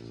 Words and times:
Helo 0.00 0.08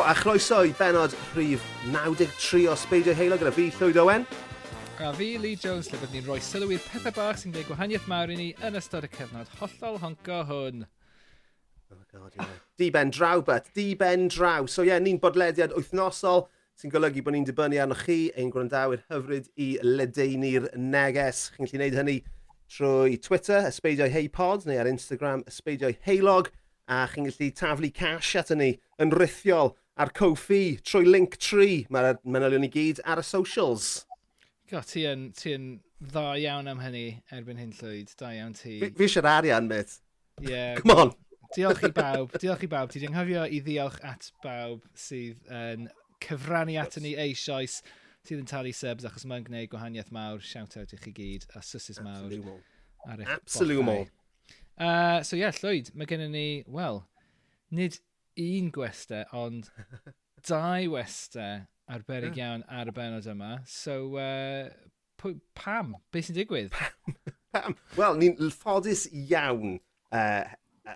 a 0.00 0.14
chroeso 0.14 0.64
i 0.64 0.72
benod 0.72 1.12
rhif 1.34 1.60
93 1.92 2.68
o 2.68 2.76
Sbeidio 2.76 3.12
Heilo 3.12 3.36
gyda 3.36 3.52
fi, 3.52 3.70
Llywyd 3.76 4.00
Owen. 4.00 4.24
A 5.06 5.12
fi, 5.12 5.38
Lee 5.38 5.54
Jones, 5.54 5.86
lle 5.86 6.00
byddwn 6.00 6.16
ni'n 6.16 6.24
rhoi 6.26 6.40
sylw 6.42 6.72
i'r 6.74 6.82
pethau 6.82 7.14
bach 7.14 7.36
sy'n 7.38 7.52
gwneud 7.54 7.68
gwahaniaeth 7.68 8.06
mawr 8.10 8.30
i 8.34 8.36
ni 8.40 8.46
yn 8.66 8.74
ystod 8.74 9.04
y 9.06 9.10
cyfnod 9.12 9.50
hollol 9.60 10.00
honco 10.02 10.38
hwn. 10.48 10.80
Oh 11.94 12.00
God, 12.10 12.32
yeah. 12.34 12.48
di 12.74 12.88
ben 12.90 13.12
draw, 13.14 13.38
bet. 13.46 13.68
Di 13.76 13.84
ben 13.94 14.26
draw. 14.26 14.66
So 14.66 14.82
ie, 14.82 14.88
yeah, 14.88 14.98
ni'n 14.98 15.20
bodlediad 15.22 15.76
wythnosol 15.78 16.48
sy'n 16.74 16.90
golygu 16.90 17.22
bod 17.22 17.36
ni'n 17.36 17.46
dibynnu 17.46 17.78
arnoch 17.84 18.02
chi 18.08 18.16
ein 18.34 18.50
gwrandawyr 18.50 19.04
hyfryd 19.12 19.46
i 19.62 19.68
ledeini'r 19.84 20.72
neges. 20.74 21.44
Chi'n 21.54 21.68
gallu 21.68 21.78
gwneud 21.78 21.98
hynny 22.00 22.16
trwy 22.74 23.20
Twitter, 23.28 23.70
ysbeidiau 23.70 24.10
heipod, 24.10 24.66
neu 24.66 24.82
ar 24.82 24.90
Instagram, 24.90 25.46
ysbeidiau 25.46 25.94
heilog, 26.08 26.50
a 26.90 27.04
chi'n 27.12 27.30
gallu 27.30 27.52
taflu 27.62 27.92
cash 27.94 28.34
at 28.42 28.50
ni 28.58 28.72
yn 28.98 29.14
rithiol 29.14 29.76
ar 29.94 30.10
Kofi 30.18 30.80
trwy 30.82 31.06
link 31.06 31.38
tree. 31.38 31.84
Mae'r 31.94 32.18
manylion 32.26 32.66
i 32.66 32.74
gyd 32.74 33.04
ar 33.06 33.22
y 33.22 33.28
socials. 33.30 34.02
Go, 34.70 34.80
ti 34.82 35.04
yn, 35.06 35.28
ti 35.36 35.52
yn 35.54 35.66
dda 36.02 36.24
iawn 36.42 36.70
am 36.70 36.80
hynny 36.82 37.20
erbyn 37.34 37.60
hyn 37.60 37.74
llwyd. 37.78 38.10
Da 38.18 38.32
iawn 38.34 38.56
ti. 38.58 38.80
Fi, 38.82 38.90
fi 38.98 39.06
eisiau'r 39.06 39.28
arian, 39.30 39.68
mate. 39.70 40.00
Yeah. 40.42 40.74
Come 40.80 40.96
on. 40.96 41.12
diolch 41.54 41.84
i 41.86 41.92
bawb. 41.94 42.34
Diolch 42.42 42.64
i 42.66 42.70
bawb. 42.70 42.90
Ti 42.90 43.02
di 43.02 43.10
anghofio 43.10 43.44
i 43.46 43.60
ddiolch 43.62 44.00
at 44.06 44.30
bawb 44.42 44.82
sydd 44.98 45.46
yn 45.52 45.86
cyfrannu 46.24 46.76
at 46.82 46.98
ni 47.02 47.14
eisoes 47.20 47.78
sydd 48.26 48.42
yn 48.42 48.50
talu 48.50 48.72
subs 48.74 49.06
achos 49.06 49.26
mae'n 49.28 49.46
gwneud 49.46 49.70
gwahaniaeth 49.70 50.10
mawr. 50.14 50.42
Shout 50.42 50.76
out 50.80 50.94
i 50.96 51.00
chi 51.00 51.14
gyd 51.14 51.46
a 51.54 51.62
sysys 51.62 52.02
mawr. 52.02 52.34
Absolwmol. 53.36 54.08
Uh, 54.76 55.22
so 55.22 55.38
ie, 55.38 55.44
yeah, 55.44 55.54
Llwyd, 55.62 55.94
mae 55.96 56.10
gennym 56.10 56.34
ni, 56.34 56.48
wel, 56.68 57.00
nid 57.72 58.00
un 58.42 58.66
gwestau, 58.74 59.24
ond 59.32 59.70
dau 60.50 60.90
westau 60.92 61.62
arbennig 61.92 62.36
yeah. 62.36 62.52
iawn 62.52 62.64
ar 62.68 62.90
y 62.90 62.94
benod 62.96 63.26
yma. 63.30 63.56
So, 63.70 64.16
uh, 64.20 65.32
pam? 65.58 65.96
Be 66.12 66.22
sy'n 66.24 66.38
digwydd? 66.38 66.72
Pam? 66.74 67.76
Wel, 67.98 68.18
ni'n 68.20 68.52
ffodus 68.52 69.06
iawn 69.10 69.78
uh, 70.12 70.44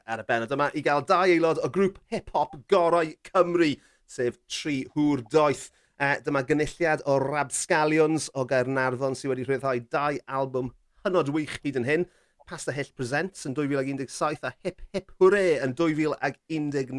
ar 0.01 0.23
y 0.23 0.27
benod 0.29 0.55
yma 0.55 0.71
i 0.77 0.83
gael 0.85 1.05
dau 1.09 1.27
aelod 1.27 1.61
o 1.65 1.71
grŵp 1.73 2.01
hip-hop 2.13 2.57
gorau 2.71 3.15
Cymru, 3.31 3.73
sef 4.11 4.41
tri 4.51 4.83
hŵr 4.97 5.25
doeth. 5.33 5.69
Uh, 6.01 6.17
dyma 6.25 6.41
gynulliad 6.49 7.03
o 7.05 7.19
Rabscallions 7.21 8.31
o 8.33 8.47
Gaernarfon 8.49 9.17
sydd 9.19 9.35
wedi 9.35 9.45
rhyddhau 9.45 9.83
dau 9.93 10.17
albwm 10.33 10.71
hynod 11.05 11.29
wych 11.35 11.59
hyd 11.65 11.77
yn 11.81 11.89
hyn. 11.89 12.07
Pasta 12.49 12.73
Hill 12.75 12.89
Presents 12.97 13.45
yn 13.47 13.55
2017 13.55 14.49
a 14.49 14.55
Hip 14.65 14.81
Hip 14.95 15.13
Hwre 15.21 15.61
yn 15.63 15.77
2019. 15.79 16.97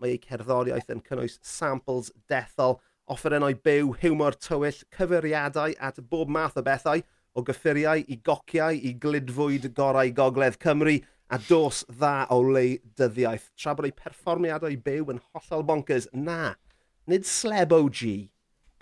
Mae 0.00 0.12
eu 0.14 0.20
cerddoriaeth 0.22 0.92
yn 0.94 1.02
cynnwys 1.04 1.40
samples 1.44 2.12
dethol 2.30 2.78
offerennau 3.10 3.56
byw, 3.64 3.94
hiwmor 4.02 4.36
tywyll, 4.38 4.82
cyfeiriadau 4.94 5.74
at 5.78 6.00
bob 6.10 6.30
math 6.32 6.58
o 6.60 6.64
bethau, 6.66 7.02
o 7.34 7.44
gyffuriau 7.46 8.02
i 8.06 8.18
gociau 8.26 8.76
i 8.76 8.92
glidfwyd 9.02 9.70
gorau 9.76 10.10
gogledd 10.14 10.58
Cymru 10.62 10.98
a 11.30 11.38
dos 11.46 11.84
dda 11.90 12.26
o 12.34 12.40
lei 12.42 12.78
dyddiaeth. 12.98 13.50
Tra 13.58 13.74
bod 13.78 13.88
ei 13.88 13.94
perfformiadau 13.94 14.76
byw 14.86 15.12
yn 15.14 15.22
hollol 15.30 15.66
bonkers, 15.66 16.08
na, 16.12 16.56
nid 17.10 17.26
Slebo 17.28 17.84
G, 17.88 18.30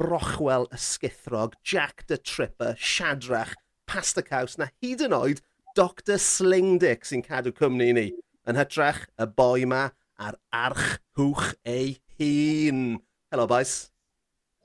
Brochwel 0.00 0.68
Ysgithrog, 0.74 1.58
Jack 1.64 2.06
the 2.06 2.16
Tripper, 2.16 2.74
Shadrach, 2.78 3.54
Pasta 3.86 4.22
Caws, 4.22 4.56
na 4.58 4.70
hyd 4.80 5.04
yn 5.08 5.16
oed 5.16 5.44
Dr 5.76 6.18
Slingdick 6.22 7.04
sy'n 7.08 7.24
cadw 7.26 7.52
cwmni 7.56 7.92
ni. 7.96 8.08
Yn 8.48 8.58
hytrach, 8.58 9.04
y 9.20 9.28
boi 9.28 9.68
ma 9.68 9.88
a'r 10.18 10.40
arch 10.54 10.98
hwch 11.18 11.52
ei 11.68 11.98
hun. 12.18 12.98
Helo, 13.30 13.46
boys. 13.50 13.88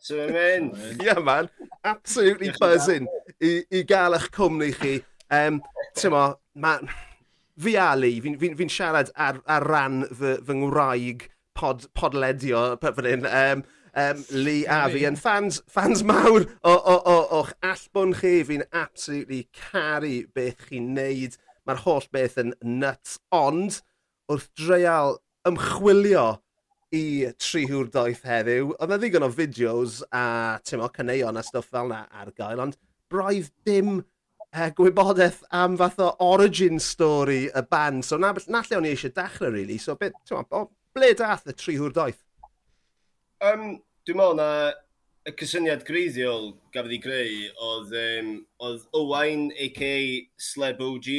So 0.04 0.28
mynd. 0.28 0.76
yeah, 1.02 1.20
man. 1.20 1.50
Absolutely 1.86 2.52
buzzing 2.60 3.08
i, 3.40 3.64
i 3.72 3.84
gael 3.88 4.18
eich 4.18 4.26
cwmni 4.36 4.74
chi. 4.76 4.98
Um, 5.32 5.62
Tymo, 5.96 6.24
ma, 6.60 6.74
fi 7.56 7.78
Ali, 7.80 8.18
fi'n 8.26 8.36
fi, 8.42 8.50
fi 8.60 8.68
siarad 8.68 9.14
ar, 9.16 9.40
ar 9.48 9.64
ran 9.72 10.04
fy, 10.10 10.34
fy 10.44 10.58
ngwraig 10.60 11.24
pod, 11.56 11.88
podledio 11.96 12.66
fan 12.84 13.08
hyn. 13.08 13.30
Um, 13.32 13.64
um, 13.96 14.28
Lee 14.36 14.68
a 14.68 14.84
fi 14.92 15.06
yn 15.08 15.16
fans, 15.24 15.62
fans 15.72 16.04
mawr 16.12 16.50
o'ch 16.68 17.56
allbwn 17.64 18.12
chi. 18.20 18.36
Fi'n 18.52 18.68
absolutely 18.76 19.46
caru 19.56 20.26
beth 20.36 20.68
chi'n 20.68 20.92
neud. 21.00 21.40
Mae'r 21.64 21.86
holl 21.88 22.12
beth 22.12 22.36
yn 22.44 22.52
nuts, 22.60 23.22
ond 23.32 23.80
wrth 24.28 24.52
dreial 24.60 25.22
ymchwilio 25.48 26.28
i 26.94 27.04
tri 27.42 27.64
hwr 27.70 27.90
doeth 27.94 28.26
heddiw. 28.28 28.74
Oedd 28.78 28.92
na 28.92 28.98
ddigon 29.02 29.26
o 29.26 29.30
fideos 29.34 30.02
a 30.14 30.60
tymo, 30.66 30.90
caneuon 30.94 31.40
a 31.40 31.44
stwff 31.46 31.72
fel 31.74 31.90
na 31.90 32.04
ar 32.14 32.30
gael, 32.38 32.62
ond 32.62 32.78
braidd 33.12 33.50
dim 33.66 33.96
uh, 34.00 34.70
gwybodaeth 34.78 35.42
am 35.64 35.78
fath 35.80 36.02
o 36.04 36.12
origin 36.22 36.80
story 36.80 37.48
y 37.50 37.66
band. 37.72 38.06
So 38.06 38.20
na, 38.22 38.34
na 38.48 38.62
lle 38.62 38.80
o'n 38.80 38.90
i 38.90 38.94
eisiau 38.94 39.14
dechrau, 39.16 39.54
really. 39.56 39.80
So 39.82 39.98
bit, 39.98 40.18
tymo, 40.30 40.46
o, 40.54 40.68
ble 40.94 41.14
dath 41.18 41.50
y 41.50 41.58
tri 41.58 41.80
hwr 41.82 41.96
doeth? 41.98 42.22
Um, 43.44 43.80
dwi'n 44.06 44.20
meddwl 44.20 44.38
na 44.40 44.50
y 45.26 45.34
cysyniad 45.40 45.86
greiddiol 45.88 46.52
gafodd 46.76 46.94
ei 46.94 47.02
greu 47.02 47.34
oedd, 47.72 47.98
um, 48.04 48.36
oedd 48.68 48.86
Owain, 49.00 49.50
a.k.a. 49.58 49.98
Sleb 50.52 50.84
OG, 50.84 51.10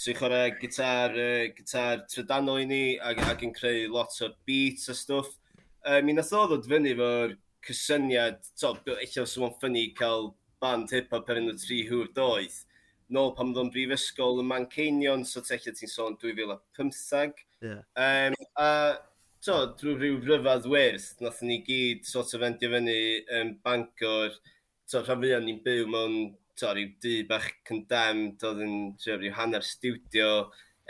sy'n 0.00 0.18
chwarae 0.18 0.52
gitar, 0.60 1.14
uh, 1.14 1.46
gitar 1.54 2.04
trydanol 2.10 2.62
i 2.64 2.68
ni 2.70 2.82
ac, 2.98 3.22
ac 3.30 3.44
yn 3.46 3.54
creu 3.54 3.88
lot 3.92 4.14
o 4.24 4.30
beats 4.46 4.90
a 4.90 4.96
stwff. 4.98 5.36
Uh, 5.84 6.00
mi 6.02 6.14
nath 6.16 6.32
o 6.34 6.44
ddod 6.48 6.68
fyny 6.70 6.94
fo'r 6.98 7.36
cysyniad, 7.64 8.40
to, 8.60 8.74
eich 8.98 9.16
os 9.22 9.36
yw'n 9.38 9.54
ffynnu 9.60 9.88
cael 9.98 10.32
band 10.62 10.92
hip-hop 10.94 11.30
ar 11.30 11.40
o 11.40 11.56
tri 11.60 11.82
hwyr 11.88 12.10
doedd, 12.16 12.60
nôl 13.14 13.34
pan 13.36 13.52
oedd 13.52 13.60
o'n 13.62 13.72
brifysgol 13.72 14.40
yn 14.42 14.48
Manceinion, 14.50 15.24
so 15.28 15.42
teich 15.44 15.66
ti'n 15.68 15.90
sôn 15.90 16.16
2015. 16.20 17.42
Yeah. 17.64 17.82
Um, 17.96 18.36
a 18.60 18.68
to, 19.44 19.58
drwy 19.78 19.94
rhyw 19.98 20.20
ryfedd 20.24 20.68
werth, 20.72 21.10
nath 21.20 21.42
ni 21.44 21.60
gyd 21.66 22.06
sort 22.08 22.32
of 22.36 22.44
endio 22.46 22.72
fyny 22.72 22.98
um, 23.38 23.54
Bangor, 23.64 24.38
to, 24.88 25.02
rhan 25.02 25.20
fwyaf 25.20 25.44
ni'n 25.44 25.60
byw 25.64 25.86
mewn 25.92 26.16
to, 26.60 26.70
rhyw 26.72 26.92
dy 27.02 27.16
bach 27.28 27.50
condemned, 27.68 28.42
oedd 28.46 28.62
yn 28.64 28.76
tio, 29.00 29.18
rhyw 29.18 29.34
hanner 29.36 29.64
studio, 29.66 30.30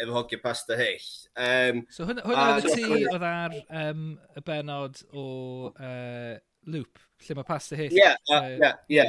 efo 0.00 0.16
hogia 0.16 0.41
pasta 0.42 0.78
hyll. 0.78 1.10
Um, 1.36 1.84
so 1.92 2.06
hwnna, 2.08 2.25
hwnna 2.26 2.47
oedd 2.56 2.70
y 2.70 2.78
ti 2.78 3.04
oedd 3.12 3.26
ar 3.28 3.54
um, 3.82 4.08
y 4.34 4.44
benod 4.47 5.03
o 5.14 5.26
uh, 5.70 6.34
loop, 6.70 7.03
lle 7.24 7.36
mae 7.38 7.47
pasta 7.48 7.78
hyll. 7.78 7.94
Ie, 7.94 8.08
ie, 8.34 8.72
ie. 8.97 9.06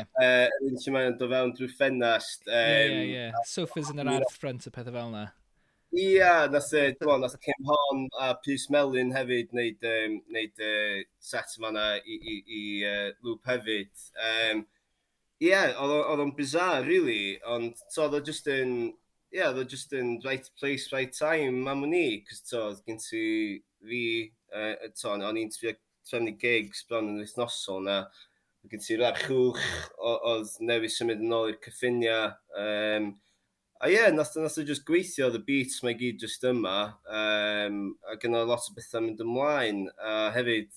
Un 0.67 0.77
sy'n 0.81 0.95
mae'n 0.95 1.17
dod 1.19 1.33
fewn 1.33 1.55
drwy 1.57 1.71
ffenast. 1.73 2.45
Ie, 2.45 2.59
um, 2.59 2.59
ie, 2.59 2.91
yeah, 2.91 3.31
yeah. 3.31 3.41
Sofas 3.49 3.91
yn 3.93 4.03
yr 4.03 4.13
arth 4.17 4.37
ffrant 4.37 4.69
y 4.69 4.73
pethau 4.75 4.95
fel 4.95 5.11
yna. 5.13 5.25
Ie, 5.95 6.05
yeah, 6.17 6.45
nath, 6.51 6.71
dwi'n 6.99 7.21
nath 7.23 7.37
Kim 7.39 7.69
Hon 7.69 8.07
a 8.19 8.33
Pius 8.43 8.67
Melin 8.73 9.13
hefyd 9.15 9.53
wneud, 9.55 9.85
um, 9.87 10.17
wneud 10.27 10.63
uh, 10.65 11.03
set 11.23 11.53
yma 11.55 11.71
i, 12.01 12.17
i, 12.17 12.39
i 12.43 12.63
uh, 12.89 13.11
loop 13.23 13.47
hefyd. 13.47 13.93
Um, 14.19 14.65
Ie, 15.43 15.49
yeah, 15.49 15.73
oedd 15.83 16.21
o'n 16.23 16.29
bizar, 16.37 16.85
really, 16.87 17.35
ond 17.51 17.81
to 17.91 18.05
oedd 18.05 18.13
o 18.15 18.19
just 18.23 18.45
yn, 18.47 18.69
ie, 19.33 19.41
yeah, 19.41 19.49
oedd 19.49 19.65
o 19.65 19.67
just 19.67 19.91
yn 19.91 20.13
right 20.23 20.47
place, 20.55 20.93
right 20.93 21.11
time 21.11 21.57
mam 21.65 21.83
o'n 21.83 21.95
i, 21.97 22.21
cos 22.23 22.39
to, 22.47 22.61
oedd 22.69 22.79
gen 22.87 23.01
ti 23.03 23.23
fi, 23.83 23.99
uh, 24.55 24.85
to, 24.95 25.11
o'n 25.11 25.41
i'n 25.41 25.51
trio 25.51 25.73
trefnu 26.07 26.37
gigs 26.39 26.85
bron 26.87 27.11
yn 27.11 27.19
wythnosol 27.19 27.83
na, 27.83 27.97
oedd 28.63 28.77
gen 28.77 28.85
ti 28.85 28.99
rhar 29.01 29.19
chwch, 29.25 29.59
oedd 30.07 30.55
newid 30.71 30.95
symud 30.95 31.27
yn 31.27 31.35
ôl 31.35 31.51
i'r 31.51 31.59
cyffiniau, 31.67 32.31
um, 32.63 33.11
a 33.83 33.91
ie, 33.91 33.97
yeah, 33.97 34.07
nath, 34.15 34.39
nath 34.39 34.57
o 34.63 34.67
just 34.71 34.87
gweithio, 34.87 35.33
the 35.35 35.43
beats 35.51 35.83
mae 35.83 35.99
gyd 35.99 36.23
just 36.23 36.47
yma, 36.47 36.79
um, 37.11 37.85
a 38.07 38.15
gyda 38.23 38.47
lot 38.47 38.71
o 38.71 38.79
bethau 38.79 39.03
mynd 39.03 39.27
ymlaen, 39.27 39.83
a 39.99 40.17
hefyd, 40.39 40.71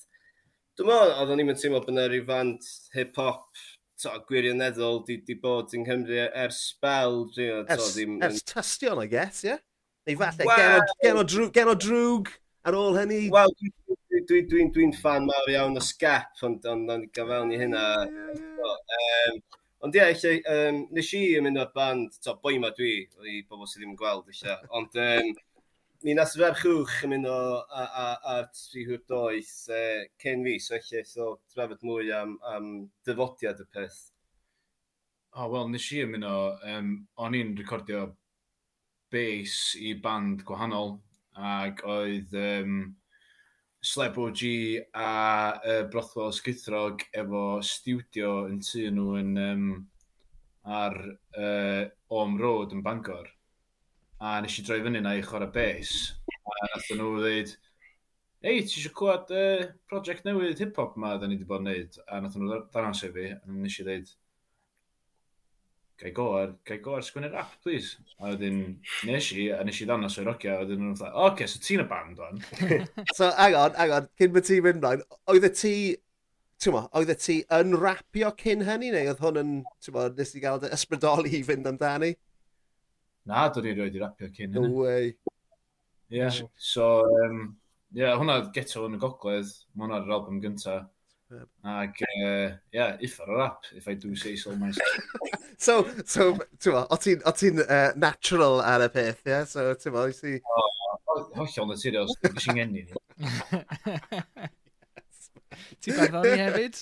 dwi'n 0.75 0.90
meddwl, 0.90 1.19
oedd 1.22 1.37
o'n 1.37 1.46
i'n 1.46 1.58
teimlo 1.62 1.87
bod 1.87 1.94
yna 1.94 2.10
rhyw 2.10 2.26
fand 2.26 2.72
hip-hop 2.99 3.69
to, 4.03 4.12
gwirioneddol 4.29 5.03
di, 5.06 5.19
di 5.27 5.37
bod 5.43 5.75
yng 5.77 5.87
Nghymru 5.87 6.19
e-, 6.19 6.31
ers 6.45 6.61
spel. 6.73 7.25
Drio, 7.35 7.62
to, 7.65 7.75
ers, 7.75 7.91
ddim, 7.97 8.19
ers 8.25 8.45
tystion, 8.47 9.03
I 9.03 9.09
guess, 9.11 9.43
ie? 9.45 9.53
Yeah? 9.53 9.65
Neu 10.09 10.17
falle, 10.17 10.47
well, 10.49 10.87
gen, 11.03 11.21
o, 11.21 11.25
drwg, 11.29 11.53
gen 11.53 11.69
o 11.69 11.77
drwg 11.77 12.33
ar 12.69 12.77
ôl 12.79 12.97
hynny? 12.97 13.27
Wel, 13.35 13.55
dwi'n 13.61 14.25
dwi, 14.29 14.43
dwi, 14.49 14.67
dwi 14.73 14.89
fan 14.97 15.27
mawr 15.29 15.50
iawn 15.53 15.77
o 15.77 15.85
sgep, 15.85 16.39
ond 16.49 16.65
on, 16.71 16.87
on, 16.95 17.05
gael 17.12 17.29
fewn 17.29 17.53
i 17.53 17.61
hynna. 17.61 17.85
Um, 18.09 19.43
ond 19.85 19.99
ie, 19.99 20.06
yeah, 20.06 20.39
um, 20.55 20.81
nes 20.97 21.12
i 21.19 21.23
yn 21.39 21.44
mynd 21.44 21.61
o'r 21.61 21.75
band, 21.77 22.17
to, 22.25 22.39
boi 22.43 22.56
ma 22.62 22.73
dwi, 22.77 22.94
i 23.29 23.43
bobl 23.44 23.69
sydd 23.69 23.83
ddim 23.83 23.93
yn 23.93 24.01
gweld, 24.01 24.31
eisiau. 24.33 24.65
Ond 24.81 24.97
um, 25.05 25.35
ni 26.06 26.15
nas 26.15 26.37
ferch 26.39 26.62
uwch 26.71 27.00
yn 27.06 27.11
mynd 27.12 27.27
o 27.31 27.39
ar 27.75 28.47
tri 28.55 28.85
hwyr 28.87 29.00
doeth 29.11 29.55
uh, 29.75 30.05
cyn 30.23 30.45
fi, 30.47 30.55
so 30.62 30.77
eich 30.77 31.09
so 31.11 31.33
drafod 31.55 31.83
mwy 31.87 32.12
am, 32.15 32.37
am 32.53 32.69
dyfodiad 33.09 33.65
y 33.65 33.67
peth. 33.75 33.99
O, 35.35 35.43
oh, 35.43 35.49
wel, 35.53 35.69
nes 35.73 35.89
i 35.95 36.03
yn 36.05 36.12
mynd 36.15 36.29
o, 36.29 36.37
um, 36.71 36.93
o'n 37.25 37.37
i'n 37.39 37.53
recordio 37.59 38.06
bass 39.12 39.75
i 39.81 39.93
band 40.05 40.45
gwahanol, 40.47 40.97
ac 41.39 41.83
oedd 41.87 42.35
um, 42.39 42.81
Sleb 43.89 44.17
OG 44.19 44.41
a 44.99 45.11
uh, 45.59 45.83
Brothwell 45.91 46.35
Sgythrog 46.35 47.05
efo 47.15 47.43
studio 47.62 48.33
yn 48.51 48.59
tu 48.65 48.89
nhw 48.91 49.19
yn, 49.21 49.35
um, 49.39 49.69
ar 50.69 50.99
uh, 51.39 51.85
Om 52.23 52.39
Road 52.41 52.75
yn 52.75 52.83
Bangor 52.87 53.31
a 54.19 54.38
nes 54.43 54.59
i 54.59 54.65
droi 54.67 54.82
fyny 54.82 55.00
na 55.03 55.15
i 55.15 55.25
chwarae 55.25 55.50
bass. 55.55 56.12
A 56.49 56.70
nath 56.73 56.93
nhw 56.94 57.11
ddweud, 57.19 57.53
ei, 58.43 58.62
ti 58.62 58.79
eisiau 58.79 58.94
clywed 58.99 59.35
uh, 59.35 59.67
prosiect 59.91 60.26
newydd 60.26 60.62
hip-hop 60.62 60.97
ma, 60.99 61.17
da 61.19 61.29
ni 61.29 61.37
wedi 61.37 61.47
bod 61.49 61.62
yn 61.62 61.70
neud. 61.70 62.00
A 62.09 62.23
nath 62.23 62.38
nhw 62.38 62.65
danas 62.75 63.05
fi, 63.05 63.29
a 63.37 63.59
nes 63.59 63.79
i 63.79 63.87
ddweud, 63.87 64.11
gai 66.03 66.12
go 66.15 66.26
ar, 66.38 66.53
gai 66.67 66.81
go 66.82 66.97
ar 66.97 67.06
sgwynnu 67.06 67.31
rap, 67.32 67.55
please. 67.62 67.99
A 68.19 68.32
wedyn 68.32 68.61
nes 69.06 69.31
i, 69.35 69.49
a 69.55 69.62
nes 69.67 69.81
i 69.82 69.88
danos 69.91 70.19
o'i 70.19 70.26
rocio, 70.26 70.55
a 70.55 70.65
wedyn 70.65 70.82
nhw'n 70.82 70.99
dweud, 70.99 71.15
oce, 71.15 71.32
okay, 71.32 71.50
so 71.50 71.62
ti'n 71.62 71.85
y 71.85 71.88
band 71.91 72.23
o'n. 72.26 72.44
so, 73.17 73.31
hang 73.38 73.59
on, 73.59 73.79
hang 73.79 73.97
on, 74.00 74.12
cyn 74.19 74.35
bod 74.35 74.47
ti'n 74.50 74.62
mynd 74.67 74.82
mlaen, 74.82 75.03
oedd 75.31 75.47
y 75.47 75.55
ti 75.55 75.75
ti'n 76.59 76.75
mo, 76.75 76.88
oedd 76.99 77.15
ti 77.23 77.41
yn 77.55 77.75
rapio 77.79 78.32
cyn 78.38 78.67
hynny, 78.67 78.91
neu 78.94 79.12
oedd 79.12 79.23
hwn 79.23 79.43
yn, 79.44 79.59
ti'n 79.85 79.94
mo, 79.94 80.06
nes 80.19 80.35
i 80.35 80.43
gael 80.43 80.67
ysbrydoli 80.75 81.38
i 81.38 81.44
fynd 81.47 81.70
amdani? 81.70 82.17
na, 83.29 83.47
dod 83.53 83.67
i 83.69 83.75
roed 83.77 83.97
i 83.97 84.03
rapio 84.03 84.31
cyn 84.33 84.55
hynny. 84.55 84.69
No 84.69 84.85
way. 84.85 85.15
Ie, 86.09 86.21
yeah, 86.23 86.39
so, 86.57 87.05
um, 87.25 87.43
yeah, 87.93 88.15
hwnna 88.17 88.41
geto 88.55 88.87
yn 88.89 88.97
y 88.97 89.03
gogledd, 89.03 89.51
mae 89.75 89.87
hwnna'r 89.87 90.15
album 90.17 90.41
gynta. 90.45 90.79
Ac, 91.69 92.01
ie, 92.01 92.23
uh, 92.25 92.55
yeah, 92.73 92.97
if 93.05 93.19
ar 93.21 93.35
y 93.35 93.37
rap, 93.37 93.69
if 93.77 93.89
I 93.89 93.95
do 94.01 94.15
say 94.17 94.35
so 94.37 94.55
myself. 94.57 94.89
so, 95.59 95.83
so, 96.09 96.31
ti'n 96.57 96.73
ma, 96.79 96.87
o 96.89 96.97
ti'n 96.97 97.21
ti 97.37 97.53
uh, 97.67 97.91
natural 98.01 98.63
ar 98.65 98.87
y 98.87 98.89
peth, 98.95 99.21
ie? 99.27 99.35
Yeah? 99.35 99.45
So, 99.51 99.69
ti'n 99.77 99.93
ma, 99.97 100.07
si... 100.17 100.39
Hollol 101.37 101.69
naturiol, 101.69 102.09
sy'n 102.15 102.35
gysyn 102.39 102.59
geni. 102.63 102.87
Ti'n 105.83 105.97
barddoni 105.97 106.35
hefyd? 106.39 106.81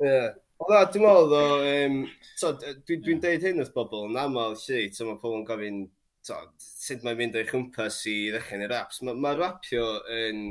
Ie. 0.00 0.14
Wel 0.60 0.86
dwi'n 0.92 1.04
meddwl, 1.06 1.30
ddo, 1.30 1.44
um, 1.66 1.94
so, 2.36 2.50
dwi'n 2.60 3.00
dwi 3.04 3.14
deud 3.22 3.44
hyn 3.46 3.62
wrth 3.62 3.72
bobl 3.72 4.10
yn 4.10 4.18
aml, 4.20 4.52
si, 4.60 4.82
so 4.92 5.06
mae 5.08 5.16
pobl 5.22 5.38
yn 5.38 5.46
gofyn, 5.48 5.78
so, 6.26 6.36
sut 6.60 7.06
mae'n 7.06 7.16
mynd 7.16 7.38
o'i 7.40 7.46
chwmpas 7.48 8.02
i 8.10 8.16
ddechrau'n 8.34 8.66
i'r 8.66 8.74
raps. 8.74 9.00
Mae 9.06 9.16
ma 9.16 9.32
rapio 9.38 9.86
yn 10.12 10.42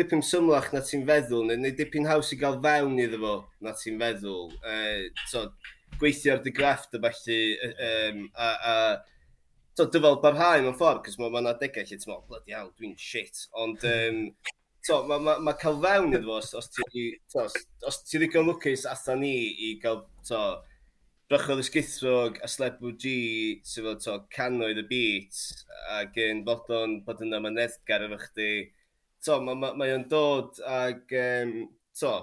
dipyn 0.00 0.24
symlach 0.24 0.70
na 0.72 0.80
ti'n 0.80 1.04
feddwl, 1.10 1.44
neu, 1.50 1.60
neu 1.60 1.76
dipyn 1.76 2.08
haws 2.08 2.32
i 2.32 2.40
gael 2.40 2.56
fewn 2.64 2.96
iddo 3.04 3.20
fo 3.26 3.34
na 3.66 3.76
ti'n 3.76 4.00
feddwl. 4.00 4.48
Uh, 4.64 5.26
so, 5.28 5.44
gweithio 6.00 6.38
ar 6.38 6.42
dy 6.46 6.54
grefft 6.56 6.96
y 6.96 7.04
felly, 7.04 7.40
um, 7.90 8.24
a, 8.32 8.50
a 8.72 8.76
so, 9.76 9.90
dyfal 9.92 10.22
barhau 10.24 10.64
mewn 10.64 10.80
ffordd, 10.80 11.04
cos 11.04 11.20
mae 11.20 11.36
yna 11.42 11.52
adegau 11.52 11.84
lle 11.84 12.00
ti'n 12.00 12.14
meddwl, 12.14 12.24
bloody 12.32 12.56
hell, 12.56 12.72
dwi'n 12.80 12.96
shit, 12.96 13.44
ond 13.60 13.84
um, 13.92 14.24
to, 14.88 15.02
mae 15.08 15.20
ma, 15.22 15.36
ma 15.44 15.54
cael 15.60 15.78
fewn 15.84 16.16
iddo 16.16 16.26
fo, 16.30 16.40
os, 16.40 16.54
os 16.58 16.72
ti, 16.72 17.04
to, 17.32 17.44
os 17.90 18.02
ti 18.08 18.20
ddigon 18.20 18.48
lwcus 18.48 18.86
atho 18.88 19.16
ni 19.20 19.34
i 19.68 19.74
gael, 19.82 20.02
to, 20.28 20.42
Brychodd 21.28 21.60
ysgithrog 21.60 22.38
a 22.40 22.48
Slebu 22.48 22.94
G, 22.96 23.10
sef 23.68 23.84
fel 23.84 23.96
to, 24.00 24.14
canoedd 24.32 24.78
y 24.80 24.84
beat, 24.88 25.40
ac 25.98 26.14
yn 26.24 26.40
fod 26.46 26.70
o'n 26.72 26.94
bod 27.04 27.20
yna 27.26 27.40
myneddgar 27.44 28.06
efo 28.06 28.16
chdi. 28.22 28.46
To, 29.26 29.36
mae 29.44 29.58
ma, 29.60 29.74
ma 29.76 29.90
o'n 29.92 30.06
dod 30.08 30.56
ac, 30.64 31.12
um, 31.20 31.52
to, 32.00 32.14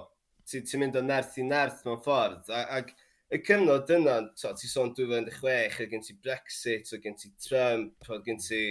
ti'n 0.50 0.66
ti 0.66 0.80
mynd 0.82 0.98
o 0.98 1.04
nerth 1.06 1.38
i 1.38 1.46
nerth 1.46 1.84
mewn 1.86 2.02
ffordd. 2.02 2.50
Ac, 2.50 2.90
y 3.30 3.40
cyfnod 3.46 3.94
yna, 3.94 4.16
to, 4.42 4.50
ti 4.58 4.72
sôn 4.72 4.90
2016, 4.98 5.78
ac 5.84 5.94
gen 5.94 6.02
ti 6.08 6.18
Brexit, 6.26 6.90
ac 6.98 7.06
gen 7.06 7.14
ti 7.22 7.30
Trump, 7.46 8.10
ac 8.10 8.26
gen 8.26 8.42
ti 8.42 8.64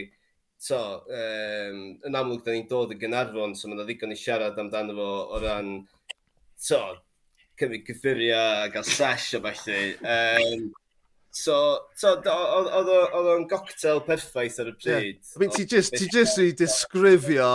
to, 0.67 0.79
um, 1.19 1.81
yn 2.07 2.17
amlwg, 2.19 2.43
da 2.45 2.55
ni'n 2.55 2.69
dod 2.69 2.93
y 2.95 2.99
gynarfon, 3.01 3.55
so 3.57 3.69
mae'n 3.69 3.83
ddigon 3.85 4.15
i 4.15 4.19
siarad 4.19 4.57
amdano 4.61 4.95
fo 4.97 5.09
o 5.35 5.41
ran, 5.43 5.75
to, 6.67 6.81
cymryd 7.59 7.85
cyffuria 7.87 8.41
a 8.63 8.71
gael 8.73 8.87
sesh 8.87 9.35
o 9.37 9.43
felly. 9.45 9.93
Um, 10.01 10.67
so, 11.35 11.55
so 11.99 12.15
oedd 12.17 13.31
o'n 13.35 13.47
goctel 13.51 14.03
perffaith 14.07 14.59
ar 14.63 14.73
y 14.73 14.75
pryd. 14.79 15.21
Yeah. 15.21 15.35
I 15.35 15.43
mean, 15.43 15.55
ti 15.55 15.65
just, 15.69 15.95
ti 15.95 16.09
just 16.11 16.41
i 16.41 16.51
disgrifio 16.57 17.51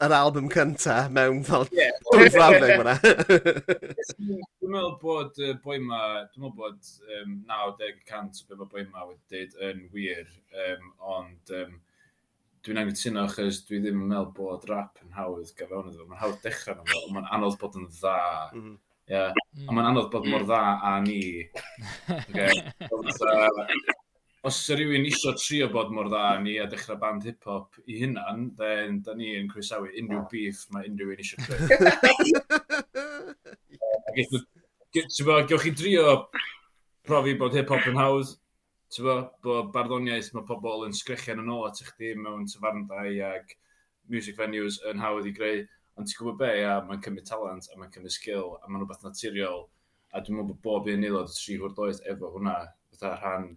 yr 0.00 0.14
album 0.16 0.48
cynta 0.52 0.96
mewn 1.12 1.42
fel 1.44 1.66
yeah. 1.76 1.92
dwy 2.08 2.30
frawddeg 2.32 2.70
fyna. 2.80 2.94
dwi'n 3.04 4.72
meddwl 4.72 4.94
bod 5.02 5.40
uh, 5.44 5.52
boi 5.64 5.76
ma, 5.84 6.00
dwi'n 6.30 6.46
meddwl 6.46 6.56
bod 6.56 6.92
um, 7.18 7.36
90% 7.50 8.40
o 8.40 8.48
beth 8.48 8.62
mae 8.62 8.72
boi 8.72 8.86
ma 8.88 9.06
wedi 9.10 9.44
dweud 9.52 9.58
yn 9.68 9.86
wir, 9.94 10.32
um, 10.64 10.90
ond 11.18 11.54
um, 11.58 11.76
dwi'n 12.64 12.80
anghytuno 12.82 13.20
achos 13.24 13.56
dwi 13.68 13.76
ddim 13.80 14.02
yn 14.02 14.08
meddwl 14.10 14.34
bod 14.36 14.62
rap 14.68 14.94
yn 15.04 15.12
hawdd 15.16 15.50
gael 15.56 15.88
iddo. 15.88 16.04
Mae'n 16.08 16.20
hawdd 16.20 16.42
dechrau 16.44 16.76
yn 16.76 16.80
ond 16.98 17.12
mae'n 17.16 17.32
anodd 17.36 17.56
bod 17.60 17.74
yn 17.80 17.86
dda. 17.88 18.18
Mm 18.52 18.60
-hmm. 18.60 18.76
yeah. 19.12 19.30
mm. 19.56 19.66
A 19.66 19.68
mae'n 19.76 19.90
anodd 19.92 20.10
bod 20.12 20.26
mor 20.28 20.42
dda 20.48 20.62
a 20.90 20.92
ni. 21.04 21.22
Okay. 22.28 22.54
Os 24.48 24.58
y 24.72 24.74
rhywun 24.76 25.04
eisiau 25.04 25.34
trio 25.36 25.66
bod 25.72 25.90
mor 25.92 26.06
dda 26.08 26.22
a 26.30 26.32
ni 26.40 26.54
a 26.60 26.66
dechrau 26.68 26.98
band 27.00 27.22
hip-hop 27.28 27.68
i 27.84 27.94
hynna'n, 28.00 28.40
then 28.60 29.02
da 29.04 29.12
ni 29.16 29.28
yn 29.36 29.48
croesawu 29.50 29.86
unrhyw 29.90 30.24
beef 30.32 30.58
mae 30.72 30.84
unrhyw 30.88 31.10
un 31.12 31.20
eisiau 31.20 31.40
creu. 31.44 31.60
Gewch 34.20 35.64
chi 35.64 35.72
drio 35.76 36.04
profi 37.04 37.32
bod 37.40 37.56
hip-hop 37.56 37.84
yn 37.92 38.00
hawdd, 38.00 38.28
tyfo, 38.94 39.16
bod 39.44 39.70
barddoniaeth 39.74 40.32
mae 40.34 40.46
pobl 40.48 40.86
yn 40.86 40.96
sgrechian 40.96 41.42
yn 41.42 41.52
ôl 41.54 41.66
at 41.68 41.78
eich 41.82 41.92
dim 42.00 42.24
mewn 42.26 42.48
tyfarndau 42.50 43.20
ag 43.30 43.54
music 44.10 44.38
venues 44.38 44.80
yn 44.90 45.02
hawdd 45.02 45.28
i 45.30 45.34
greu, 45.36 45.62
ond 45.98 46.08
ti'n 46.08 46.18
gwybod 46.18 46.40
be, 46.40 46.50
a 46.66 46.80
mae'n 46.86 47.02
cymryd 47.04 47.28
talent, 47.28 47.68
a 47.70 47.78
mae'n 47.78 47.92
cymryd 47.94 48.14
skill, 48.14 48.56
a 48.58 48.68
mae'n 48.68 48.82
rhywbeth 48.82 49.06
naturiol, 49.06 49.64
a 50.10 50.22
dwi'n 50.24 50.40
meddwl 50.40 50.56
bod 50.56 50.62
bob 50.64 50.90
un 50.90 51.06
aelod 51.06 51.32
tri 51.36 51.58
hwrdoedd 51.60 52.02
efo 52.10 52.32
hwnna, 52.34 52.56
fatha 52.94 53.14
rhan, 53.20 53.50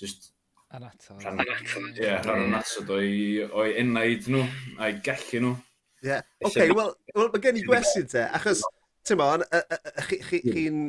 just... 0.00 0.32
Anato. 0.74 1.16
Rhan, 1.18 1.42
Anatol. 1.42 1.86
Ie, 1.98 2.10
rhan 2.24 2.44
anatod 2.48 2.90
o'i, 2.94 3.20
o'i 3.46 3.76
enaid 3.82 4.26
nhw, 4.30 4.42
a'i 4.78 4.98
gallu 5.06 5.44
nhw. 5.44 5.54
Ie, 6.00 6.10
yeah. 6.10 6.26
oce, 6.40 6.56
okay, 6.56 6.74
wel, 6.74 6.94
well, 7.14 7.30
mae 7.30 7.44
gen 7.44 7.58
i 7.60 7.64
gwestiwn 7.66 8.10
te, 8.10 8.26
achos, 8.38 8.64
ti'n 9.06 9.20
mon, 9.20 9.46
hmm. 9.46 10.44
chi'n 10.50 10.82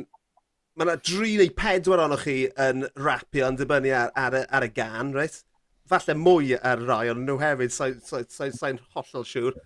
mae 0.76 0.86
yna 0.86 0.96
dri 1.04 1.36
neu 1.38 1.52
pedwar 1.56 2.04
onoch 2.06 2.24
chi 2.26 2.36
yn 2.66 2.86
rapio 2.96 3.48
yn 3.50 3.58
dibynnu 3.60 3.92
ar, 3.96 4.12
ar, 4.16 4.38
ar 4.48 4.66
y 4.66 4.70
gan, 4.72 5.12
reit? 5.16 5.42
Falle 5.90 6.16
mwy 6.16 6.54
ar 6.56 6.80
rai 6.88 7.10
ond 7.12 7.26
nhw 7.26 7.38
hefyd, 7.42 7.74
sa'n 7.74 7.98
sa, 8.00 8.22
sa, 8.24 8.48
sa, 8.48 8.70
sa 8.72 8.94
hollol 8.96 9.26
siŵr. 9.28 9.58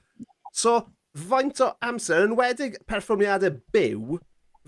So, 0.56 0.80
faint 1.16 1.60
o 1.62 1.70
amser, 1.84 2.24
yn 2.26 2.34
wedig 2.38 2.80
perfformiadau 2.90 3.60
byw, 3.74 4.18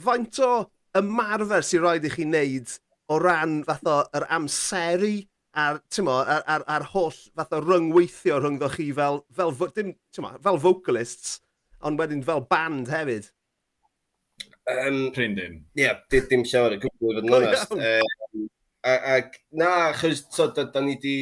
faint 0.04 0.38
o 0.45 0.52
ymarfer 0.99 1.64
sy'n 1.66 1.83
rhaid 1.85 2.07
i 2.07 2.12
chi 2.12 2.26
wneud 2.28 2.76
o 3.09 3.18
ran 3.23 3.62
fath 3.66 3.88
o 3.88 3.99
yr 4.16 4.28
amseru 4.38 5.14
a'r, 5.59 5.80
mo, 6.04 6.21
ar, 6.21 6.45
ar, 6.47 6.64
ar 6.71 6.87
holl 6.92 7.16
fath 7.37 7.57
o 7.57 7.61
ryngweithio 7.64 8.38
rhyngddo 8.38 8.71
chi 8.76 8.90
fel, 8.95 9.23
fel, 9.35 9.54
dim, 9.75 9.95
mo, 10.23 10.33
fel 10.45 10.61
vocalists, 10.62 11.38
ond 11.83 12.00
wedyn 12.00 12.25
fel 12.26 12.45
band 12.52 12.92
hefyd? 12.92 13.33
Um, 14.68 15.00
Pryn 15.16 15.34
dim. 15.37 15.58
Ie, 15.76 15.82
yeah, 15.87 16.00
dim, 16.12 16.28
dim 16.30 16.44
llawer 16.44 16.76
y 16.76 16.82
gwybod 16.82 17.22
gwbl 17.22 17.22
yn 17.22 17.34
onest. 17.38 17.72
Um, 17.72 18.46
ac 18.88 19.40
na, 19.56 19.70
achos 19.88 20.26
so, 20.34 20.50
da, 20.54 20.66
da 20.72 20.82
ni 20.84 20.98
di 21.00 21.16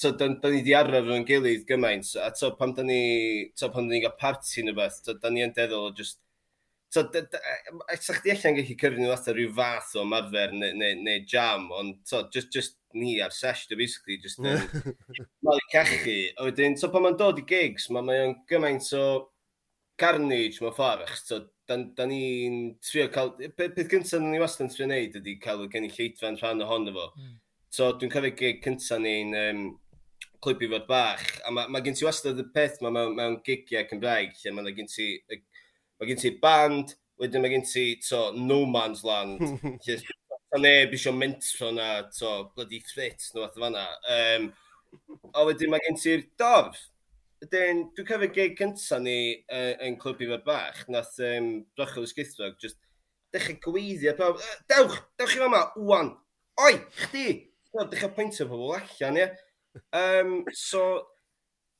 so, 0.00 0.10
da, 0.10 0.28
da 0.42 0.50
ni 0.50 0.62
di 0.66 0.74
arfer 0.76 1.06
yn 1.14 1.26
gilydd 1.28 1.64
gymaint, 1.68 2.10
a 2.20 2.32
so, 2.36 2.50
pam 2.58 2.74
da 2.74 2.84
ni, 2.86 3.00
so, 3.58 3.70
pam 3.72 3.86
da 3.86 3.94
ni 3.94 4.02
gael 4.02 4.16
parti 4.20 4.66
neu 4.66 4.76
beth, 4.76 5.00
so, 5.04 5.14
da 5.22 5.30
ni 5.30 5.44
yn 5.46 5.54
deddol 5.56 5.90
o 5.90 5.96
just 5.96 6.20
So, 6.94 7.02
sa 7.10 8.14
chdi 8.14 8.30
allan 8.30 8.54
gallu 8.54 8.74
cyrru 8.78 9.00
nhw 9.00 9.10
atho 9.10 9.32
rhyw 9.34 9.48
fath 9.56 9.96
o 9.98 10.04
marfer 10.06 10.52
neu, 10.54 10.76
neu, 10.78 10.94
neu 11.02 11.24
jam, 11.26 11.64
ond 11.74 11.96
so, 12.06 12.20
just, 12.30 12.52
just 12.54 12.76
ni 12.94 13.16
ar 13.24 13.34
sesh, 13.34 13.64
dy 13.66 13.74
basically, 13.80 14.20
just 14.22 14.38
yn 14.38 14.60
mal 15.42 15.58
i 15.58 15.64
cachu. 15.72 16.14
A 16.38 16.46
wedyn, 16.46 16.76
so 16.78 16.92
pan 16.94 17.02
mae'n 17.02 17.18
dod 17.18 17.40
i 17.42 17.44
gigs, 17.48 17.88
mae'n 17.90 18.06
ma 18.06 18.20
gymaint 18.46 18.86
o 18.94 19.02
carnage 19.98 20.62
mewn 20.62 20.76
ffordd, 20.76 21.10
so, 21.18 21.40
da, 21.68 21.78
da 21.96 22.08
ni'n 22.10 22.58
trio 22.84 23.08
cael... 23.14 23.32
Peth 23.56 23.80
gyntaf 23.90 24.22
ni 24.22 24.42
wastad 24.42 24.66
yn 24.66 24.74
trio 24.74 24.88
wneud 24.88 25.18
ydy 25.20 25.38
cael 25.42 25.64
y 25.64 25.70
gen 25.72 25.86
i 25.86 25.90
gynulleidfa'n 25.90 26.38
rhan 26.42 26.62
ohono 26.66 26.94
fo. 26.96 27.08
Mm. 27.18 27.32
So 27.74 27.90
dwi'n 27.98 28.12
cofio 28.12 28.36
gig 28.38 28.60
cyntaf 28.64 29.02
ni'n 29.02 29.34
um, 29.40 29.64
clwybu 30.44 30.70
fod 30.74 30.88
bach, 30.88 31.24
a 31.46 31.52
mae 31.54 31.70
ma 31.72 31.80
gen 31.84 31.96
ti 31.96 32.06
wastad 32.06 32.40
y 32.40 32.46
peth 32.54 32.80
ma, 32.84 32.92
mewn, 32.94 33.16
mewn 33.16 33.38
gigiau 33.46 33.88
Cymraeg, 33.90 34.36
lle 34.42 34.54
mae 34.54 34.76
gen 34.76 34.90
ti, 34.90 35.08
Mae 36.00 36.08
gen 36.10 36.18
ti 36.18 36.30
band, 36.42 36.96
wedyn 37.22 37.44
mae 37.44 37.52
gen 37.52 37.64
ti 37.64 37.84
to, 38.02 38.32
No 38.34 38.64
Man's 38.66 39.04
Land, 39.06 39.42
lle 39.86 39.96
ta 40.02 40.58
neb 40.60 40.94
eisiau 40.94 41.14
mentro 41.14 41.70
na, 41.74 42.02
to, 42.14 42.32
bloody 42.56 42.80
threat, 42.88 43.28
nhw 43.30 43.44
fath 43.44 43.60
o 43.60 43.62
fanna. 43.62 43.84
Um, 44.16 44.48
a 45.34 45.44
wedyn 45.46 45.70
mae 45.72 45.82
gen 45.86 45.98
ti'r 46.02 46.26
dorf, 46.40 46.80
Dyn, 47.50 47.80
dwi'n 47.96 48.06
cofio 48.08 48.30
gig 48.32 48.54
cynta 48.58 48.98
ni 49.02 49.18
uh, 49.52 49.72
yn 49.84 49.96
clwb 50.00 50.22
i 50.22 50.28
fod 50.30 50.44
bach, 50.46 50.84
nath 50.92 51.16
um, 51.24 51.48
Brochol 51.76 52.06
Ysgithdrog, 52.06 52.54
just 52.62 52.78
dechrau 53.34 53.58
gweiddi 53.66 54.08
a 54.10 54.14
pawb, 54.18 54.38
dewch, 54.70 55.00
dewch 55.18 55.34
i 55.36 55.42
fama, 55.42 55.64
wwan, 55.76 56.12
oi, 56.62 56.76
chdi! 57.00 57.26
Dechrau 57.74 58.12
pwyntio 58.14 58.46
pobl 58.50 58.76
allan, 58.76 59.18
ie. 59.18 59.28
Um, 59.98 60.34
so, 60.54 60.84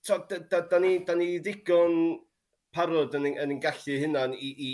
so 0.02 0.18
da, 0.28 0.40
da, 0.50 0.64
da, 0.70 0.80
ni, 0.82 0.96
da 1.06 1.14
ni 1.14 1.38
ddigon 1.38 2.16
parod 2.74 3.14
yn, 3.14 3.30
yn, 3.30 3.54
yn 3.54 3.62
gallu 3.62 4.00
hynna'n 4.02 4.34
i, 4.34 4.50
i 4.50 4.72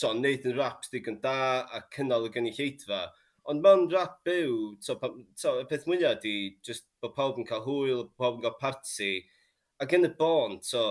to, 0.00 0.12
neud 0.18 0.44
yn 0.50 0.58
rap 0.58 0.84
digon 0.92 1.22
da 1.24 1.36
a 1.64 1.80
cynnal 1.94 2.28
y 2.28 2.34
gynulleidfa. 2.34 3.06
Ond 3.48 3.64
mewn 3.64 3.88
rap 3.92 4.20
byw, 4.28 4.74
to, 4.84 4.98
to, 5.40 5.56
y 5.62 5.64
peth 5.70 5.88
mwyaf 5.88 6.20
ydi, 6.20 6.36
just 6.64 6.86
bod 7.00 7.16
pawb 7.16 7.40
yn 7.40 7.48
cael 7.48 7.64
hwyl, 7.64 8.04
bod 8.04 8.20
pawb 8.20 8.38
yn 8.38 8.44
cael 8.44 8.60
parti, 8.60 9.14
ac 9.84 9.94
yn 9.98 10.08
y 10.08 10.12
bôn, 10.18 10.58
so, 10.64 10.84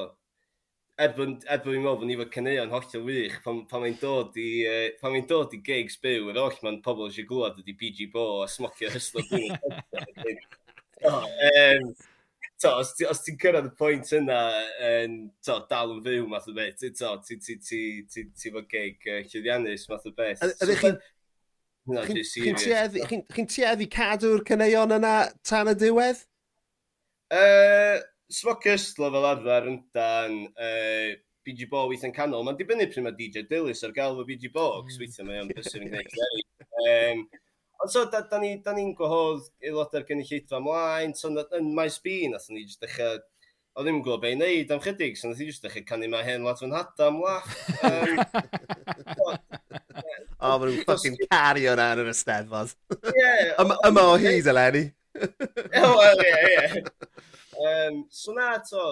er 1.02 1.14
bod 1.18 1.42
fi'n 1.42 1.50
er 1.50 1.64
meddwl 1.66 2.00
bod 2.00 2.08
ni 2.08 2.18
fod 2.20 2.32
caneuon 2.34 2.74
hollol 2.74 3.06
wych, 3.08 3.38
pan, 3.46 3.64
pan 3.70 3.82
mae'n 3.84 4.00
dod, 4.02 4.36
i, 4.38 4.50
uh, 4.70 4.88
pan 5.02 5.16
mae 5.16 5.26
dod 5.30 5.56
i 5.58 5.62
gigs 5.66 5.98
byw, 6.04 6.30
yr 6.32 6.42
oll 6.44 6.60
mae'n 6.66 6.82
pobl 6.86 7.08
eisiau 7.10 7.30
glwad 7.30 7.60
ydi 7.64 7.76
BG 7.80 8.10
Bo 8.14 8.28
a 8.44 8.50
smocio 8.52 8.92
hyslo 8.94 9.24
dwi'n 9.32 9.58
um, 11.04 11.90
to, 12.62 12.70
os 12.70 12.94
os 13.10 13.24
ti'n 13.26 13.40
cyrraedd 13.42 13.72
y 13.72 13.74
pwynt 13.80 14.14
yna, 14.20 14.44
um, 14.90 15.18
to, 15.44 15.58
dal 15.72 15.96
yn 15.98 16.06
fyw 16.06 16.30
math 16.30 16.52
o 16.52 16.56
beth, 16.56 16.78
ti'n 16.80 16.94
ti, 17.26 17.40
ti, 17.40 17.58
ti, 17.58 17.82
ti, 18.08 18.28
ti 18.38 18.54
fod 18.54 18.70
gig 18.72 19.10
uh, 19.10 19.24
llyddiannus 19.26 19.90
math 19.90 20.08
o 20.08 20.14
beth. 20.16 20.46
Ydych 20.46 20.86
chi'n 20.86 21.02
Chi'n 21.84 22.56
tueddu 23.52 23.90
cadw'r 23.92 24.46
caneuon 24.48 24.96
yna 24.96 25.16
tan 25.44 25.68
y 25.68 25.74
diwedd? 25.76 26.22
Uh, 27.34 27.98
smocio 28.34 28.74
ystlo 28.78 29.12
fel 29.14 29.30
arfer 29.30 29.70
yn 29.70 29.80
dan 29.96 30.40
uh, 30.54 31.14
BG 31.44 31.68
Bo 31.72 31.86
weithio'n 31.92 32.16
canol. 32.16 32.46
Mae'n 32.48 32.60
dibynnu 32.60 32.88
pryd 32.90 33.06
mae 33.06 33.16
DJ 33.18 33.46
Dillis 33.50 33.84
ar 33.86 33.94
gael 33.96 34.18
fo 34.18 34.26
BG 34.28 34.52
Bo, 34.54 34.68
mm. 34.80 34.88
cos 34.88 35.00
weithio 35.02 35.28
mae 35.28 35.42
o'n 35.44 35.52
bysur 35.52 35.84
yn 35.84 35.92
gwneud. 35.92 36.56
um, 36.88 37.26
ond 37.84 37.94
so, 37.94 38.06
da, 38.12 38.24
da 38.30 38.40
ni'n 38.42 38.62
ni, 38.64 38.76
ni 38.80 38.96
gwahodd 38.98 39.50
aelodau'r 39.64 40.08
gynulleidfa 40.08 40.62
ymlaen, 40.62 41.16
so 41.20 41.32
yn 41.32 41.70
maes 41.78 42.00
B, 42.04 42.24
nath 42.32 42.50
ni 42.50 42.66
jyst 42.66 42.84
dechrau 42.84 43.20
o 43.74 43.82
ddim 43.82 43.98
yn 43.98 44.04
gwybod 44.06 44.22
beth 44.22 44.36
i 44.36 44.38
wneud 44.38 44.72
am 44.74 44.82
chydig, 44.84 45.18
so 45.18 45.30
nath 45.30 45.42
i 45.44 45.50
jyst 45.50 45.66
dechrau 45.66 45.86
canu 45.90 46.10
mae 46.12 46.26
hen 46.28 46.48
lot 46.48 46.62
fy 46.62 46.70
nhada 46.72 47.10
am 47.10 47.22
laff. 47.24 47.54
O, 50.44 50.50
oh, 50.50 50.58
maen 50.60 50.74
nhw'n 50.74 50.82
ffucking 50.84 51.14
cario 51.32 51.74
na 51.80 51.86
yn 51.96 52.02
yr 52.04 52.10
Eisteddfod. 52.12 52.74
Yma 53.88 54.04
o 54.10 54.18
hyd, 54.20 54.50
Eleni. 54.52 54.82
Wel, 55.16 56.02
ie, 56.26 56.34
ie. 56.50 56.82
Um, 57.58 58.06
so 58.14 58.36
na, 58.38 58.54
to, 58.70 58.84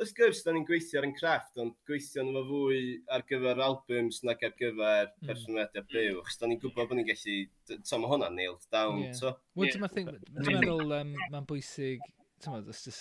wrth 0.00 0.14
gwrs, 0.16 0.40
da 0.46 0.54
ni'n 0.54 0.64
gweithio 0.68 1.00
ar 1.00 1.06
yn 1.08 1.14
crafft, 1.16 1.58
ond 1.60 1.74
gweithio 1.88 2.24
nhw 2.24 2.42
fwy 2.48 2.80
ar 3.12 3.24
gyfer 3.28 3.60
albums 3.66 4.22
nag 4.24 4.42
ar 4.46 4.54
gyfer 4.56 5.10
hmm. 5.10 5.28
personoliadau 5.28 5.84
mm. 5.84 5.90
byw, 5.92 6.10
hmm. 6.14 6.26
chos 6.28 6.40
da 6.40 6.48
ni'n 6.48 6.60
gwybod 6.62 6.88
bod 6.88 6.98
ni'n 6.98 7.08
gallu, 7.10 7.38
to, 7.68 8.00
mae 8.00 8.12
hwnna'n 8.14 8.38
nailed 8.38 8.68
down, 8.72 9.02
yeah. 9.04 9.16
to. 9.20 9.34
Wel, 9.60 9.68
yeah. 9.68 9.90
dwi'n 9.96 10.60
meddwl, 10.60 10.94
um, 11.00 11.16
mae'n 11.34 11.48
bwysig, 11.50 12.06
ti'n 12.40 12.56
meddwl, 12.56 12.76
os 12.76 13.00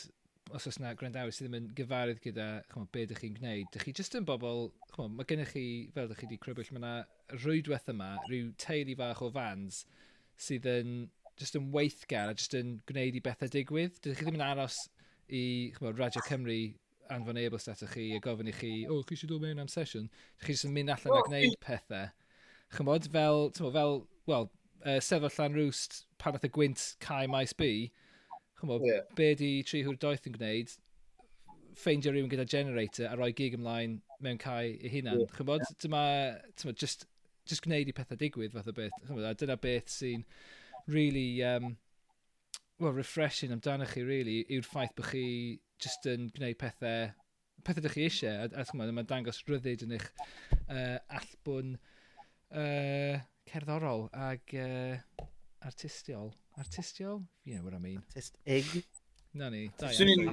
os 0.49 0.65
oes 0.65 0.79
na 0.81 0.95
gwrandawyr 0.97 1.33
sydd 1.33 1.45
ddim 1.45 1.57
yn 1.59 1.65
gyfarwydd 1.77 2.21
gyda 2.23 2.45
chmo, 2.71 2.87
be 2.93 3.03
ydych 3.05 3.19
chi'n 3.21 3.35
gwneud, 3.37 3.67
ydych 3.69 3.83
chi 3.85 3.93
jyst 3.99 4.17
yn 4.17 4.25
bobl, 4.25 4.69
chmo, 4.95 5.05
mae 5.13 5.27
gennych 5.29 5.51
chi, 5.53 5.65
fel 5.93 6.07
ydych 6.07 6.23
chi 6.23 6.25
wedi 6.25 6.39
crybwyll, 6.41 6.71
mae 6.73 6.81
yna 6.81 7.37
rwydwaith 7.43 7.91
yma, 7.93 8.07
rhyw 8.25 8.49
teulu 8.63 8.95
fach 8.97 9.21
o 9.25 9.29
fans 9.35 9.83
sydd 10.39 10.65
yn 10.71 10.95
just 11.39 11.57
yn 11.57 11.71
weithgar 11.73 12.31
a 12.31 12.35
just 12.37 12.55
yn 12.57 12.77
gwneud 12.89 13.17
i 13.17 13.23
bethau 13.23 13.51
digwydd. 13.51 13.97
Dydych 14.03 14.21
chi 14.21 14.27
ddim 14.27 14.39
yn 14.39 14.45
aros 14.45 14.83
i 15.31 15.43
chymod, 15.75 15.99
Radio 15.99 16.23
Cymru 16.27 16.59
anfon 17.09 17.39
e-bost 17.41 17.69
ato 17.71 17.87
chi 17.89 18.11
a 18.15 18.19
gofyn 18.23 18.51
i 18.51 18.53
chi, 18.53 18.73
o, 18.87 18.99
oh, 18.99 19.05
chi 19.07 19.15
eisiau 19.15 19.31
dod 19.31 19.45
mewn 19.45 19.61
am 19.63 19.71
sesiwn? 19.71 20.09
Dydych 20.09 20.49
chi 20.49 20.55
jyst 20.55 20.67
yn 20.69 20.75
mynd 20.75 20.93
allan 20.93 21.15
oh, 21.15 21.21
a 21.21 21.27
gwneud 21.27 21.55
pethau. 21.63 22.11
Chymod, 22.75 23.07
fel, 23.13 23.47
tymo, 23.55 23.71
fel, 23.73 24.03
wel, 24.29 24.49
uh, 24.83 24.99
sefyll 25.01 25.33
llan 25.37 25.57
rwst 25.57 26.03
pan 26.21 26.37
y 26.37 26.51
gwynt 26.59 26.85
cae 27.01 27.29
maes 27.31 27.55
bu, 27.57 27.71
chymod, 28.59 28.85
yeah. 28.85 29.07
be 29.17 29.31
di 29.39 29.51
tri 29.65 29.81
hwyr 29.87 29.97
doeth 30.01 30.27
yn 30.29 30.35
gwneud, 30.37 30.75
ffeindio 31.79 32.13
rhywun 32.13 32.29
gyda 32.31 32.45
generator 32.49 33.07
a 33.09 33.15
roi 33.17 33.31
gig 33.35 33.55
ymlaen 33.57 33.99
mewn 34.21 34.41
cae 34.41 34.75
ei 34.75 34.91
hunan. 34.93 35.23
Yeah. 35.23 35.35
Chymod, 35.37 35.65
dyma, 35.81 36.03
tymo, 36.59 36.75
just, 36.77 37.07
just 37.49 37.65
gwneud 37.65 37.89
i 37.89 37.95
pethau 37.95 38.19
digwydd 38.19 38.53
fath 38.53 38.69
o 38.69 38.75
beth. 38.75 38.97
Chymod, 39.07 39.25
a 39.25 39.33
dyna 39.39 39.57
beth 39.57 39.89
sy'n 39.93 40.25
really 40.89 41.43
um, 41.43 41.77
well, 42.79 42.93
refreshing 42.93 43.51
amdano 43.51 43.87
chi, 43.87 44.03
really, 44.07 44.43
yw'r 44.49 44.67
ffaith 44.67 44.95
bod 44.97 45.09
chi 45.11 45.23
just 45.83 46.05
yn 46.09 46.29
gwneud 46.35 46.57
pethau, 46.59 47.09
pethau 47.65 47.83
ydych 47.83 47.95
chi 47.97 48.05
eisiau, 48.07 48.47
a, 48.47 48.63
a 48.63 48.91
mae 48.91 49.07
dangos 49.07 49.41
ryddid 49.47 49.83
yn 49.85 49.97
eich 49.97 50.07
uh, 50.67 50.97
allbwn 51.19 51.75
uh, 51.75 53.19
cerddorol 53.51 54.07
ag 54.15 54.55
uh, 54.55 55.25
artistiol. 55.67 56.31
Artistiol? 56.59 57.23
You 57.43 57.57
know 57.57 57.63
what 57.67 57.75
I 57.75 57.83
mean. 57.83 58.01
Artistig. 58.03 58.79
Na 59.39 59.49
ni, 59.53 59.67
da 59.77 59.91
iawn. 59.91 60.31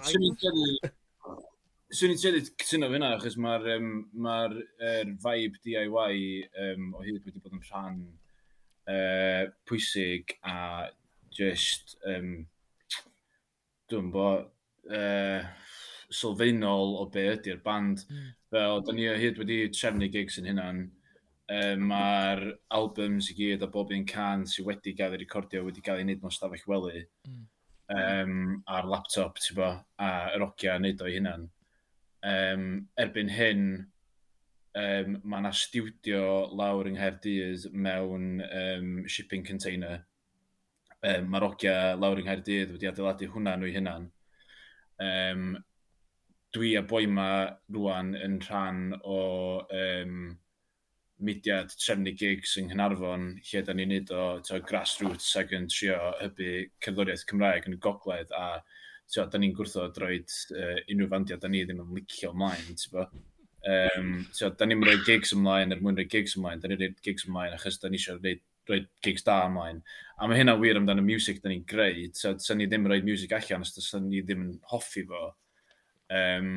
Swn 1.97 2.13
i'n 2.13 2.19
teulu 2.19 2.41
cytuno 2.59 2.89
fyna, 2.91 3.13
achos 3.15 3.37
mae'r 3.39 3.67
um, 3.77 3.91
ma 4.19 4.41
er 4.47 5.11
vibe 5.23 5.61
DIY 5.63 6.17
um, 6.65 6.89
o 6.99 7.03
hyd 7.05 7.21
wedi 7.21 7.43
bod 7.43 7.55
yn 7.55 7.63
rhan 7.69 8.01
uh, 8.91 9.47
pwysig 9.69 10.37
a 10.47 10.89
just, 11.37 11.97
um, 12.09 12.47
dwi'n 13.91 14.13
bo, 14.15 14.29
uh, 14.91 15.49
sylfaenol 16.11 16.95
o 17.01 17.09
be 17.13 17.27
ydy'r 17.35 17.63
band. 17.65 18.05
Mm. 18.11 18.29
Fel, 18.55 18.85
da 18.87 18.95
ni 18.95 19.09
o 19.11 19.17
hyd 19.19 19.43
wedi 19.43 19.65
trefnu 19.75 20.09
gigs 20.13 20.39
yn 20.41 20.49
hynna'n, 20.53 20.85
um, 21.57 21.85
mae'r 21.91 22.47
albums 22.79 23.33
i 23.33 23.37
gyd 23.41 23.67
a 23.67 23.71
bob 23.73 23.93
un 23.95 24.07
can 24.09 24.47
sydd 24.51 24.71
wedi 24.71 24.95
gael 24.99 25.17
ei 25.17 25.25
recordio 25.25 25.67
wedi 25.67 25.85
gael 25.85 26.01
ei 26.01 26.07
wneud 26.07 26.23
mewn 26.23 26.35
stafell 26.35 26.71
wely 26.71 27.03
mm. 27.27 27.43
um, 27.99 28.57
a'r 28.71 28.89
laptop, 28.95 29.43
ti'n 29.43 29.61
bo, 29.61 29.75
a 29.99 30.15
yr 30.37 30.47
ogia 30.47 30.79
yn 30.79 30.87
wneud 30.87 31.07
o'i 31.07 31.19
hynna'n 31.19 31.51
Um, 32.27 32.89
erbyn 32.99 33.29
hyn, 33.31 33.67
um, 34.77 35.17
mae 35.25 35.43
yna 35.43 35.53
studio 35.57 36.25
lawr 36.57 36.91
yng 36.91 36.99
Nghaerdydd 36.99 37.71
mewn 37.73 38.43
um, 38.47 38.91
shipping 39.09 39.45
container. 39.47 40.03
Um, 41.03 41.31
mae'r 41.33 41.49
ogia 41.49 41.77
lawr 41.99 42.21
yng 42.21 42.29
Nghaerdydd 42.29 42.75
wedi 42.75 42.91
adeiladu 42.91 43.31
hwnna 43.33 43.57
nhw'i 43.61 43.77
hunan. 43.77 44.11
Um, 45.03 45.55
dwi 46.57 46.75
a 46.79 46.83
boi 46.89 47.05
ma 47.11 47.31
rwan 47.73 48.15
yn 48.17 48.41
rhan 48.45 48.83
o 49.05 49.21
um, 49.67 50.19
mudiad 51.19 51.73
70 51.73 52.17
gigs 52.21 52.57
yng 52.61 52.71
Nghynarfon, 52.71 53.31
lle 53.49 53.63
da 53.65 53.75
ni'n 53.77 53.93
neud 53.93 54.13
o 54.13 54.25
to, 54.45 54.61
grassroots 54.65 55.31
ac 55.41 55.55
yn 55.57 55.69
trio 55.73 55.97
hybu 56.21 56.51
cerddoriaeth 56.85 57.25
Cymraeg 57.31 57.69
yn 57.69 57.79
y 57.79 57.81
gogledd 57.81 58.35
a 58.37 58.49
tio, 59.09 59.25
da 59.25 59.41
ni'n 59.41 59.55
gwrthod 59.57 59.97
droed 59.97 60.37
uh, 60.53 60.77
unrhyw 60.85 61.11
fandiad 61.15 61.41
da 61.41 61.49
ni 61.53 61.65
ddim 61.65 61.81
yn 61.87 61.97
licio 61.97 62.35
ymlaen. 62.37 62.77
Tybo. 62.83 63.07
Um, 63.67 64.27
so, 64.31 64.51
da 64.55 64.67
ni'n 64.69 64.85
rhoi 64.85 65.01
gigs 65.07 65.33
ymlaen 65.35 65.75
er 65.75 65.81
mwyn 65.83 65.97
rhoi 65.99 66.07
gigs 66.11 66.37
ymlaen, 66.39 66.61
da 66.63 66.71
ni'n 66.71 66.79
rhoi 66.79 66.93
gigs 67.03 67.27
ymlaen 67.27 67.57
achos 67.57 67.81
da 67.83 67.91
ni 67.91 67.99
eisiau 67.99 68.21
rhoi, 68.21 68.37
rhoi 68.69 68.81
gigs 69.03 69.27
da 69.27 69.41
ymlaen. 69.49 69.81
A 70.19 70.29
mae 70.31 70.39
hynna 70.39 70.55
wir 70.61 70.79
amdano 70.79 71.03
music 71.05 71.43
da 71.43 71.51
ni'n 71.51 71.65
greu, 71.67 72.07
so 72.15 72.35
da 72.39 72.55
ni 72.55 72.69
ddim 72.71 72.87
rhoi 72.87 73.03
music 73.07 73.35
allan 73.35 73.67
os 73.67 73.75
da 73.75 74.03
ni 74.05 74.23
ddim 74.23 74.45
yn 74.45 74.53
hoffi 74.71 75.03
fo. 75.09 75.33
Um, 76.15 76.53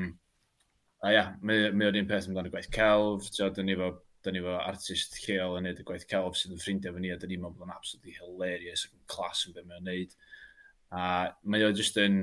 a 1.02 1.16
ia, 1.16 1.26
mae, 1.42 1.72
mae 1.74 1.90
o'r 1.90 1.98
un 2.04 2.12
peth 2.12 2.30
amdano 2.30 2.54
gwaith 2.54 2.70
celf, 2.76 3.32
so 3.34 3.50
da 3.50 3.66
ni 3.66 3.78
fo 3.80 3.96
da 4.24 4.34
ni 4.36 4.42
fo 4.44 4.58
artist 4.60 5.16
lleol 5.24 5.58
yn 5.58 5.70
neud 5.70 5.80
y 5.80 5.86
gwaith 5.88 6.08
celf 6.12 6.38
sydd 6.38 6.54
yn 6.58 6.62
ffrindiau 6.62 6.96
fy 6.96 7.04
ni, 7.06 7.12
a 7.14 7.18
da 7.18 7.28
ni'n 7.30 7.42
meddwl 7.42 7.58
bod 7.58 7.70
yn 7.70 7.76
absolutely 7.76 8.18
hilarious 8.18 8.86
ac 8.86 8.94
yn 8.94 9.06
clas 9.14 9.46
yn 9.48 9.56
beth 9.56 9.70
mae'n 9.70 9.88
neud. 9.88 10.18
A 10.92 11.04
mae 11.48 11.66
o 11.66 11.72
just 11.74 11.98
yn, 12.02 12.20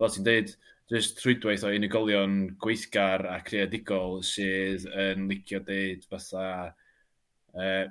fel 0.00 0.14
ti'n 0.14 0.26
deud, 0.26 0.54
just 0.92 1.20
rhwydwaith 1.24 1.64
o 1.64 1.72
unigolion 1.72 2.34
gweithgar 2.60 3.24
a 3.30 3.38
creadigol 3.44 4.20
sydd 4.26 4.84
yn 4.90 5.28
licio 5.30 5.62
deud 5.64 6.04
fatha 6.10 6.48
uh, 7.56 7.86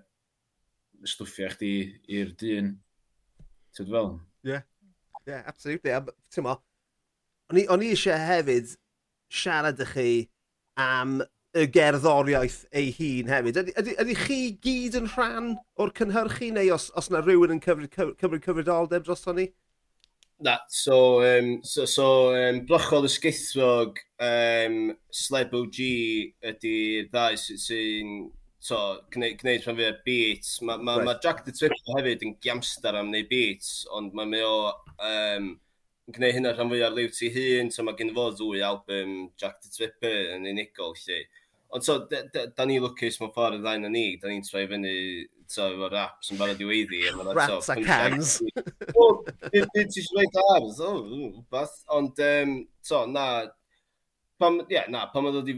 stwffio 1.03 1.49
chdi 1.55 1.73
i'r 2.13 2.33
dyn. 2.39 2.73
Ti'n 3.73 3.89
fel? 3.89 4.13
Ie, 4.45 4.53
yeah. 4.53 4.65
yeah, 5.25 5.41
absolutely. 5.49 5.95
Ti'n 6.33 6.45
mo, 6.45 6.59
o'n 7.53 7.85
i 7.85 7.93
eisiau 7.93 8.19
hefyd 8.21 8.75
siarad 9.33 9.81
â 9.81 9.89
chi 9.89 10.09
am 10.79 11.21
y 11.53 11.65
gerddoriaeth 11.73 12.63
ei 12.73 12.93
hun 12.97 13.29
hefyd. 13.29 13.59
Ydy, 13.61 13.73
ydy, 13.81 13.97
ydy 14.01 14.15
chi 14.17 14.39
gyd 14.63 14.97
yn 15.01 15.09
rhan 15.13 15.51
o'r 15.81 15.93
cynhyrchu 15.97 16.49
neu 16.53 16.71
os, 16.73 16.89
os 16.97 17.09
yna 17.11 17.21
rhywun 17.25 17.57
yn 17.57 17.61
cyfrif 17.63 17.93
cyfridoldeb 18.45 19.05
dros 19.05 19.25
ni? 19.37 19.49
na, 20.43 20.57
so, 20.67 21.23
um, 21.23 21.61
so, 21.63 21.85
so 21.85 22.35
um, 22.35 22.61
blochol 22.67 23.07
ysguthrog, 23.07 23.97
um, 24.19 24.93
Sleb 25.13 25.53
OG 25.55 25.79
ydy 26.51 26.77
ddau 27.09 27.37
sy'n 27.39 27.61
sy 27.63 27.83
so, 28.63 28.79
gwneud, 29.13 29.37
gwneud 29.41 29.65
rhan 29.65 29.79
fydd 29.79 30.01
beats. 30.05 30.57
Mae 30.61 30.79
ma, 30.79 30.97
right. 30.97 31.07
ma 31.07 31.15
Jack 31.23 31.43
the 31.45 31.55
Tripper 31.55 31.97
hefyd 31.97 32.25
yn 32.27 32.35
giamstar 32.43 32.99
am 32.99 33.11
wneud 33.11 33.29
beats, 33.31 33.83
ond 33.95 34.15
mae 34.15 34.29
mae 34.29 34.43
o 34.47 34.57
um, 35.03 35.53
gwneud 36.11 36.37
hynna 36.37 36.53
rhan 36.55 36.71
fwy 36.71 36.83
ar 36.85 36.95
liw 36.95 37.11
ti 37.15 37.31
hun, 37.33 37.71
so 37.71 37.83
mae 37.87 37.97
gen 37.99 38.13
fo 38.15 38.29
ddwy 38.35 38.63
album 38.67 39.15
Jack 39.39 39.61
the 39.63 39.71
Tripper 39.71 40.35
yn 40.35 40.47
unigol 40.51 40.95
lle. 41.05 41.23
Ond 41.73 41.87
so, 41.87 42.01
da, 42.09 42.21
da, 42.35 42.45
da 42.53 42.67
ni 42.69 42.77
lwcus 42.83 43.19
mewn 43.19 43.31
ffordd 43.33 43.57
y 43.57 43.63
ddain 43.63 43.87
na 43.87 43.91
ni, 43.91 44.05
da 44.21 44.29
ni'n 44.29 44.43
troi 44.45 44.67
fyny 44.69 44.91
eto 45.53 45.69
efo 45.69 45.89
raps 45.91 46.31
yn 46.33 46.39
barod 46.39 46.61
i 46.61 46.67
weiddi. 46.67 47.01
Raps 47.37 47.69
a 47.69 47.75
cans. 47.77 48.37
Nid 48.43 49.67
ti 49.73 49.83
eisiau 49.83 50.07
gwneud 50.09 50.39
ars. 50.43 50.79
o, 50.81 50.93
beth. 51.53 51.75
Ond, 51.93 52.23
um, 52.25 52.55
to, 52.87 53.03
na, 53.11 53.25
pam, 54.41 54.61
yeah, 54.71 54.89
na, 54.89 55.05
pam 55.13 55.29
oedd 55.29 55.51
i, 55.53 55.55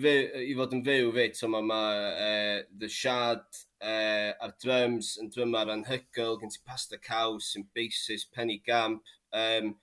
i 0.51 0.57
fod 0.57 0.75
yn 0.75 0.83
fyw 0.85 1.13
fe, 1.15 1.29
to, 1.37 1.49
mae 1.53 1.65
ma, 1.69 1.79
uh, 2.11 2.59
The 2.81 2.91
Shad 2.91 3.45
uh, 3.79 4.35
a'r 4.43 4.53
drums 4.61 5.15
yn 5.21 5.31
drymar 5.33 5.71
anhygol, 5.73 6.39
gen 6.41 6.53
ti 6.53 6.61
Pasta 6.67 6.99
Caws, 6.99 7.53
yn 7.59 7.67
basis, 7.75 8.27
Penny 8.27 8.61
Gamp. 8.65 9.03
Um, 9.31 9.75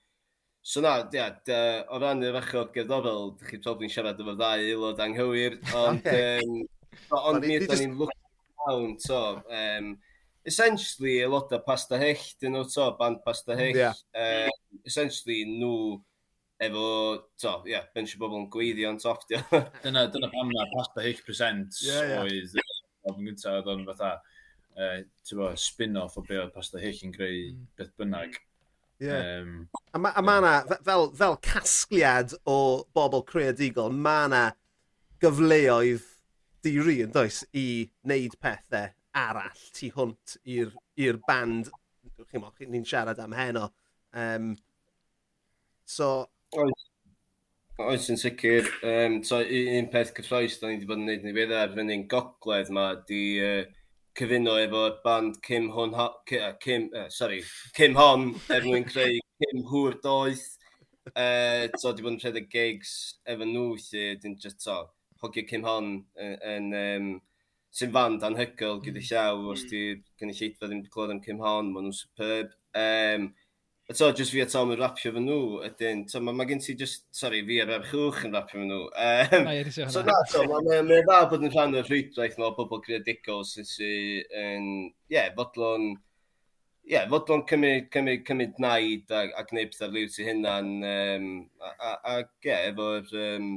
So 0.63 0.79
na, 0.79 0.93
ia, 1.11 1.25
yeah, 1.43 1.81
o 1.91 1.97
ran 1.99 2.23
yr 2.23 2.37
achod 2.39 2.69
gerddorol, 2.71 3.33
dych 3.35 3.49
chi'n 3.49 3.63
probably'n 3.65 3.91
siarad 3.91 4.21
efo'r 4.23 4.37
ddau 4.39 4.61
aelod 4.63 5.01
anghywir, 5.03 5.57
ond... 5.81 6.07
um, 6.07 6.61
ond 7.19 7.43
mi 7.43 7.57
ydy 7.57 7.81
ni'n 7.81 7.97
lwc 7.99 8.22
iawn, 8.67 8.97
to. 9.05 9.21
Um, 9.49 9.97
essentially, 10.45 11.19
aeloda 11.23 11.59
pasta 11.65 11.97
hyll, 11.99 12.25
dyn 12.41 12.57
nhw, 12.57 12.65
to, 12.73 12.89
band 12.99 13.21
pasta 13.25 13.53
mm, 13.53 13.61
hyll. 13.61 13.77
Yeah. 13.85 13.93
Um, 14.15 14.81
essentially, 14.85 15.43
nhw 15.47 16.01
efo, 16.63 16.85
to, 17.39 17.55
ie, 17.65 17.73
yeah, 17.73 17.89
bunch 17.95 18.15
o 18.15 18.21
bobl 18.21 18.41
yn 18.41 18.47
gweiddio 18.53 18.91
on 18.91 19.01
top, 19.01 19.25
dio. 19.29 19.41
dyna, 19.83 20.07
dyna 20.11 20.29
pam 20.33 20.51
na 20.53 20.69
pasta 20.75 21.03
hyll 21.05 21.19
present 21.25 21.81
yeah, 21.83 22.15
yeah. 22.15 22.55
oedd 23.03 23.19
yn 23.19 23.29
gyntaf, 23.29 23.59
oedd 23.59 23.71
o'n 23.73 23.85
fatha, 23.89 24.15
uh, 24.79 25.53
spin-off 25.59 26.17
o 26.19 26.25
be 26.27 26.39
oedd 26.39 26.55
pasta 26.55 26.81
hyll 26.81 27.05
yn 27.07 27.15
greu 27.15 27.37
mm. 27.51 27.69
beth 27.79 27.93
bynnag. 27.99 28.35
Mm. 28.39 28.49
Yeah. 29.03 29.41
Um, 29.41 29.55
a 29.91 29.99
mae 29.99 30.23
ma 30.23 30.37
yna, 30.39 30.55
yeah. 30.69 30.81
fel, 30.87 31.09
fel 31.17 31.37
casgliad 31.43 32.35
o 32.47 32.57
bobl 32.95 33.25
creadigol, 33.27 33.91
mae 33.91 34.29
yna 34.29 34.43
gyfleoedd 35.23 36.12
diri, 36.63 37.01
yn 37.05 37.13
does, 37.13 37.43
i 37.53 37.85
wneud 38.05 38.37
pethau 38.41 38.91
arall 39.13 39.65
tu 39.75 39.89
hwnt 39.93 40.37
i'r 40.49 41.19
band 41.27 41.69
ni'n 42.33 42.85
siarad 42.87 43.19
am 43.21 43.35
heno. 43.37 43.67
Um, 44.13 44.53
so... 45.85 46.25
Oes, 46.57 46.87
oes 47.81 48.09
yn 48.13 48.19
sicr. 48.21 48.69
Um, 48.85 49.19
so, 49.25 49.41
un 49.43 49.89
peth 49.93 50.13
cyffroes 50.17 50.59
da 50.61 50.69
ni 50.69 50.77
wedi 50.77 50.89
bod 50.89 51.01
yn 51.01 51.07
gwneud 51.07 51.27
ni 51.27 51.35
feddwl 51.37 51.77
fyny'n 51.77 52.07
gogledd 52.11 52.73
ma, 52.73 52.87
di 53.09 53.21
uh, 53.43 53.61
cyfuno 54.17 54.57
efo'r 54.63 54.97
band 55.05 55.39
Kim 55.45 55.69
Hon... 55.75 55.95
Ho, 55.99 56.09
Ki, 56.29 56.41
uh, 56.41 56.55
Kim, 56.63 56.89
uh, 56.95 57.09
sorry, 57.13 57.43
Kim 57.77 57.97
Hon 57.99 58.31
er 58.53 58.65
mwyn 58.65 58.89
creu 58.89 59.21
Kim 59.43 59.63
Hwr 59.69 59.99
Doeth. 60.03 60.49
Uh, 61.11 61.67
so, 61.77 61.91
di 61.91 62.05
bod 62.05 62.15
yn 62.15 62.21
rhedeg 62.23 62.49
gigs 62.51 62.93
efo 63.27 63.45
nhw, 63.45 63.73
lle, 63.75 64.13
dyn 64.23 64.37
just 64.39 64.61
to, 64.63 64.83
hogio 65.23 65.47
cym 65.49 65.63
hon 65.67 65.93
yn, 66.21 66.35
yn 66.53 66.73
um, 66.79 67.13
sy'n 67.73 67.93
fand 67.93 68.23
anhygol 68.27 68.81
gyda 68.85 69.01
llaw, 69.07 69.47
os 69.53 69.63
di 69.69 69.85
gynulleidfa 70.21 70.67
ddim 70.67 70.83
wedi 70.83 70.91
clywed 70.93 71.15
am 71.15 71.23
Cym 71.25 71.39
Hon, 71.41 71.71
maen 71.73 71.87
nhw'n 71.87 71.95
superb. 71.97 72.51
Um, 72.77 73.31
a 73.89 73.95
to, 73.97 74.11
just 74.13 74.31
fi 74.31 74.43
a 74.43 74.45
Tom 74.45 74.75
yn 74.75 74.79
rapio 74.79 75.11
fy 75.15 75.23
nhw, 75.23 75.39
ydyn, 75.67 76.03
to, 76.11 76.21
mae 76.21 76.37
ma 76.37 76.45
gen 76.47 76.61
ti 76.61 76.75
just, 76.77 77.07
sorry, 77.17 77.41
fi 77.47 77.59
a 77.63 77.65
a'r 77.65 77.87
chwch 77.89 78.21
yn 78.29 78.37
rapio 78.37 78.61
fy 78.61 78.67
nhw. 78.69 78.85
Um, 78.93 79.49
so 79.89 80.05
na, 80.05 80.19
to, 80.29 80.45
mae'n 80.51 80.69
ma, 80.69 81.01
dda 81.09 81.19
bod 81.31 81.47
yn 81.47 81.53
rhan 81.55 81.75
o'r 81.81 81.89
rhwydraeth 81.89 82.37
mae 82.39 82.55
bobl 82.59 82.83
creadigol 82.85 83.41
sy'n 83.49 83.67
sy, 83.67 83.91
yn, 84.29 84.69
ie, 85.09 85.17
yeah, 85.17 85.33
fodlon, 85.33 85.89
ie, 86.85 86.93
yeah, 86.93 87.09
fodlon 87.09 87.47
cymryd, 87.49 87.89
cymryd, 87.95 88.21
cymryd 88.29 88.61
naid 88.61 89.17
a, 89.17 89.25
a 89.33 89.49
gwneud 89.49 89.73
pethau 89.73 89.97
liw 89.97 90.13
ti 90.13 90.29
hynna'n, 90.29 90.73
um, 90.93 91.29
a, 91.57 91.73
a, 91.73 91.99
a, 92.13 92.17
yeah, 92.45 92.69
efo'r, 92.69 93.09
um, 93.25 93.55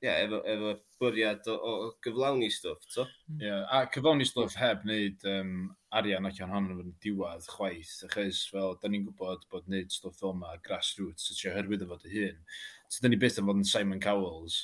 ie, 0.00 0.08
efo, 0.08 0.40
efo 0.48 0.72
bwriad 1.00 1.48
o, 1.52 1.56
o 1.56 1.90
gyflawni 2.04 2.48
stwff, 2.52 2.86
to? 2.94 3.04
Ie, 3.36 3.44
yeah, 3.44 3.64
a 3.68 3.84
cyflawni 3.92 4.24
stwff 4.28 4.56
heb 4.60 4.84
wneud 4.86 5.26
um, 5.28 5.54
arian 5.96 6.28
ac 6.28 6.40
yn 6.40 6.46
anhonno 6.48 6.78
yn 6.80 6.94
diwad 7.04 7.44
chwaith, 7.52 7.92
achos 8.08 8.42
fel, 8.52 8.76
da 8.80 8.88
ni'n 8.88 9.04
gwybod 9.08 9.44
bod 9.52 9.68
wneud 9.68 9.92
stwff 9.92 10.20
fel 10.22 10.34
yma 10.34 10.56
grassroots, 10.66 11.28
sy'n 11.28 11.40
siarad 11.40 11.60
oherwydd 11.60 11.84
o 11.84 11.90
fod 11.92 12.08
y 12.08 12.14
hun. 12.14 12.42
So, 12.88 13.04
da 13.04 13.12
ni 13.12 13.20
byth 13.20 13.40
yn 13.42 13.48
fod 13.50 13.60
yn 13.60 13.68
Simon 13.68 14.02
Cowells. 14.02 14.62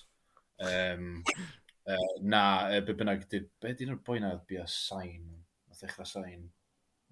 Um, 0.64 1.22
uh, 1.85 2.12
na, 2.22 2.42
uh, 2.72 2.81
be 2.85 2.96
bynnag, 2.96 3.29
be 3.29 3.77
dyn 3.77 3.92
nhw'r 3.92 4.05
boi 4.09 4.20
na 4.25 4.35
bia 4.49 4.64
sain, 4.70 5.25
nath 5.68 5.85
ddechrau 5.85 6.09
sain. 6.09 6.49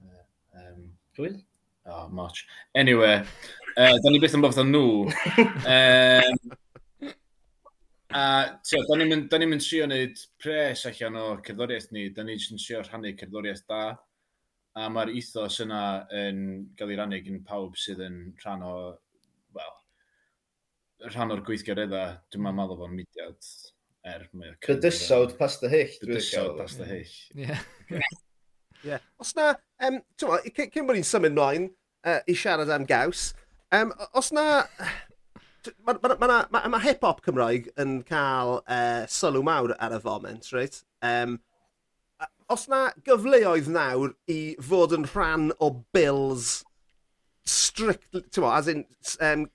Uh, 0.01 0.25
um, 0.63 0.89
Cywyd? 1.17 1.43
Oh, 1.85 2.09
March. 2.09 2.47
Anyway, 2.75 3.21
uh, 3.77 3.97
da 4.01 4.11
ni 4.11 4.21
byth 4.23 4.37
yn 4.41 4.45
bod 4.45 4.61
nhw. 4.65 4.85
Um, 5.75 6.55
A 8.15 8.25
tio, 8.63 8.79
da 8.87 8.95
ni'n 8.95 9.11
mynd, 9.11 9.33
ni 9.41 9.47
mynd 9.51 9.63
trio 9.65 9.87
wneud 9.89 10.21
pres 10.39 10.85
allan 10.87 11.17
o 11.19 11.25
cerddoriaeth 11.43 11.89
ni, 11.97 12.09
da 12.15 12.23
ni'n 12.23 12.61
trio 12.63 12.83
rhannu 12.85 13.11
cerddoriaeth 13.19 13.65
da, 13.71 13.81
a 14.79 14.89
mae'r 14.91 15.11
ethos 15.19 15.57
yna 15.65 15.81
yn 16.15 16.45
cael 16.79 16.93
ei 16.95 16.99
rannu 17.01 17.19
gan 17.25 17.41
pawb 17.49 17.75
sydd 17.79 18.05
yn 18.07 18.19
rhan 18.43 18.63
o, 18.67 18.75
well, 19.57 19.75
rhan 21.09 21.35
o'r 21.35 21.43
gweithgaredda, 21.47 22.05
dwi'n 22.31 22.47
ma'n 22.47 22.59
meddwl 22.61 22.81
fo'n 22.83 22.95
mudiad. 23.01 23.51
Er, 24.05 24.27
Cydysawd 24.67 25.35
pas 25.39 25.57
dy 25.63 25.71
hyll. 25.73 25.95
Cydysawd 26.03 26.59
pas 26.59 26.75
dy 26.77 26.89
hyll. 26.91 27.15
Ie. 27.41 27.59
Ie. 28.85 28.99
Os 29.23 29.33
na, 29.39 29.55
um, 29.89 29.99
cyn 30.21 30.87
bod 30.87 30.99
ni'n 30.99 31.09
symud 31.09 31.35
mlaen 31.35 31.71
uh, 32.05 32.21
i 32.29 32.37
siarad 32.37 32.71
am 32.75 32.87
gaws, 32.87 33.33
um, 33.75 33.95
os 34.15 34.31
na, 34.37 34.63
Mae 35.87 35.97
ma, 36.03 36.17
ma, 36.21 36.39
ma, 36.53 36.63
ma 36.69 36.81
hip-hop 36.83 37.23
Cymraeg 37.25 37.71
yn 37.81 37.99
cael 38.09 38.59
uh, 38.61 39.05
sylw 39.11 39.45
mawr 39.47 39.75
ar 39.79 39.97
y 39.97 40.01
foment, 40.03 40.49
reit? 40.53 40.83
Um, 41.05 41.39
os 42.53 42.67
na 42.69 42.87
gyfleoedd 43.07 43.71
nawr 43.73 44.15
i 44.31 44.39
fod 44.61 44.95
yn 44.97 45.07
rhan 45.09 45.51
o 45.65 45.71
bills 45.97 46.63
strict, 47.49 48.11
ti'n 48.13 48.45
mo, 48.45 48.53
as 48.53 48.69
in, 48.73 48.85
um, 49.25 49.47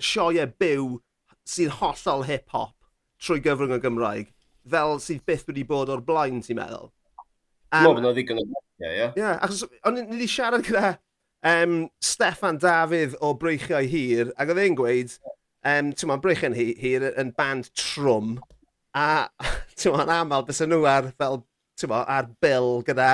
sioe 0.00 0.46
byw 0.62 0.96
sy'n 1.48 1.76
hollol 1.80 2.24
hip-hop 2.28 2.76
trwy 3.20 3.42
gyfrwng 3.44 3.76
y 3.76 3.80
Gymraeg, 3.84 4.32
fel 4.70 4.98
sydd 5.02 5.24
byth 5.28 5.46
wedi 5.50 5.66
bod 5.68 5.92
o'r 5.92 6.04
blaen, 6.04 6.40
ti'n 6.44 6.60
meddwl? 6.60 6.90
Um, 7.70 7.84
Mo, 7.84 7.92
bod 7.92 8.02
yna 8.02 8.14
ddigon 8.16 8.40
o 8.42 8.46
ie, 8.80 8.88
ie. 8.88 9.08
Ie, 9.20 9.30
achos 9.36 9.66
o'n 9.86 10.00
i 10.00 10.04
wedi 10.08 10.28
siarad 10.30 10.64
gyda 10.66 10.94
um, 11.46 11.88
Steffan 12.02 12.58
Dafydd 12.60 13.16
o 13.20 13.32
Breichiau 13.38 13.86
Hir, 13.88 14.32
ac 14.38 14.52
oedd 14.52 14.62
e'n 14.62 14.76
gweud, 14.78 15.14
um, 15.64 15.90
ti'n 15.94 16.10
ma'n 16.10 16.22
Breichiau'n 16.24 16.56
Hir 16.56 17.06
yn 17.10 17.32
band 17.36 17.70
trwm, 17.78 18.36
a 18.96 19.28
ti'n 19.78 19.96
ma'n 19.96 20.14
aml 20.20 20.46
bys 20.48 20.62
nhw 20.66 20.84
ar, 20.90 21.10
fel, 21.20 21.42
ti'n 21.80 21.92
ma'n 21.92 22.08
ar 22.16 22.30
bil 22.44 22.80
gyda 22.86 23.10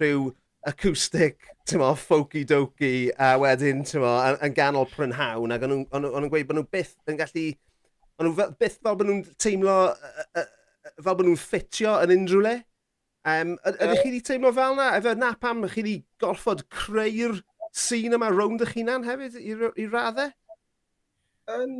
rhyw 0.00 0.30
acoustic, 0.68 1.50
ti'n 1.68 1.82
ma'n 1.82 1.98
folky 1.98 2.44
doki, 2.48 3.10
a 3.16 3.34
wedyn, 3.40 3.84
ti'n 3.86 4.04
ma'n, 4.04 4.40
yn 4.46 4.56
ganol 4.56 4.88
prynhawn, 4.90 5.54
ac 5.54 5.66
o'n 5.66 5.76
nhw'n 5.90 6.30
gweud 6.32 6.48
bod 6.48 6.60
nhw 6.60 6.70
byth 6.72 6.96
yn 7.10 7.20
gallu, 7.20 7.46
o'n 8.18 8.28
nhw 8.30 8.48
byth 8.60 8.80
fel 8.80 8.98
bod 8.98 9.06
nhw'n 9.08 9.22
teimlo, 9.40 9.76
fel 11.00 11.14
bod 11.14 11.24
nhw'n 11.28 11.40
ffitio 11.40 12.00
yn 12.04 12.18
unrhyw 12.18 12.44
le. 12.48 12.58
Um, 13.28 13.58
ydych 13.68 13.98
chi 14.00 14.08
wedi 14.08 14.22
teimlo 14.24 14.48
fel 14.56 14.78
yna? 14.78 14.94
Efo 14.96 15.12
na 15.18 15.34
pam 15.36 15.60
chi 15.68 15.82
wedi 15.82 15.94
gorfod 16.22 16.62
creu'r 16.72 17.42
sîn 17.76 18.16
yma 18.16 18.30
rownd 18.32 18.64
eich 18.66 18.76
hunan 18.78 19.06
hefyd 19.06 19.36
i, 19.40 19.56
i 19.82 19.90
raddau? 19.90 20.32
Um, 21.50 21.76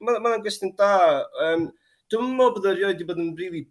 Mae'n 0.00 0.22
ma 0.24 0.38
gwestiwn 0.40 0.72
da. 0.78 0.94
Um, 1.44 1.68
Dwi'n 2.10 2.32
meddwl 2.34 2.56
bod 2.56 2.66
yr 2.66 2.80
wedi 2.88 3.06
bod 3.06 3.20
yn 3.22 3.34
rili 3.38 3.60
really 3.60 3.66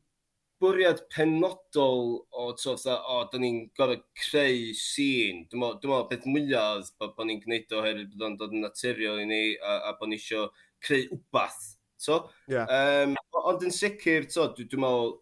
bwriad 0.60 1.02
penodol 1.14 2.20
o, 2.32 2.50
so, 2.60 2.76
o, 2.76 2.96
o 3.16 3.18
da 3.32 3.40
ni'n 3.40 3.62
gorau 3.78 4.00
creu 4.20 4.74
sîn. 4.76 5.46
Dwi'n 5.50 5.64
meddwl, 5.64 5.80
dwi 5.84 6.00
beth 6.12 6.28
mwyaf 6.28 6.92
bod 7.00 7.16
bo 7.16 7.28
ni'n 7.28 7.42
gwneud 7.44 7.76
o 7.76 7.82
oherwydd 7.82 8.14
bod 8.14 8.26
o'n 8.28 8.38
dod 8.40 8.56
yn 8.56 8.66
naturiol 8.66 9.22
i 9.24 9.28
ni 9.30 9.42
a, 9.56 9.80
a 9.90 9.96
bod 10.00 10.12
ni 10.12 10.20
eisiau 10.20 10.50
creu 10.84 11.08
wbath. 11.16 11.62
So, 12.00 12.22
yeah. 12.52 12.68
um, 12.72 13.16
ond 13.44 13.66
yn 13.68 13.76
sicr, 13.76 14.28
so, 14.32 14.50
dwi'n 14.56 14.72
dwi 14.72 14.84
meddwl, 14.84 15.16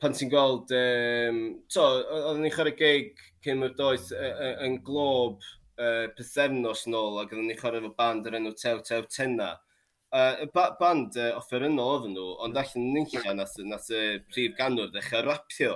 pan 0.00 0.16
ti'n 0.16 0.32
gweld, 0.32 0.72
um, 0.76 1.40
so, 1.72 1.86
oedden 2.02 2.44
ni'n 2.44 2.56
chwarae 2.56 2.76
gig 2.78 3.22
cyn 3.44 3.64
yr 3.64 3.76
doeth 3.78 4.10
yn 4.12 4.80
glob, 4.84 5.40
uh, 5.78 6.06
pethefnos 6.18 6.84
nôl 6.90 7.22
ac 7.22 7.32
oedden 7.32 7.48
ni'n 7.48 7.58
chwarae 7.58 7.82
efo 7.82 7.94
band 7.98 8.28
yr 8.28 8.38
enw 8.38 8.52
Tew 8.58 8.82
Tew 8.86 9.06
Tenna. 9.14 9.54
Uh, 10.08 10.46
ba 10.54 10.70
band 10.80 11.16
uh, 11.20 11.34
offerynol 11.38 11.94
oedden 11.94 12.14
nhw, 12.16 12.28
ond 12.44 12.54
hmm. 12.56 12.62
allan 12.62 12.86
yn 12.88 13.02
unlla 13.02 13.34
nath, 13.38 13.56
nath 13.72 13.90
y 13.92 14.04
prif 14.30 14.54
ganwr 14.58 14.92
ddechrau 14.92 15.26
rapio. 15.26 15.74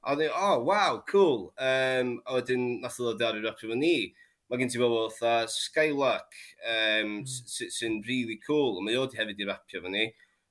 A 0.00 0.14
oedden 0.14 0.26
ni, 0.26 0.32
oh, 0.32 0.64
wow, 0.64 1.02
cool. 1.10 1.52
Um, 1.60 2.16
a 2.24 2.38
wedyn 2.38 2.80
nath 2.80 2.98
o 3.00 3.10
ddod 3.10 3.26
ar 3.28 3.38
i 3.38 3.44
rapio 3.44 3.70
fo 3.70 3.78
ni. 3.78 4.10
Mae 4.50 4.58
gen 4.58 4.72
ti 4.72 4.80
bobl 4.80 5.12
fatha 5.14 5.46
Skylark 5.52 6.34
um, 6.66 7.20
sy'n 7.28 7.70
sy 7.70 7.90
really 8.08 8.40
cool, 8.42 8.80
mae 8.82 8.96
o 8.98 9.04
di 9.06 9.20
hefyd 9.20 9.44
i 9.44 9.48
rapio 9.48 9.84
fo 9.84 9.92
ni. 9.92 10.08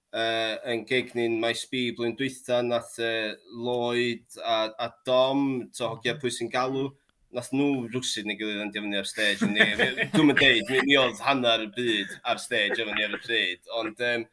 Uh, 0.10 0.56
yn 0.71 0.86
gig 0.89 1.12
ni'n 1.13 1.36
My 1.41 1.52
B 1.69 1.89
blwyddyn 1.97 2.15
dwytha 2.17 2.62
nath 2.65 2.95
uh, 3.04 3.36
Lloyd 3.54 4.39
a, 4.41 4.71
a 4.73 4.88
Dom, 5.06 5.67
to 5.75 5.91
hogia 5.91 6.15
hmm. 6.15 6.21
pwy 6.23 6.34
sy'n 6.34 6.54
galw, 6.54 6.88
nath 7.35 7.51
nhw 7.53 7.85
rwsyd 7.93 8.27
neu 8.27 8.37
gilydd 8.39 8.63
yn 8.63 8.71
defnyddio 8.73 9.03
ar 9.03 9.09
stage. 9.09 9.45
Dwi'n 9.45 10.27
mynd 10.27 10.41
deud, 10.41 10.71
mi, 10.71 10.81
mi 10.87 10.97
oedd 10.97 11.21
hanner 11.25 11.65
y 11.65 11.69
byd 11.75 12.15
ar 12.31 12.41
stage 12.41 12.81
efo 12.81 12.95
ni 12.95 13.05
ar 13.05 13.15
y 13.17 13.21
pryd. 13.21 13.61
Ond 13.79 14.01
um, 14.07 14.25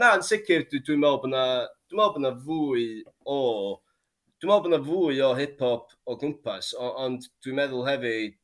na, 0.00 0.14
yn 0.16 0.24
sicr, 0.26 0.64
dwi'n 0.70 0.86
dwi 0.86 0.96
meddwl 1.02 1.20
bod 1.24 1.34
na, 1.34 1.44
dwi'n 1.90 2.00
meddwl 2.00 2.16
bod 2.16 2.24
na 2.24 2.32
fwy 2.46 2.86
o... 3.28 3.38
Dwi'n 4.40 4.52
meddwl 4.52 4.64
bod 4.64 4.72
na 4.72 4.80
fwy 4.86 5.20
o 5.26 5.34
hip-hop 5.36 5.92
o 6.08 6.16
gwmpas, 6.22 6.72
ond 6.80 7.28
dwi'n 7.44 7.60
meddwl 7.60 7.84
hefyd, 7.90 8.38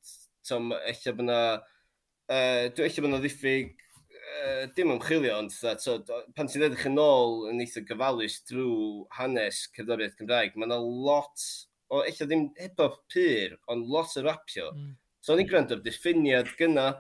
tom, 0.49 0.75
eich 0.85 1.07
bod 1.09 1.31
na... 1.31 1.41
Uh, 2.27 2.67
dwi'n 2.75 2.91
eich 2.91 3.01
bod 3.01 3.15
na 3.15 3.23
ddiffyg 3.23 3.73
uh, 4.27 4.67
dim 4.77 4.93
ymchwilio, 4.93 5.39
ond 5.41 5.55
so, 5.55 5.97
pan 6.37 6.51
ti'n 6.51 6.67
edrych 6.69 6.89
yn 6.91 7.01
ôl 7.01 7.47
yn 7.53 7.65
eitha 7.65 7.81
gyfalus 7.87 8.43
drwy 8.51 9.07
hanes 9.17 9.65
cerddoriaeth 9.77 10.19
Cymraeg, 10.21 10.59
mae 10.59 10.69
yna 10.69 10.81
lot 10.83 11.47
o 11.93 12.03
eich 12.05 12.23
ddim 12.23 12.49
hip-hop 12.59 13.03
pyr, 13.13 13.57
ond 13.73 13.91
lot 13.91 14.17
o 14.19 14.25
rapio. 14.27 14.71
Mm. 14.75 14.95
So 15.21 15.35
o'n 15.35 15.43
i'n 15.43 15.51
gwrando'r 15.51 15.83
diffiniad 15.85 16.51
gyna 16.59 16.93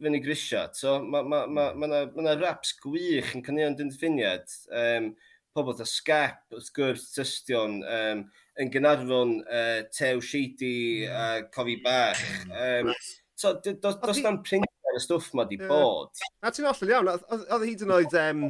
fyny 0.00 0.20
grisia. 0.24 0.68
So 0.76 0.98
mae 1.02 1.24
ma, 1.24 1.44
ma, 1.46 1.46
ma, 1.46 1.66
mm. 1.72 1.90
ma, 1.90 2.04
ma 2.14 2.26
na 2.28 2.36
raps 2.40 2.74
gwych 2.82 3.34
yn 3.36 3.44
cynnig 3.46 3.68
yn 3.70 3.92
diffiniad. 3.92 4.48
Um, 4.72 5.12
pobl 5.56 5.74
da 5.76 5.86
Scap, 5.88 6.44
wrth 6.54 6.70
gwrs, 6.76 7.08
Tystion, 7.14 7.80
um, 7.82 8.24
yn 8.60 8.70
Gynarfon, 8.72 9.40
uh, 9.50 9.80
Tew 9.92 10.22
Sheedy, 10.22 11.06
mm. 11.06 11.14
uh, 11.14 11.48
Cofi 11.54 11.80
Bach. 11.84 12.20
Um, 12.50 12.92
so, 13.34 13.56
does 13.64 14.22
na'n 14.22 14.42
printer 14.46 14.96
y 14.96 15.02
stwff 15.02 15.32
ma 15.34 15.46
di 15.48 15.58
bod. 15.60 16.12
A 16.42 16.52
ti'n 16.54 16.68
ollol 16.70 16.94
iawn, 16.94 17.12
oedd 17.40 17.66
hyd 17.66 17.84
yn 17.86 17.94
oed 17.96 18.16
um, 18.22 18.48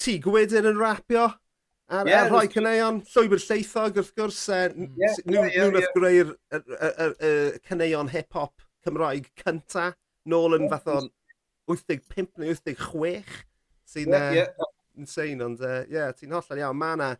ti 0.00 0.18
Gwydyn 0.22 0.70
yn 0.70 0.80
rapio? 0.80 1.28
A'r 1.90 2.06
yeah, 2.06 2.22
a 2.22 2.30
rhoi 2.30 2.46
cyneuon, 2.46 3.00
llwybr 3.10 3.40
lleithog 3.42 3.96
wrth 3.98 4.12
gwrs, 4.14 4.42
uh, 4.54 4.68
yeah, 5.00 5.16
nhw 5.26 5.40
yeah, 5.48 5.56
yeah, 5.56 5.78
yeah. 5.80 5.88
greu'r 5.96 7.58
cyneuon 7.66 8.12
hip-hop 8.12 8.62
Cymraeg 8.86 9.26
cynta, 9.40 9.90
nôl 10.30 10.54
yn 10.56 10.68
fath 10.70 10.86
o'n 10.92 11.08
85 11.70 12.38
neu 12.40 12.54
86, 12.54 13.40
sy'n 13.90 14.14
yeah, 14.14 14.36
yeah. 14.38 14.70
insane, 14.98 15.42
ond 15.44 15.60
e, 15.66 15.72
ie, 15.88 15.96
yeah, 15.98 16.14
ti'n 16.16 16.36
hollol 16.36 16.62
iawn, 16.62 16.78
mae 16.78 16.96
yna 16.96 17.10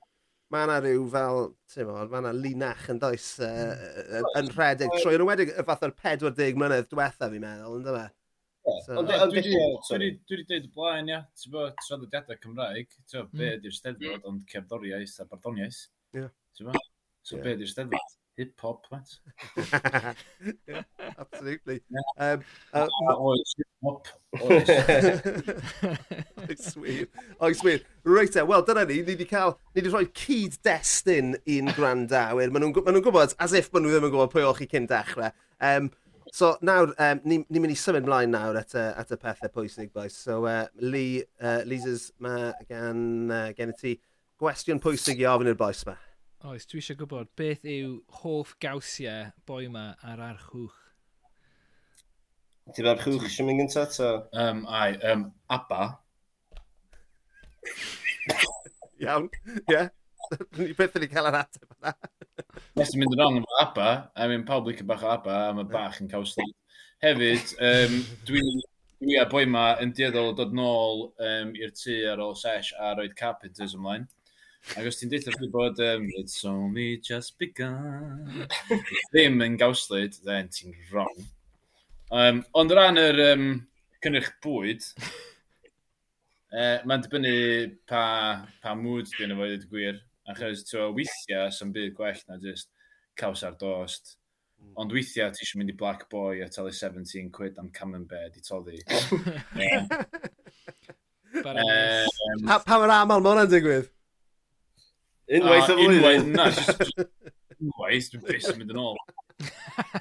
ma 0.51 0.65
yna 0.67 0.79
rhyw 0.83 1.05
fel, 1.13 1.45
ti'n 1.71 1.87
mo, 1.87 1.99
mae 2.11 2.23
yna 2.25 2.33
linach 2.35 2.89
yn 2.91 3.03
does 3.03 3.27
uh, 3.47 4.23
yn 4.41 4.51
rhedeg 4.55 4.91
trwy, 4.97 5.15
yn 5.19 5.27
ymwedig 5.27 5.53
y 5.55 5.67
fath 5.67 5.85
o'r 5.87 5.95
40 5.95 6.59
mlynedd 6.59 6.89
diwetha 6.91 7.31
fi'n 7.31 7.45
meddwl, 7.45 7.77
ynddo 7.79 7.95
fe? 7.99 8.07
Dwi 8.61 9.03
wedi 9.41 10.45
dweud 10.45 10.69
y 10.69 10.71
blaen, 10.75 11.11
ia, 11.11 11.21
ti'n 11.41 11.55
bod 11.55 11.77
traddodiadau 11.87 12.41
Cymraeg, 12.45 12.89
ti'n 13.09 13.23
bod, 13.23 13.33
be 13.33 13.47
mm. 13.47 13.59
ydy'r 13.59 13.77
steddfod, 13.77 14.25
ond 14.29 14.47
cerddoriaeth 14.51 15.21
a 15.23 15.29
barddoniaeth. 15.31 15.83
Ti'n 16.13 16.69
bod? 16.69 16.89
So, 17.25 17.41
be 17.41 17.55
ydy'r 17.57 17.71
steddfod? 17.71 18.17
Hip-hop, 18.41 18.87
mate. 18.93 19.19
Absolutely. 21.19 21.81
Um, 22.21 22.43
uh, 22.75 22.87
oes, 23.17 23.55
hip-hop, 23.57 24.09
oes. 24.43 24.69
Oes 26.51 26.77
wir. 26.77 27.07
Oes 27.41 27.65
wir. 27.65 27.81
Reit 28.05 28.37
e, 28.37 28.45
wel, 28.45 28.65
dyna 28.69 28.85
ni, 28.85 28.99
ni 29.01 29.15
wedi 29.15 29.27
cael, 29.29 29.55
ni 29.73 29.81
wedi 29.81 29.93
rhoi 29.95 30.05
cyd-destun 30.21 31.39
i'n 31.49 31.73
grandawyr. 31.77 32.53
Maen 32.53 32.69
nhw'n 32.69 33.01
gwybod, 33.01 33.33
as 33.41 33.57
if 33.57 33.71
maen 33.73 33.87
nhw 33.87 33.95
ddim 33.95 34.11
yn 34.11 34.13
gwybod 34.13 34.35
pwy 34.35 34.45
o'ch 34.45 34.61
chi 34.61 34.69
cyn 34.75 34.89
dechrau. 34.91 35.33
Um, 35.65 35.89
So 36.33 36.57
nawr, 36.63 36.93
um, 36.95 37.21
ni'n 37.27 37.43
ni 37.51 37.63
mynd 37.63 37.75
i 37.75 37.79
symud 37.79 38.07
mlaen 38.07 38.31
nawr 38.35 38.59
at, 38.61 38.75
uh, 38.79 38.93
at 39.01 39.11
y 39.11 39.19
pethau 39.19 39.51
pwysig, 39.55 39.91
boys. 39.95 40.15
So, 40.15 40.45
uh, 40.47 40.67
Lee, 40.79 41.25
uh, 41.43 41.63
Lises, 41.67 42.11
mae 42.23 42.53
gan, 42.69 43.01
uh, 43.35 43.49
gen 43.57 43.73
i 43.73 43.77
ti 43.79 43.97
gwestiwn 44.41 44.83
pwysig 44.83 45.23
i 45.23 45.27
ofyn 45.31 45.51
i'r 45.51 45.59
boes 45.59 45.83
yma. 45.87 45.97
Oes, 46.51 46.69
dwi 46.71 46.81
eisiau 46.81 47.01
gwybod 47.01 47.33
beth 47.37 47.67
yw 47.69 47.99
hoff 48.23 48.55
gawsiau 48.63 49.33
boi 49.49 49.65
yma 49.67 49.91
ar 50.07 50.23
archwch? 50.31 50.79
Ti'n 52.77 52.93
ar 52.93 53.03
chwch 53.03 53.27
eisiau 53.27 53.49
mynd 53.49 53.65
gyntaf, 53.65 53.97
to? 53.99 54.13
Um, 54.31 54.63
ai, 54.71 54.95
um, 55.11 55.27
Abba. 55.51 55.91
Iawn, 59.03 59.27
ie. 59.59 59.67
Yeah. 59.67 59.91
Ni 60.61 60.71
beth 60.79 60.95
yn 60.95 61.09
ei 61.09 61.11
cael 61.11 61.27
yr 61.33 61.43
ateb 61.43 61.70
na. 61.83 61.95
Nes 62.79 62.93
i'n 62.95 63.03
mynd 63.03 63.17
yn 63.17 63.25
ong 63.27 63.39
efo 63.41 63.61
ABBA, 63.65 63.91
a 64.15 64.29
mi'n 64.31 64.47
pawb 64.49 64.69
licio 64.71 64.87
bach 64.89 65.05
o 65.07 65.11
ABBA, 65.15 65.39
a 65.49 65.57
mae 65.57 65.69
bach 65.71 66.01
yn 66.03 66.11
cael 66.13 66.27
sleep. 66.29 66.57
Hefyd, 67.05 67.55
um, 67.67 67.99
dwi, 68.29 68.45
dwi 69.01 69.19
a 69.21 69.27
boi 69.31 69.47
ma 69.49 69.65
yn 69.83 69.95
dieddol 69.97 70.33
o 70.33 70.37
dod 70.37 70.55
nôl 70.57 71.07
um, 71.25 71.53
i'r 71.57 71.73
tŷ 71.77 71.97
ar 72.13 72.21
ôl 72.25 72.35
sesh 72.37 72.75
a 72.77 72.93
roed 72.99 73.17
carpenters 73.19 73.77
ymlaen. 73.79 74.09
Ac 74.77 74.87
os 74.91 75.01
ti'n 75.01 75.11
deithio 75.11 75.33
chi 75.35 75.49
bod 75.51 75.81
um, 75.81 76.05
It's 76.21 76.45
only 76.45 76.99
just 76.99 77.39
begun 77.41 78.45
ddim 79.13 79.41
yn 79.47 79.57
gawslyd, 79.61 80.21
then 80.27 80.51
ti'n 80.53 80.77
wrong. 80.91 81.25
Um, 82.13 82.45
ond 82.53 82.75
o 82.75 82.77
ran 82.77 83.01
yr 83.01 83.23
um, 83.31 83.49
cynnyrch 84.05 84.31
bwyd, 84.45 84.85
e, 86.51 86.61
uh, 86.61 86.77
mae'n 86.85 87.05
dibynnu 87.07 87.35
pa, 87.89 88.05
pa 88.61 88.77
mood 88.77 89.09
dwi'n 89.15 89.33
efo 89.37 89.49
i 89.49 89.59
gwir. 89.71 90.01
Achos, 90.31 90.65
ti'n 90.69 90.95
weithiau, 90.97 91.51
sy'n 91.55 91.75
byd 91.75 91.95
gwell 91.97 92.25
na 92.29 92.39
just 92.43 92.71
caws 93.19 93.43
ar 93.47 93.57
dost. 93.61 94.17
Mm. 94.61 94.75
Ond 94.83 94.93
weithiau, 94.95 95.33
ti 95.35 95.45
eisiau 95.45 95.61
mynd 95.61 95.73
i 95.73 95.79
Black 95.79 96.07
Boy 96.13 96.43
a 96.45 96.49
talu 96.53 96.73
17 96.77 97.31
quid 97.35 97.59
am 97.59 97.71
Camembert 97.75 98.37
i 98.39 98.45
toddi. 98.45 98.81
um, 98.91 99.89
oh. 101.47 102.61
Pa 102.67 102.77
mae'r 102.77 102.95
aml 103.01 103.25
mae 103.25 103.33
hwnna'n 103.33 103.51
digwydd? 103.51 103.89
Unwaith 105.31 105.69
ah, 105.69 105.73
o 105.73 105.79
flwyddyn. 105.79 105.97
Unwaith, 105.97 106.29
na. 106.35 107.07
Unwaith, 107.61 108.11
dwi'n 108.13 108.25
bus 108.27 108.49
yn 108.51 108.61
mynd 108.61 108.75
yn 108.75 108.83
ôl. 108.83 108.97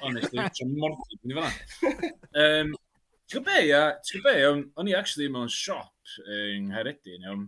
Honestly, 0.02 0.46
dwi'n 0.58 0.72
mordi, 0.78 1.20
dwi'n 1.22 1.38
fanna. 1.38 1.52
Um, 2.34 2.72
ti'n 3.30 3.38
gwybod 3.38 3.46
be, 3.46 3.60
ia, 3.68 3.84
ti'n 4.06 4.24
gwybod 4.24 4.34
be, 4.34 4.72
o'n 4.80 4.90
i 4.90 4.96
actually 4.98 5.30
mewn 5.32 5.50
siop 5.54 6.18
yng 6.26 6.70
Nghaeredin, 6.72 7.28
iawn, 7.28 7.46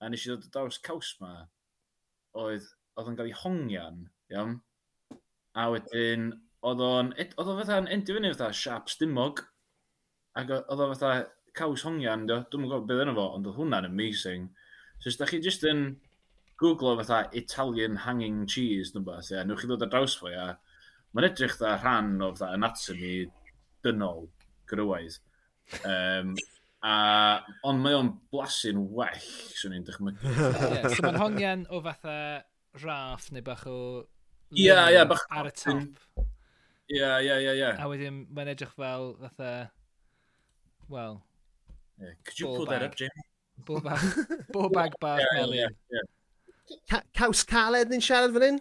a 0.00 0.10
nes 0.10 0.26
i 0.26 0.30
ddod 0.30 0.46
o 0.46 0.54
daws 0.54 0.78
caws 0.86 1.10
ma, 1.20 1.32
oedd, 2.40 2.66
oedd 2.98 3.10
yn 3.10 3.18
cael 3.18 3.30
ei 3.30 3.36
hongian, 3.42 4.00
iawn. 4.32 4.56
A 5.54 5.68
wedyn, 5.72 6.30
oedd 6.66 6.82
o'n, 6.82 7.12
oedd 7.14 7.50
o 7.50 7.56
fatha'n 7.60 7.90
endio 7.94 8.16
fyny 8.16 8.32
fatha 8.34 8.50
siap 8.56 8.90
stumog. 8.92 9.44
Ac 10.38 10.50
oedd 10.56 10.82
o 10.82 10.90
fatha 10.94 11.12
caws 11.54 11.84
hongian, 11.86 12.26
do. 12.30 12.40
Dwi'n 12.50 12.66
gwybod 12.66 12.88
beth 12.88 13.04
yna 13.04 13.14
fo, 13.16 13.28
ond 13.36 13.48
oedd 13.50 13.60
hwnna'n 13.60 13.88
amazing. 13.90 14.48
So, 14.98 15.10
os 15.12 15.20
da 15.20 15.28
chi 15.30 15.40
jyst 15.44 15.66
yn 15.70 15.84
googlo 16.60 16.96
fatha 17.00 17.28
Italian 17.38 18.00
hanging 18.06 18.44
cheese, 18.50 18.94
neu 18.94 19.04
beth, 19.06 19.30
ia, 19.34 19.44
newch 19.46 19.62
chi 19.62 19.70
ddod 19.70 19.86
ar 19.86 19.92
draws 19.94 20.16
fo, 20.18 20.30
ia. 20.32 20.48
Mae'n 21.14 21.28
edrych 21.30 21.58
dda 21.60 21.76
rhan 21.78 22.16
o 22.24 22.32
fatha 22.34 22.54
anatomy 22.58 23.14
dynol, 23.86 24.26
grywaidd. 24.70 25.20
Um, 25.86 26.34
A, 26.84 26.94
ond 27.64 27.80
mae 27.80 27.96
o'n 27.96 28.10
blasu'n 28.32 28.82
well, 28.92 29.28
swn 29.56 29.78
i'n 29.78 29.84
dychmygu. 29.86 30.20
yeah, 30.28 30.88
so 30.92 31.04
mae'n 31.06 31.20
hongian 31.22 31.62
o 31.72 31.80
fatha 31.84 32.16
raff 32.82 33.30
neu 33.32 33.44
bach 33.46 33.62
o... 33.70 33.76
Ie, 34.52 34.66
yeah, 34.66 34.90
ie, 34.90 34.98
yeah, 34.98 35.06
bach... 35.08 35.22
Ar 35.32 35.48
y 35.48 35.52
top. 35.56 36.02
Ie, 36.20 36.98
yeah, 36.98 37.14
ie, 37.22 37.30
yeah, 37.30 37.38
ie, 37.40 37.46
yeah, 37.46 37.60
ie. 37.62 37.70
A 37.80 37.88
wedyn 37.88 38.18
mae'n 38.36 38.52
edrych 38.52 38.74
fel 38.76 39.14
fatha... 39.22 39.54
Well... 40.92 41.22
Yeah. 42.02 42.12
Could 42.26 42.40
you 42.40 42.50
pull 42.50 42.66
bag. 42.66 42.80
that 42.80 42.90
up, 42.90 42.96
Jamie? 43.00 43.24
Bo 43.64 43.80
bag, 43.80 44.04
bo 44.52 44.68
bag 44.68 44.98
bag 45.00 45.22
yeah, 45.22 45.40
melyn. 45.40 45.56
Yeah, 45.62 46.04
yeah. 46.90 47.00
Caws 47.16 47.44
caled 47.48 47.88
ni'n 47.88 48.04
siarad 48.04 48.34
fan 48.34 48.44
hyn? 48.48 48.60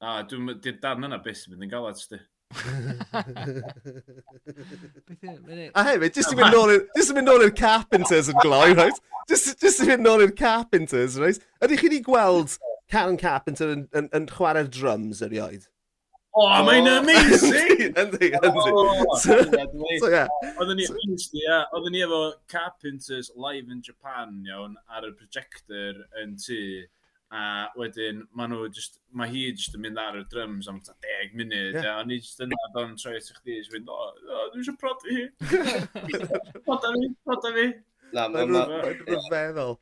A, 0.00 0.16
ah, 0.16 0.18
dwi'n 0.26 0.82
darn 0.82 1.06
yna 1.06 1.22
beth 1.22 1.44
sy'n 1.44 1.54
mynd 1.54 1.68
yn 1.68 1.72
galad, 1.76 2.00
sti 2.00 2.18
a 5.74 5.84
hefyd, 5.84 6.14
jyst 6.16 6.32
i 6.32 6.34
oh, 6.34 6.38
mynd 6.38 6.54
nôl 6.54 6.70
i'r 6.72 6.84
mynd 7.18 7.28
nôl 7.28 7.44
i'r 7.44 7.52
carpenters 7.56 8.30
yn 8.32 8.38
gloi, 8.40 8.70
right? 8.78 8.98
Jyst 9.28 9.82
i 9.84 9.88
mynd 9.90 10.04
nôl 10.06 10.24
i'r 10.24 10.32
carpenters, 10.36 11.18
right? 11.20 11.40
Ydych 11.64 11.82
chi 11.82 11.90
wedi 11.90 12.00
gweld 12.06 12.56
Karen 12.88 13.18
Carpenter 13.20 13.68
yn, 13.74 13.82
yn, 13.92 14.08
yn 14.16 14.28
chwarae 14.32 14.64
drums 14.72 15.20
erioed? 15.24 15.68
O, 16.32 16.40
oh, 16.40 16.48
oh 16.56 16.64
mae'n 16.64 16.88
amazing! 16.88 17.92
Yndi, 17.92 18.30
yndi. 18.38 18.68
Oedden 20.56 20.78
ni, 20.78 20.86
honestly, 20.88 21.42
yeah, 21.44 21.64
oedden 21.76 21.92
ni 21.92 22.00
efo 22.06 22.22
Carpenters 22.48 23.28
live 23.36 23.68
in 23.68 23.82
Japan, 23.84 24.40
iawn, 24.48 24.78
ar 24.88 25.04
y 25.08 25.12
projector 25.18 26.00
yn 26.22 26.36
tu 26.40 26.62
a 27.34 27.68
wedyn 27.76 28.22
mae 28.36 28.48
nhw 28.48 28.68
just, 28.72 29.00
mae 29.12 29.28
hi 29.32 29.42
just 29.52 29.74
yn 29.76 29.82
mynd 29.84 30.00
ar 30.00 30.16
y 30.16 30.22
drums 30.32 30.68
am 30.70 30.78
10 30.84 31.34
munud, 31.36 31.76
yeah. 31.76 31.98
a 31.98 32.06
ni 32.08 32.20
just 32.22 32.40
yna 32.44 32.56
do'n 32.76 32.96
troi 33.00 33.18
at 33.18 33.28
chdi, 33.40 33.58
just 33.58 33.74
mynd 33.74 33.90
o, 33.92 33.98
o 34.16 34.46
dwi 34.54 34.64
eisiau 34.64 34.78
prodi 34.80 35.18
hi. 35.18 35.26
Proda 36.64 36.94
fi, 36.94 37.10
proda 37.28 37.52
fi. 37.58 37.66
Na, 38.16 38.28
mae'n 38.32 38.56
rhyfeddol 39.04 39.76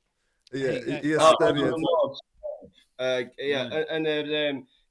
Ie, 0.55 0.73
i 1.03 1.15
ystyried. 1.15 1.87
Ie, 3.43 3.61
yn 3.95 4.09
yr, 4.11 4.33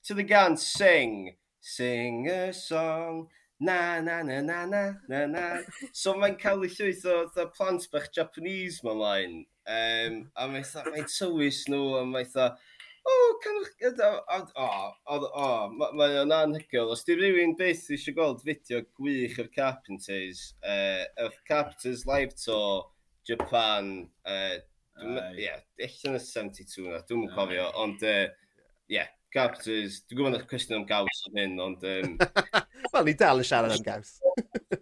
to 0.08 0.13
the 0.13 0.24
gan 0.24 0.58
sing, 0.58 1.34
sing 1.60 2.28
a 2.30 2.54
song, 2.54 3.28
na 3.60 4.02
na 4.02 4.22
na 4.22 4.41
na 4.41 4.65
na 4.65 4.84
na 5.08 5.26
na. 5.26 5.46
So 5.91 6.13
mae'n 6.20 6.36
cael 6.39 6.63
ei 6.68 6.72
llwyth 6.76 7.06
o 7.08 7.22
o 7.28 7.48
plant 7.56 7.88
bach 7.91 8.12
Japanese 8.12 8.84
mae'n 8.84 9.00
mlaen. 9.00 9.38
Um, 9.65 10.17
a 10.38 10.45
mae 10.45 10.62
mae'n 10.62 11.08
tywys 11.10 11.63
nhw, 11.71 11.95
a 11.97 12.04
mae 12.06 12.21
eitha, 12.21 12.51
o, 13.01 13.13
canwch 13.41 13.71
gyda, 13.82 14.10
o, 14.21 14.38
o, 14.62 15.17
o, 15.25 15.47
mae 15.97 16.17
o'n 16.21 16.34
anhygoel. 16.36 16.91
Os 16.93 17.01
di 17.08 17.15
rhywun 17.17 17.56
beth 17.58 17.88
eisiau 17.93 18.13
gweld 18.17 18.43
fideo 18.45 18.84
gwych 18.99 19.39
o'r 19.41 19.49
Carpenters, 19.56 20.43
uh, 20.62 21.06
o'r 21.25 21.39
Carpenters 21.49 22.06
live 22.10 22.38
tour 22.38 22.91
Japan, 23.25 23.89
uh, 24.30 24.58
eich 25.82 26.04
yn 26.06 26.17
y 26.19 26.21
72 26.21 26.86
na, 26.86 26.99
dwi'n 27.08 27.23
mwyn 27.23 27.34
cofio, 27.34 27.65
ond, 27.82 28.06
uh, 28.06 28.28
yeah, 28.91 29.10
Carpenters, 29.34 30.04
dwi'n 30.06 30.19
gwybod 30.19 30.38
eich 30.38 30.45
cwestiwn 30.51 30.84
am 30.84 30.86
gaws 30.91 31.23
o'n 31.30 31.39
hyn, 31.41 31.56
ond... 31.63 31.88
Um... 31.89 32.13
Wel, 32.93 33.10
ni 33.10 33.15
dal 33.17 33.41
yn 33.41 33.49
siarad 33.49 33.73
am 33.73 33.82
gaws. 33.88 34.19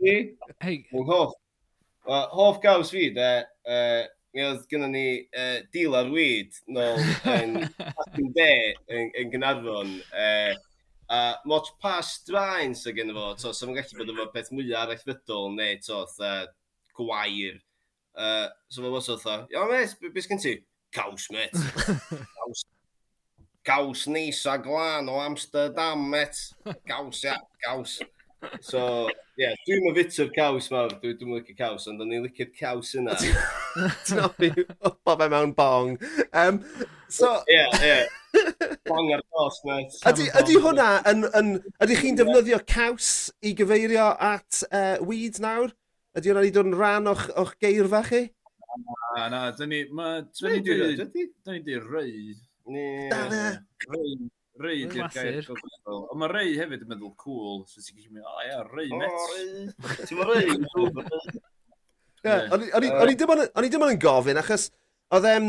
Hei. 0.04 0.76
Hoff, 1.08 1.38
hoff 2.04 2.60
gaws 2.68 2.92
fi, 2.92 3.08
de, 3.16 3.30
uh, 3.64 4.04
mi 4.34 4.42
oedd 4.42 4.64
gynnon 4.70 4.94
ni 4.96 5.08
uh, 5.38 5.60
deal 5.74 5.96
ar 5.98 6.10
weed 6.10 6.56
nôl 6.74 7.02
yn 7.30 7.60
Pasyn 7.98 8.32
De 8.36 8.54
yn, 8.90 9.12
yn 9.22 9.34
Gynarfon. 9.34 9.94
Uh, 10.10 10.54
a 11.14 11.20
moch 11.46 11.70
pas 11.84 12.10
draen 12.26 12.74
sy'n 12.78 12.96
gynnu 12.98 13.14
fo, 13.14 13.28
to, 13.38 13.54
so 13.54 13.68
mae'n 13.70 13.78
gallu 13.82 14.00
bod 14.00 14.14
efo 14.16 14.28
peth 14.34 14.52
mwyaf 14.56 14.88
arallfydol 14.88 15.52
neu 15.54 15.78
to, 15.86 16.02
uh, 16.26 16.46
gwair. 16.98 17.60
Uh, 18.18 18.48
so 18.70 18.82
mae'n 18.82 18.96
bod 18.96 19.12
oedd 19.14 19.28
o, 19.30 19.38
ia 19.54 19.68
mes, 19.70 19.98
beth 20.02 20.30
gen 20.32 20.42
ti? 20.42 20.56
Caws, 20.94 21.30
met. 21.34 21.54
Caws. 22.38 22.66
Caws 23.64 24.08
nis 24.12 24.42
a 24.50 24.58
glan 24.62 25.10
o 25.10 25.20
Amsterdam, 25.22 26.10
met. 26.10 26.42
Caws, 26.90 27.24
ia, 27.28 27.38
caws. 27.64 28.00
So, 28.62 29.08
ie, 29.38 29.44
yeah, 29.44 29.54
dwi'n 29.66 29.84
mynd 29.84 29.98
myfito'r 29.98 30.32
caws 30.36 30.70
mawr, 30.74 30.96
dwi'n 31.02 31.16
dwi'n 31.20 31.38
licio 31.38 31.56
caws, 31.58 31.88
ond 31.92 32.04
o'n 32.04 32.12
i'n 32.16 32.26
licio'r 32.26 32.52
caws 32.58 32.94
yna. 33.00 33.16
Ti'n 34.08 34.22
offi 34.24 34.50
bob 35.06 35.24
e 35.24 35.30
mewn 35.32 35.54
bong. 35.58 35.96
Um, 36.30 36.60
so... 37.08 37.32
Ie, 37.48 37.58
yeah, 37.58 37.80
ie. 37.80 37.94
Yeah. 37.94 38.76
Bong 38.90 39.12
ar 39.14 39.24
dos, 39.24 39.60
mate. 39.68 40.00
Ydy, 40.10 40.30
ydy 40.42 40.60
hwnna, 40.64 40.90
yn, 41.10 41.28
yn, 41.40 41.52
ydy 41.86 41.98
chi'n 42.00 42.20
defnyddio 42.20 42.62
caws 42.70 43.10
i 43.46 43.54
gyfeirio 43.58 44.12
at 44.18 44.64
uh, 44.70 44.96
weed 45.06 45.40
nawr? 45.44 45.74
Ydy 46.18 46.32
hwnna 46.32 46.46
wedi 46.46 46.56
dod 46.56 46.70
yn 46.72 46.78
rhan 46.78 47.12
o'ch, 47.14 47.28
och 47.40 47.54
geirfa 47.64 48.04
chi? 48.10 48.24
Na, 49.18 49.28
na, 49.30 49.44
dyn 49.58 49.74
ni... 49.74 49.84
Ma, 49.94 50.16
dyn 50.26 50.58
ni 50.58 50.62
wedi 50.62 50.80
rhaid. 50.80 51.04
Dyn 51.46 51.60
ni 51.60 51.66
di 51.68 51.82
rei. 51.82 52.16
Rhaid. 52.64 54.30
Rei 54.62 54.84
di'r 54.86 55.10
gair 55.14 55.40
gofodol. 55.48 56.04
Ond 56.14 56.20
mae 56.22 56.30
rei 56.30 56.54
hefyd 56.60 56.84
yn 56.86 56.92
meddwl 56.92 57.14
cool. 57.22 57.64
So 57.70 57.82
ti'n 57.82 57.98
gallu 57.98 58.12
mynd, 58.14 58.28
o 58.30 58.34
ia, 58.46 58.60
rei 58.70 58.90
met. 58.94 59.18
Ti'n 60.08 60.20
ma 60.20 60.30
rei 60.30 60.46
yn 60.54 60.68
cool. 60.74 60.92
O'n 62.54 63.12
i 63.12 63.18
dim 63.18 63.34
ond 63.34 63.96
yn 63.96 64.02
gofyn, 64.04 64.40
achos 64.44 64.70
oedd 65.14 65.30
um, 65.32 65.48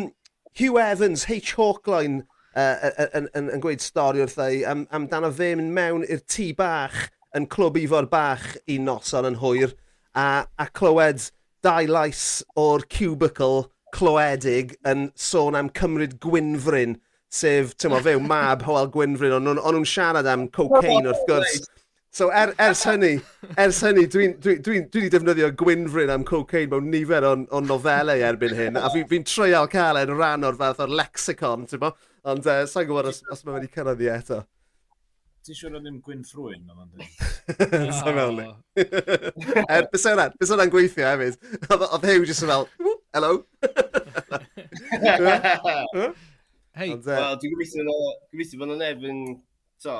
Hugh 0.56 0.80
Evans, 0.80 1.26
H. 1.28 1.54
Hawkline, 1.58 2.24
yn 2.54 3.62
gweud 3.62 3.82
stori 3.82 4.22
wrth 4.22 4.38
ei 4.44 4.62
am, 4.68 4.84
amdano 4.94 5.30
fe 5.34 5.54
mynd 5.58 5.74
mewn 5.74 6.04
i'r 6.06 6.22
tŷ 6.30 6.52
bach 6.58 7.08
yn 7.34 7.48
clwb 7.50 7.80
ifor 7.80 8.06
bach 8.10 8.44
i 8.70 8.78
noson 8.78 9.26
yn 9.26 9.40
hwyr 9.40 9.74
a, 10.14 10.46
a 10.46 10.66
clywed 10.70 11.30
dau 11.66 11.88
lais 11.90 12.44
o'r 12.60 12.86
cubicle 12.86 13.66
cloedig 13.94 14.76
yn 14.86 15.08
sôn 15.18 15.58
am 15.58 15.70
cymryd 15.74 16.20
Gwynfryn 16.22 16.98
sef, 17.34 17.74
ti'n 17.78 17.92
mo, 17.92 18.00
few 18.04 18.20
mab 18.22 18.62
Hoel 18.66 18.90
Gwynfryn, 18.94 19.34
ond 19.38 19.50
on 19.50 19.58
nhw'n 19.58 19.88
siarad 19.88 20.28
am 20.30 20.46
cocaine 20.54 21.08
wrth 21.10 21.24
gwrs. 21.28 21.56
Oh, 21.58 21.82
so 22.14 22.28
er, 22.30 22.52
ers 22.62 22.84
hynny, 22.86 23.16
ers 23.58 23.80
hynny, 23.82 24.06
dwi'n 24.10 24.36
dwi, 24.38 24.54
dwi, 24.62 24.62
dwi, 24.62 24.82
dwi 24.94 25.10
defnyddio 25.10 25.50
Gwynfryn 25.58 26.12
am 26.14 26.26
cocaine 26.28 26.70
mewn 26.70 26.90
nifer 26.92 27.26
o, 27.26 27.34
o 27.50 27.62
nofelau 27.64 28.22
erbyn 28.30 28.54
hyn, 28.58 28.78
a 28.78 28.90
fi'n 28.94 29.08
fi, 29.10 29.22
treial 29.26 29.70
cael 29.72 29.98
e'n 30.04 30.14
rhan 30.14 30.46
o'r 30.46 30.58
fath 30.60 30.82
o'r 30.84 30.94
lexicon, 31.02 31.66
ti'n 31.70 31.82
mo? 31.82 31.90
Ond 32.30 32.46
uh, 32.48 32.62
sa'n 32.70 32.86
gwybod 32.88 33.10
os, 33.10 33.24
os 33.34 33.42
mae'n 33.44 33.58
wedi 33.58 33.72
cyrraedd 33.74 34.04
i 34.04 34.10
eto. 34.14 34.44
Ti'n 35.44 35.58
siŵr 35.58 35.74
o 35.76 35.80
ddim 35.82 35.98
Gwynfrwyn, 36.06 36.62
oedd 36.70 36.84
o'n 36.84 36.90
dweud? 36.94 37.14
Sa'n 37.98 38.14
mewn 38.16 38.38
ni. 38.38 38.46
Oh. 38.48 39.66
Er, 39.66 39.90
bys 39.90 40.06
hwnna'n, 40.08 40.38
bys 40.40 40.54
hwnna'n 40.54 40.72
gweithio 40.72 41.10
hefyd. 41.10 41.36
Oedd 41.74 42.06
Hugh 42.08 42.24
jyst 42.30 42.46
yn 42.46 42.52
fel, 42.54 42.64
hello? 43.18 43.32
Hei. 46.74 46.90
Ond, 46.90 47.06
uh, 47.06 47.12
Wel, 47.14 47.32
eh, 47.32 47.36
dwi'n 47.38 47.52
gobeithio 47.54 47.82
gobeithio 48.32 48.58
bod 48.58 48.70
yna 48.74 48.78
neb 48.80 49.04
yn, 49.06 49.18
to, 49.82 49.92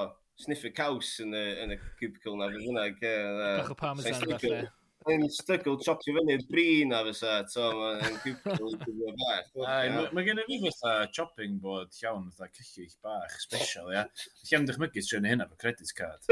sniffer 0.43 0.73
caws 0.75 1.13
yn 1.23 1.37
y, 1.39 1.43
yn 1.63 1.75
y 1.75 1.77
cubicle 2.01 2.35
na, 2.41 2.49
fydd 2.51 2.65
hwnna. 2.67 2.89
Eh, 2.91 3.45
bach 3.61 3.71
o 3.71 3.77
parmesan 3.79 4.25
falle. 4.25 4.65
Yn 5.13 5.27
stygl 5.29 5.77
chopio 5.85 6.17
fyny'r 6.17 6.43
bri 6.49 6.67
na 6.89 7.03
fysa, 7.07 7.37
to, 7.53 7.69
mae'n 7.79 8.19
cubicle 8.25 8.73
yn 8.73 8.83
gwybod 8.83 9.23
bach. 9.23 10.11
Mae 10.17 10.27
gen 10.27 10.43
i 10.43 10.49
fi 10.49 10.59
fatha 10.65 11.07
chopping 11.15 11.61
board 11.63 11.95
llawn, 12.01 12.27
fatha 12.35 12.51
cyllich 12.59 12.99
bach, 13.05 13.39
special, 13.45 13.95
ia. 13.95 14.09
Lle 14.43 14.59
am 14.59 14.67
dychmygu 14.67 15.07
sy'n 15.07 15.31
hynna 15.31 15.47
fy 15.53 15.63
credit 15.63 15.95
card. 15.95 16.27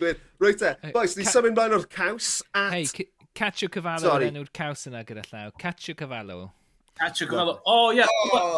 Gwyd, 0.00 0.24
rwy'n 0.40 0.60
te. 0.64 0.76
boys, 0.96 1.18
ni 1.20 1.28
symud 1.28 1.52
mlaen 1.58 1.76
o'r 1.76 1.88
caws 1.92 2.38
at... 2.56 2.72
Hei, 2.72 3.10
Cacio 3.34 3.68
Cavallo 3.68 4.16
yn 4.22 4.30
enw'r 4.30 4.52
caws 4.54 4.86
yna 4.88 5.04
gyda 5.04 5.26
llaw. 5.26 5.50
Cacio 5.60 5.98
Cavallo. 5.98 6.54
Catch 6.98 7.22
a 7.22 7.26
Cyfalio. 7.26 7.58
O, 7.66 7.92
ie, 7.92 8.04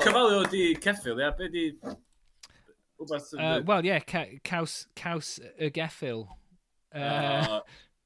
Cyfalio 0.05 0.43
di 0.51 0.65
ceffil, 0.83 1.21
ie. 1.21 1.31
Be 1.39 1.49
di... 1.53 1.65
Uh, 2.99 3.61
Wel, 3.67 3.85
ie, 3.85 3.93
yeah, 3.93 4.35
caws, 4.45 4.87
caws 4.97 5.37
y 5.61 5.71
geffil. 5.73 6.27
Uh... 6.97 7.61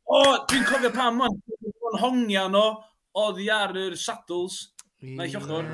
o, 0.07 0.21
dwi'n 0.51 0.66
cofio 0.69 0.90
pam, 0.95 1.19
man. 1.23 1.40
Dwi'n 1.62 1.99
hongia 2.03 2.47
no, 2.51 2.64
oedd 3.19 3.43
i 3.43 3.51
ar 3.55 3.75
yr 3.79 3.99
saddles. 3.99 4.61
Na 5.03 5.27
i 5.27 5.35
llochor. 5.35 5.66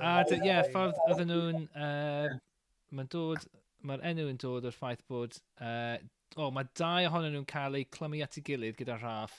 A, 0.00 0.18
ie, 0.34 0.58
ffordd 0.72 0.98
oedden 1.06 1.32
nhw'n... 1.32 1.62
Uh, 1.74 2.36
Mae'n 2.94 3.10
dod... 3.12 3.46
Mae'r 3.86 4.02
enw 4.08 4.30
yn 4.32 4.38
dod 4.42 4.66
o'r 4.66 4.74
ffaith 4.74 5.04
bod... 5.10 5.36
Uh, 5.62 5.98
o, 6.34 6.48
oh, 6.48 6.50
mae 6.54 6.66
dau 6.78 7.06
ohonyn 7.06 7.36
nhw'n 7.36 7.46
cael 7.48 7.78
eu 7.78 7.86
clymu 7.94 8.18
at 8.24 8.38
ei 8.38 8.42
gilydd 8.46 8.78
gyda 8.78 8.96
rhaff. 8.98 9.38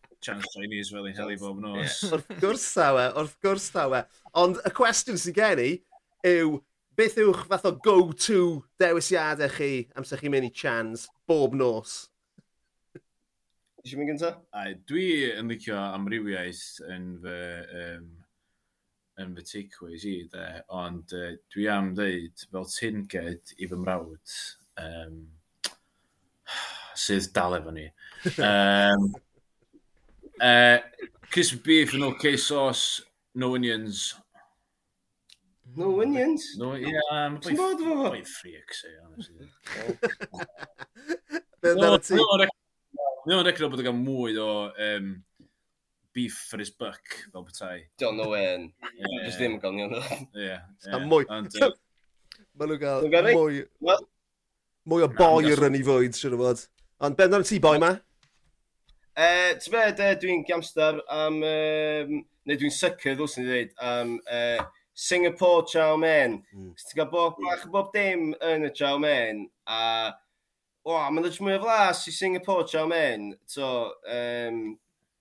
chance 0.21 0.47
Chinese 0.53 0.93
fel 0.93 1.07
yn 1.09 1.17
heli 1.17 1.37
bob 1.41 1.59
nos. 1.61 2.01
Yeah. 2.03 2.17
wrth 2.17 2.41
gwrs 2.41 2.65
sawe, 2.75 3.07
wrth 3.17 3.37
gwrs 3.43 3.69
sawe. 3.73 4.03
Ond 4.37 4.61
y 4.67 4.71
cwestiwn 4.77 5.19
sy'n 5.19 5.35
gen 5.37 5.63
i 5.63 5.71
yw, 6.29 6.59
beth 6.97 7.17
yw'ch 7.21 7.43
fath 7.49 7.67
o 7.69 7.73
go-to 7.83 8.41
dewisiadau 8.81 9.51
chi 9.55 9.71
amser 9.97 10.21
chi'n 10.21 10.33
mynd 10.33 10.49
i 10.49 10.53
chans 10.61 11.07
bob 11.29 11.57
nos? 11.57 11.97
Ti'n 13.81 13.97
mynd 13.97 14.13
gynta? 14.13 14.35
A, 14.53 14.67
dwi 14.87 15.05
yn 15.33 15.49
licio 15.49 15.77
amrywiaeth 15.81 16.83
yn 16.93 17.07
fy, 17.23 17.37
um, 17.81 18.09
yn 19.23 19.33
fy 19.39 19.45
takeaways 19.49 20.05
i, 20.05 20.15
de, 20.29 20.45
ond 20.83 21.15
uh, 21.17 21.31
dwi 21.53 21.65
am 21.73 21.91
ddeud 21.97 22.45
fel 22.51 22.69
tinged 22.75 23.55
i 23.57 23.69
fy 23.71 23.81
mrawd 23.81 24.37
um, 24.85 25.17
sydd 27.07 27.31
dal 27.33 27.57
efo 27.57 27.73
ni. 27.73 27.89
Um, 28.37 29.09
Uh, 30.41 30.79
crispy 31.31 31.59
beef 31.63 31.93
and 31.93 32.03
okay 32.03 32.35
sauce, 32.35 33.01
no 33.35 33.53
onions. 33.53 34.15
No 35.75 36.01
onions? 36.01 36.55
No, 36.57 36.73
yeah, 36.73 36.99
I'm 37.11 37.37
quite, 37.39 37.57
quite 37.57 38.27
freak, 38.27 38.73
say, 38.73 38.89
honestly. 39.05 39.47
no, 41.63 41.97
no, 42.09 42.47
Mae'n 43.21 43.37
o'n 43.37 43.45
recro 43.45 43.67
bod 43.69 43.83
yn 43.83 43.85
cael 43.85 43.97
mwy 43.99 44.33
o 44.41 44.47
um, 44.81 45.09
beef 46.17 46.39
for 46.49 46.57
his 46.57 46.71
buck, 46.73 47.19
fel 47.29 47.43
bethau. 47.45 47.77
when. 48.01 48.23
Owen. 48.25 48.63
Just 49.27 49.37
ddim 49.37 49.59
yn 49.59 49.61
gael 49.61 49.75
ni 49.75 49.83
ond. 49.85 49.99
Ie. 50.41 50.55
A 50.89 51.01
mwy. 51.05 51.27
Mae 51.29 52.71
nhw'n 52.71 52.81
cael 52.81 53.29
mwy... 53.29 53.61
Mwy 54.89 55.05
o 55.05 55.09
boer 55.13 55.67
yn 55.67 55.77
ei 55.77 55.85
fwyd, 55.85 56.17
siwr 56.17 56.33
o 56.33 56.41
fod. 56.41 56.65
Ond 57.05 57.19
beth 57.19 57.37
am 57.37 57.45
ti, 57.45 57.61
boi 57.61 57.77
ma? 57.81 57.93
Uh, 59.11 59.51
Ti'n 59.59 59.73
fe, 59.73 59.81
uh, 59.91 60.13
dwi'n 60.21 60.45
gamster 60.47 61.01
am, 61.11 61.41
um, 61.43 62.13
neu 62.47 62.59
dwi'n 62.59 62.71
sycr 62.71 63.17
ddwys 63.17 63.35
ni 63.37 63.43
ddweud, 63.47 63.73
am 63.83 64.13
uh, 64.23 64.63
Singapore 64.95 65.65
Chow 65.67 65.97
Men. 65.99 66.37
Mm. 66.55 66.69
Ti'n 66.79 66.99
cael 67.01 67.09
bob 67.11 67.39
bach 67.41 67.65
bob 67.73 67.89
dim 67.95 68.29
yn 68.47 68.67
y 68.69 68.71
Chow 68.77 69.01
Men, 69.03 69.43
a 69.67 69.81
o, 70.87 70.95
mae'n 70.95 71.25
dweud 71.25 71.41
mwy 71.43 71.57
o 71.57 71.63
flas 71.65 72.05
i 72.07 72.15
Singapore 72.15 72.67
Chow 72.71 72.87
Men. 72.87 73.33
So, 73.51 73.67
um, 74.07 74.63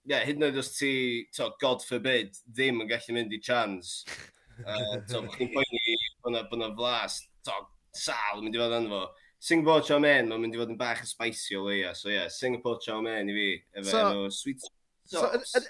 yeah, 0.06 0.22
hyd 0.22 0.38
yn 0.38 0.46
oed 0.48 0.62
os 0.62 0.70
ti, 0.76 0.92
to, 1.36 1.50
god 1.62 1.82
forbid, 1.86 2.38
ddim 2.46 2.84
yn 2.84 2.90
gallu 2.90 3.16
mynd 3.18 3.34
i 3.34 3.42
chans. 3.42 4.00
Uh, 4.60 4.98
to, 5.08 5.22
chi'n 5.38 5.48
poeni 5.54 5.94
bod 6.20 6.50
yna 6.52 6.66
flas, 6.76 7.14
to, 7.48 7.54
sal 7.96 8.42
mynd 8.42 8.58
i 8.58 8.60
fod 8.60 8.74
yn 8.76 8.88
fo. 8.90 8.98
Singapore 9.40 9.84
chow 9.86 10.00
mein, 10.02 10.28
mae'n 10.28 10.42
mynd 10.42 10.56
i 10.56 10.60
fod 10.60 10.74
yn 10.74 10.78
bach 10.80 11.00
yn 11.00 11.08
spicy 11.08 11.56
o 11.56 11.64
leia. 11.64 11.94
So 11.96 12.12
yeah, 12.12 12.28
Singapore 12.28 12.80
chow 12.84 13.00
mein 13.04 13.32
i 13.32 13.36
fi, 13.36 13.48
efo 13.80 13.88
so, 13.88 14.04
enw 14.04 14.28
sweet 14.36 14.68
So, 15.10 15.24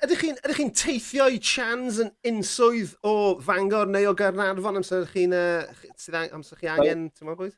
ydych 0.04 0.20
chi'n 0.20 0.36
chi 0.52 0.64
teithio 0.76 1.24
i 1.32 1.38
chans 1.40 1.96
yn 2.02 2.10
unswydd 2.28 2.90
o 3.08 3.12
Fangor 3.40 3.88
neu 3.88 4.10
o 4.10 4.12
Gernarfon 4.18 4.76
amser 4.82 5.06
chi'n 5.08 5.32
uh, 5.32 6.26
amser 6.36 6.60
chi 6.60 6.68
angen, 6.68 7.06
ti'n 7.08 7.24
meddwl 7.24 7.46
bwyd? 7.46 7.54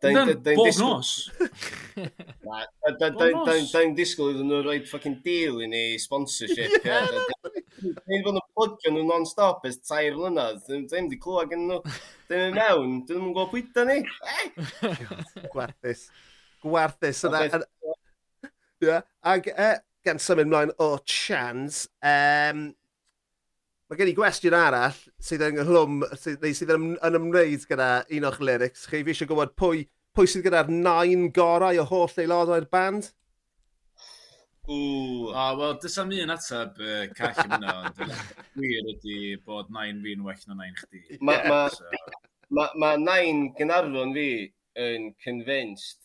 Bob 0.00 0.78
nos? 0.78 1.10
Da'n 3.00 3.94
disgwyl 3.96 4.32
iddyn 4.32 4.48
nhw 4.48 4.60
roi 4.64 4.78
ffucking 4.86 5.18
deal 5.24 5.60
i 5.60 5.68
ni 5.68 5.82
sponsorship. 6.00 6.78
Da'n 6.86 8.22
fod 8.24 8.32
yn 8.32 8.40
plygio 8.56 8.94
nhw 8.94 9.04
non-stop 9.10 9.66
ys 9.68 9.80
tair 9.84 10.16
mlynedd. 10.16 10.64
Da'n 10.88 11.10
di 11.10 11.20
clywed 11.20 11.52
gen 11.52 11.66
nhw. 11.68 11.82
Da'n 12.30 12.56
mewn, 12.56 12.96
da'n 13.08 13.20
nhw'n 13.20 13.36
gwybod 13.36 13.52
pwyta 13.52 13.84
ni. 13.88 14.00
Gwarthus. 15.52 16.08
Gwarthus. 16.64 17.24
Ac 19.20 19.52
e, 19.52 19.70
gan 20.06 20.20
symud 20.22 20.48
mlaen 20.48 20.72
o 20.80 20.94
Chans, 21.04 21.84
um, 22.00 22.70
Mae 23.90 23.98
gen 23.98 24.06
i 24.06 24.12
gwestiwn 24.14 24.54
arall 24.54 24.98
sydd 25.26 25.42
yn 25.42 25.56
nghlwm, 25.56 26.04
sydd, 26.14 26.44
neu 26.44 26.54
sydd 26.54 26.70
yn, 26.76 26.82
yn 27.02 27.16
ymwneud 27.18 27.64
gyda 27.66 27.86
un 28.14 28.26
o'ch 28.28 28.36
lyrics. 28.46 28.84
Chi 28.86 29.00
fi 29.02 29.10
eisiau 29.10 29.26
gwybod 29.26 29.56
pwy, 29.58 29.80
pwy 30.14 30.28
sydd 30.30 30.44
gyda'r 30.44 30.68
nain 30.70 31.24
gorau 31.34 31.80
o 31.82 31.86
holl 31.88 32.20
aelodau'r 32.22 32.68
band? 32.70 33.08
Ww, 34.70 35.32
a 35.34 35.48
wel, 35.58 35.74
dys 35.82 35.98
am 35.98 36.14
un 36.14 36.30
ateb 36.36 36.78
uh, 36.78 37.00
call 37.18 37.40
yn 37.42 37.56
hynna, 37.56 37.74
ond 37.80 37.98
wir 38.62 38.92
ydy 38.92 39.16
bod 39.42 39.74
nain 39.74 39.98
fi'n 40.04 40.22
well 40.28 40.46
na 40.46 40.60
nain 40.60 40.78
chdi. 40.78 41.02
Mae 41.18 41.40
yeah, 41.40 41.50
ma, 41.50 41.58
so. 41.74 42.14
ma, 42.54 42.68
ma 42.78 42.92
nain 43.00 43.48
gynarfon 43.58 44.14
fi 44.14 44.28
yn 44.86 45.10
convinced 45.26 45.98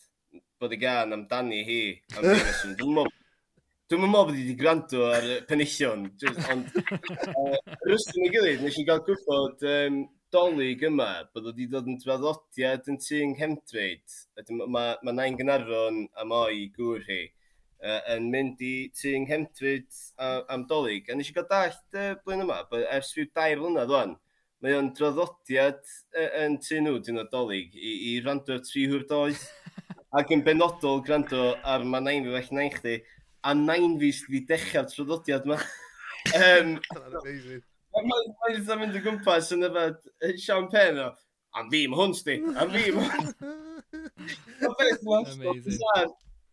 bod 0.58 0.74
y 0.74 0.80
gan 0.82 1.14
amdani 1.14 1.62
hi 1.70 1.80
am 2.16 2.26
beth 2.32 2.52
sy'n 2.64 2.74
dwi'n 2.82 2.98
mwyn 2.98 3.14
Dwi'n 3.86 4.00
meddwl 4.02 4.24
bod 4.26 4.34
i 4.34 4.40
wedi 4.40 4.54
gwrando 4.58 5.02
ar 5.14 5.24
y 5.30 5.34
penillion, 5.46 6.00
ond 6.50 6.78
uh, 6.82 7.52
ystod 7.94 8.16
yn 8.18 8.24
ei 8.26 8.32
gilydd, 8.34 8.64
nes 8.64 8.78
i 8.80 8.84
gael 8.88 9.04
gwybod 9.06 9.62
um, 9.70 10.00
dolyg 10.34 10.82
yma, 10.88 11.06
bod 11.30 11.46
wedi 11.52 11.68
dod 11.70 11.86
yn 11.92 12.00
draddodiad 12.02 12.90
yn 12.90 12.98
tu 12.98 13.20
yng 13.20 13.36
Nghemdreid. 13.36 14.16
Mae 14.50 14.66
ma, 14.74 14.82
ma 15.06 15.14
nain 15.14 15.38
gynarfon 15.38 16.02
am 16.18 16.34
o'i 16.34 16.66
gŵr 16.74 17.06
hi 17.06 17.20
uh, 17.28 18.00
yn 18.16 18.26
mynd 18.34 18.66
i 18.66 18.74
tu 18.90 19.14
yng 19.14 19.28
Nghemdreid 19.28 20.02
am 20.18 20.66
dolyg. 20.66 21.06
A 21.06 21.14
nes 21.14 21.30
i 21.30 21.38
gael 21.38 21.46
dallt 21.54 21.94
y 21.94 22.10
uh, 22.10 22.20
blyn 22.26 22.42
yma, 22.42 22.64
bod 22.66 22.90
ers 22.90 23.14
rhyw 23.14 23.30
dair 23.38 23.62
mlynedd 23.62 23.94
o'n, 24.02 24.18
mae 24.66 24.80
o'n 24.80 24.90
draddodiad 24.98 25.78
uh, 25.86 26.30
yn 26.42 26.58
tu 26.58 26.82
nhw 26.82 26.98
dyn 27.06 27.22
o 27.22 27.30
dolyg 27.30 27.78
i, 27.78 27.94
i 28.10 28.16
rando 28.26 28.58
tri 28.66 28.88
hwyr 28.90 29.06
doedd. 29.06 29.46
ac 30.18 30.34
yn 30.34 30.42
benodol 30.42 31.04
gwrando 31.06 31.52
ar 31.62 31.86
mae 31.86 32.02
nain 32.02 32.26
fi 32.26 32.34
well 32.34 32.56
nain 32.58 32.74
chdi 32.74 33.04
a 33.44 33.54
nain 33.54 33.98
fi 34.00 34.10
sydd 34.14 34.30
wedi 34.32 34.46
dechrau'r 34.50 34.88
traddodiad 34.92 35.44
yma. 35.48 35.58
um, 36.40 36.68
Mae'n 37.96 38.06
mae 38.10 38.22
eitha 38.52 38.74
mynd 38.76 38.98
o 38.98 39.00
gwmpas 39.04 39.52
yn 39.56 39.66
efo 39.68 39.84
champagne 40.42 41.00
o, 41.06 41.08
am 41.56 41.66
fi 41.72 41.80
mae 41.88 41.98
hwn 42.02 42.12
sti, 42.16 42.34
am 42.60 42.68
fi 42.74 42.84
mae 42.96 43.08
hwn. 43.08 43.26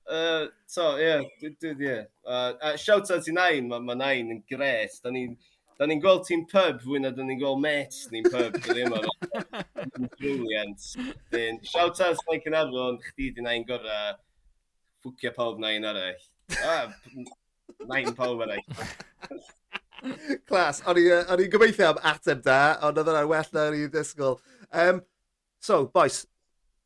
Uh, 0.03 0.43
so, 0.67 0.97
ie, 0.99 1.07
yeah, 1.07 1.21
yeah. 1.79 2.03
uh, 2.27 2.51
uh, 2.61 2.75
shout 2.75 3.09
out 3.11 3.27
i 3.27 3.31
Nain, 3.35 3.67
mae 3.71 3.79
ma 3.79 3.93
Nain 3.95 4.31
yn 4.35 4.43
gret. 4.49 4.99
Da 5.03 5.09
ni'n 5.11 5.37
da 5.79 5.85
ni 5.89 5.97
gweld 5.99 6.25
ti'n 6.27 6.45
pub 6.51 6.81
fwy 6.83 6.99
na 7.01 7.09
da 7.15 7.23
ni'n 7.25 7.39
gweld 7.41 7.61
mates 7.63 8.05
ni'n 8.13 8.27
pub. 8.31 8.51
Brilliant. 10.19 10.79
Shout 11.71 12.01
out 12.01 12.17
Nain 12.29 12.41
Cynarfon, 12.45 12.99
chdi 13.07 13.25
di 13.35 13.41
Nain 13.43 13.63
gorau, 13.67 14.13
ffwcio 15.03 15.31
pawb 15.35 15.59
Nain 15.63 15.83
arall. 15.89 16.21
Nain 17.89 18.13
pawb 18.17 18.43
ar 18.45 18.55
ei. 18.55 18.63
Clas, 20.49 20.81
o'n 20.87 20.99
i'n 20.99 21.51
gobeithio 21.51 21.91
am 21.91 22.01
ateb 22.13 22.43
da, 22.45 22.59
ond 22.83 22.99
oedd 22.99 23.11
yna'n 23.13 23.29
well 23.31 23.51
na 23.55 23.67
o'n 23.69 23.77
i'n 23.77 23.91
disgwyl. 23.93 24.39
Um, 24.71 25.01
so, 25.63 25.85
boys, 25.93 26.23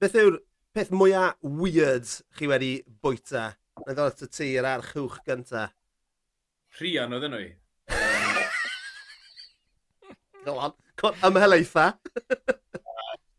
beth 0.02 0.18
yw'r 0.18 0.38
peth 0.78 0.92
mwyaf 0.94 1.40
weird 1.42 2.10
chi 2.38 2.50
wedi 2.50 2.74
bwyta? 3.02 3.50
Na 3.86 3.94
ddod 3.94 4.14
at 4.14 4.26
y 4.26 4.30
ti 4.34 4.52
yr 4.58 4.68
archwch 4.70 5.18
gynta. 5.26 5.68
Rhian 6.78 7.14
oedden 7.18 7.34
nhw. 7.34 7.48
Go 10.46 10.58
on, 10.64 10.74
ymhelaetha. 11.28 11.92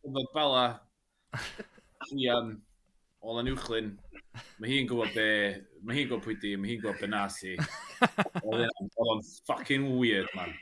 Fod 0.02 0.31
bala. 0.35 0.64
Rhian. 2.11 2.57
Olan 3.28 3.48
Uwchlin, 3.52 3.90
mae 4.56 4.70
hi'n 4.70 4.86
gwybod 4.88 5.10
be, 5.12 5.24
mae 5.84 5.98
hi'n 5.98 6.06
gwybod 6.08 6.22
pwy 6.24 6.34
di, 6.40 6.54
mae 6.56 6.70
hi'n 6.70 6.78
gwybod 6.80 7.02
be 7.02 7.08
nas 7.12 7.34
i. 7.44 7.58
Oedd 8.40 9.28
fucking 9.44 9.84
weird, 9.98 10.30
man. 10.32 10.54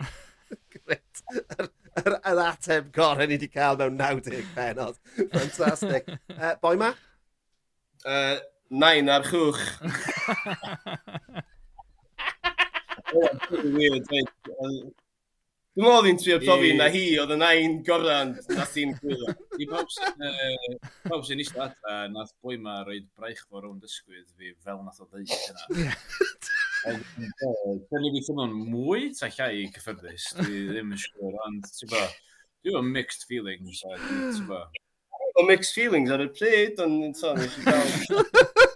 Gret. 0.75 1.21
Yr, 1.31 1.69
yr, 2.03 2.17
yr 2.33 2.41
ateb 2.43 2.89
gorau 2.97 3.23
ni 3.23 3.37
wedi 3.37 3.47
cael 3.53 3.79
mewn 3.79 3.95
90 4.01 4.51
penod. 4.57 4.99
Fantastic. 5.37 6.11
Uh, 6.11 6.35
eh, 6.35 6.59
boi 6.63 6.75
ma? 6.83 6.91
Uh, 8.03 8.43
nain 8.83 9.15
ar 9.15 9.23
chwch. 9.31 9.63
Oedd 13.23 13.71
weird. 13.79 14.11
Dwi'n 15.77 15.85
meddwl 15.85 16.07
oedd 16.09 16.21
trio 16.23 16.37
profi 16.41 16.69
na 16.73 16.87
hi, 16.89 17.01
oedd 17.21 17.35
y 17.35 17.37
nain 17.37 17.75
goran, 17.85 18.31
nath 18.57 18.77
hi'n 18.81 18.95
gwylio. 18.97 19.35
I 19.61 19.67
pawb 19.69 19.91
sy'n 21.27 21.43
eistedd 21.43 21.59
adra, 21.67 21.97
nath 22.09 22.31
boi 22.41 22.57
ma 22.57 22.79
roed 22.87 23.05
braich 23.13 23.43
fo 23.45 23.61
rownd 23.61 23.85
ysgwydd 23.85 24.25
fi 24.39 24.55
fel 24.65 24.81
nath 24.87 25.03
o 25.05 25.09
ddeud 25.11 25.29
yna. 25.37 25.67
Dwi'n 26.87 28.09
fi 28.15 28.23
ffynno'n 28.25 28.57
mwy 28.71 29.11
ta 29.19 29.29
llai 29.35 29.67
cyffyrddus, 29.75 30.31
dwi 30.39 30.63
ddim 30.71 30.97
yn 30.97 31.03
siŵr, 31.05 31.37
ond 31.45 31.69
ti'n 31.69 31.93
bo, 31.93 32.01
dwi'n 32.65 32.81
o'n 32.81 32.89
mixed 32.97 33.29
feelings, 33.29 33.85
ti'n 33.85 34.49
bo. 34.49 34.63
O 35.37 35.45
mixed 35.45 35.77
feelings 35.77 36.17
ar 36.17 36.25
y 36.25 36.31
pryd, 36.41 36.81
ond 36.87 37.21
ti'n 37.21 37.37
bo, 37.69 38.25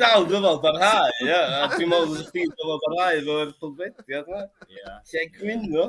dal 0.00 0.26
dyfod 0.28 0.66
ar 0.70 0.78
hau, 0.82 1.14
ia. 1.24 1.40
A 1.62 1.70
dwi'n 1.74 1.90
meddwl 1.92 2.12
bod 2.14 2.28
chdi 2.28 2.44
dyfod 2.50 2.86
ar 2.88 2.96
hau 2.98 3.22
efo'r 3.22 3.54
pwlbediad, 3.62 4.30
ia. 4.74 4.98
Lle 5.12 5.24
gwyn, 5.36 5.66
no? 5.72 5.88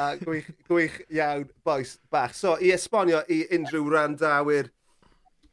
A 0.00 0.10
gwych, 0.20 0.50
gwych 0.68 1.00
iawn, 1.14 1.48
boes, 1.66 1.96
bach. 2.10 2.34
So, 2.36 2.56
i 2.60 2.72
esbonio 2.74 3.22
i 3.30 3.44
unrhyw 3.54 3.90
randawyr 3.92 4.70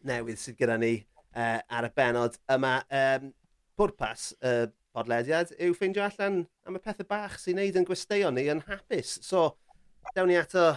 newydd 0.08 0.42
sydd 0.42 0.58
gyda 0.60 0.78
ni 0.82 0.96
uh, 1.00 1.60
ar 1.62 1.88
y 1.88 1.92
benod 1.96 2.38
yma, 2.52 2.80
um, 3.02 3.34
pwrpas 3.78 4.32
y 4.40 4.54
uh, 4.54 4.70
podlediad 4.92 5.54
yw 5.56 5.76
ffeindio 5.78 6.04
allan 6.04 6.42
am 6.68 6.76
y 6.76 6.82
pethau 6.84 7.08
bach 7.08 7.38
sy'n 7.40 7.62
neud 7.62 7.78
yn 7.80 7.86
gwesteion 7.88 8.36
ni 8.36 8.48
yn 8.52 8.64
hapus. 8.68 9.20
So, 9.24 9.52
dawn 10.16 10.32
ni 10.32 10.40
ato 10.40 10.74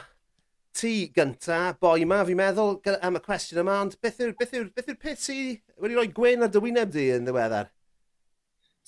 ti 0.74 0.94
gynta, 1.14 1.60
boi 1.80 2.04
ma, 2.08 2.20
fi'n 2.26 2.38
meddwl 2.38 2.76
am 3.06 3.18
y 3.18 3.22
cwestiwn 3.24 3.62
yma, 3.62 3.78
ond 3.84 3.96
beth 4.02 4.20
yw'r 4.24 4.34
beth 4.38 4.54
yw, 4.58 4.68
beth 4.74 4.90
yw 4.90 5.00
peth 5.00 5.22
sy 5.22 5.38
wedi 5.80 5.96
rhoi 5.96 6.10
gwyn 6.16 6.46
ar 6.46 6.52
dywyneb 6.52 6.92
di 6.94 7.08
yn 7.14 7.28
ddiweddar? 7.28 7.70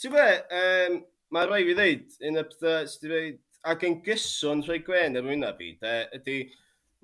Ti'n 0.01 0.12
be, 0.12 0.29
um, 0.61 1.01
mae 1.35 1.51
rai 1.51 1.62
fi 1.68 1.77
ddeud, 1.79 2.16
un 2.29 2.40
o'r 2.42 2.49
pethau 2.51 2.88
sydd 2.90 3.07
wedi 3.11 3.33
dweud, 3.35 3.42
ac 3.72 3.85
yn 3.87 3.99
gyswn 4.07 4.64
rhoi 4.66 4.81
gwen 4.87 5.18
ar 5.18 5.27
wyna 5.27 5.53
fi, 5.59 5.72
de, 5.83 5.94
ydy, 6.18 6.37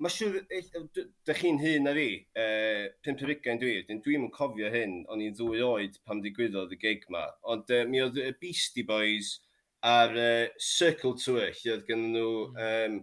mae 0.03 0.11
siwr, 0.11 0.37
e, 0.51 0.61
dych 1.27 1.39
chi'n 1.39 1.61
hyn 1.63 1.89
ar 1.91 1.97
fi, 1.99 2.09
e, 2.39 2.45
pimp 3.05 3.23
yr 3.23 3.33
ugain 3.37 3.63
dwi, 3.63 3.77
dwi'n 3.87 4.03
dwi'n 4.03 4.29
cofio 4.35 4.71
hyn, 4.73 4.99
o'n 5.11 5.23
i'n 5.23 5.35
ddwy 5.39 5.63
oed 5.63 5.97
pam 6.07 6.21
digwyddodd 6.23 6.75
y 6.75 6.79
gig 6.83 7.07
ma, 7.13 7.23
ond 7.55 7.71
uh, 7.71 7.83
mi 7.87 8.03
oedd 8.03 8.19
y 8.19 8.29
Beastie 8.39 8.85
Boys 8.87 9.37
ar 9.83 10.15
uh, 10.15 10.51
Circle 10.59 11.15
Tour, 11.23 11.49
lle 11.49 11.75
oedd 11.75 11.87
gen 11.87 12.07
nhw 12.13 12.29
um, 12.51 13.01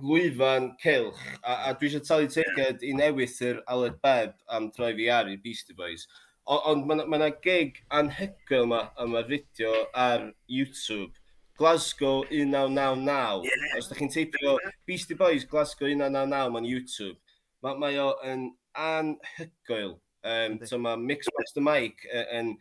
lwyfan 0.00 0.72
cilch, 0.80 1.20
a, 1.44 1.68
a 1.68 1.72
dwi 1.76 1.88
eisiau 1.90 2.04
talu 2.06 2.28
teged 2.32 2.84
i 2.86 2.92
newydd 2.96 3.40
yr 3.48 3.62
Aled 3.72 3.98
Beb 4.04 4.36
am 4.48 4.70
droi 4.76 4.92
fi 4.96 5.08
ar 5.12 5.28
i 5.28 5.38
Beastie 5.42 5.76
Boys. 5.76 6.06
Ond 6.52 6.86
mae 6.88 6.98
yna 6.98 7.06
ma 7.10 7.28
gig 7.44 7.76
anhygoel 7.94 8.64
yma 8.66 8.80
yma 9.04 9.22
fideo 9.28 9.74
ar 9.94 10.30
YouTube. 10.48 11.12
Glasgow 11.60 12.24
1999. 12.30 13.44
Yeah. 13.44 13.76
Os 13.78 13.90
da 13.90 13.98
chi'n 13.98 14.10
teipio 14.10 14.56
Beastie 14.88 15.18
Boys 15.18 15.44
Glasgow 15.44 15.86
1999 15.86 16.56
ma'n 16.56 16.66
YouTube. 16.66 17.18
Mae, 17.62 17.76
ma 17.78 17.92
o 18.02 18.08
yn 18.26 18.48
anhygoel. 18.74 19.98
Um, 20.24 20.58
so 20.66 20.78
mae 20.78 20.96
Mix 20.96 21.28
Master 21.36 21.62
Mike 21.62 22.08
yn, 22.08 22.26
yn, 22.38 22.52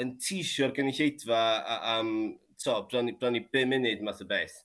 yn 0.00 0.16
tisio'r 0.22 0.74
gynulleidfa 0.74 1.42
am 1.94 2.12
to, 2.62 2.76
bron 2.90 3.10
i, 3.10 3.16
bron 3.20 3.38
i 3.38 3.44
5 3.52 3.70
munud 3.70 4.04
math 4.06 4.24
o 4.24 4.28
beth 4.30 4.56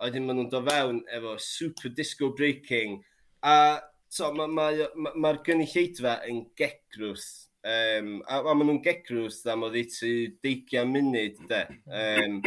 a 0.00 0.08
wedyn 0.08 0.24
maen 0.24 0.40
nhw'n 0.40 0.50
dod 0.52 0.68
fewn 0.68 1.02
efo 1.12 1.36
super 1.44 1.92
disco 1.92 2.30
breaking. 2.36 2.98
A 3.44 3.80
so, 4.08 4.30
mae'r 4.32 4.48
ma, 4.56 4.70
ma, 4.72 4.88
ma, 4.96 5.12
ma 5.26 5.32
gynulleidfa 5.44 6.16
yn 6.30 6.46
gegrwth. 6.58 7.28
Um, 7.60 8.22
a, 8.24 8.40
a 8.40 8.54
maen 8.54 8.70
nhw'n 8.70 8.84
gegrws 8.84 9.42
am 9.52 9.66
oedd 9.68 9.76
i 9.82 9.84
ti 9.92 10.14
deigiau 10.40 10.88
munud, 10.88 11.42
de. 11.50 11.60
Um, 11.86 12.40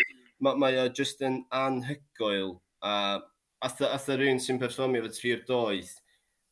mae 0.43 0.59
ma 0.59 0.71
o 0.81 0.87
just 0.97 1.21
yn 1.21 1.43
anhygoel. 1.53 2.57
A 2.83 3.21
ath 3.63 4.09
yr 4.11 4.25
un 4.27 4.41
sy'n 4.43 4.59
perfformio 4.59 5.05
fo 5.05 5.13
tri 5.13 5.35
o'r 5.37 5.45
doedd. 5.47 5.93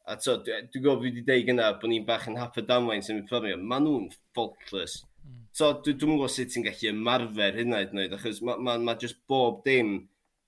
A 0.07 0.15
to, 0.21 0.37
dwi'n 0.45 0.69
dwi 0.69 0.83
gwybod 0.83 1.03
wedi 1.07 1.25
deud 1.25 1.47
gyna 1.49 1.73
bod 1.81 1.91
ni'n 1.91 2.05
bach 2.05 2.29
yn 2.29 2.39
hapod 2.39 2.69
damwain 2.69 3.03
sy'n 3.05 3.25
perfformio. 3.25 3.57
Maen 3.57 3.87
nhw'n 3.87 4.07
faultless. 4.37 5.01
Mm. 5.25 5.43
So, 5.57 5.73
dwi'n 5.81 5.97
dwi 5.97 6.13
gwybod 6.13 6.33
sut 6.37 6.53
ti'n 6.53 6.69
gallu 6.69 6.93
ymarfer 6.93 7.59
hynna 7.59 7.81
i 7.83 7.89
ddweud, 7.89 8.15
achos 8.17 8.41
mae 8.45 8.61
ma, 8.63 8.77
ma 8.77 8.95
just 9.01 9.19
bob 9.29 9.59
dim 9.65 9.97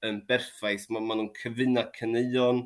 yn 0.03 0.21
berffaith. 0.27 0.89
Mae 0.91 1.03
ma 1.03 1.17
nhw'n 1.17 1.31
cyfuno 1.37 1.85
caneuon. 1.95 2.65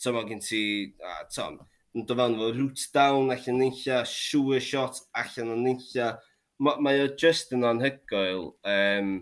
So 0.00 0.14
mae 0.16 0.28
gen 0.28 0.40
ti, 0.40 0.62
a 1.04 1.26
tom, 1.28 1.58
yn 1.96 2.06
dyfan 2.08 2.38
fo 2.38 2.50
root 2.56 2.86
down 2.94 3.32
allan 3.34 3.60
nilla, 3.60 4.04
sure 4.08 4.60
shot 4.64 5.02
allan 5.16 5.52
o 5.52 5.58
nilla. 5.60 6.14
Mae 6.60 6.80
ma 6.80 6.94
o 7.04 7.10
just 7.20 7.52
yn 7.56 7.66
anhygoel. 7.68 8.50
Um, 8.64 9.12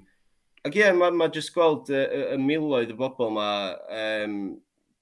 ac 0.63 0.77
ie, 0.77 0.85
yeah, 0.85 0.95
mae 0.95 1.15
ma 1.15 1.31
just 1.35 1.55
gweld 1.55 1.91
y, 1.91 1.99
y, 2.03 2.23
y 2.35 2.39
miloedd 2.43 2.95
y 2.95 2.99
bobl 2.99 3.31
yma 3.31 3.51
um, 3.95 4.39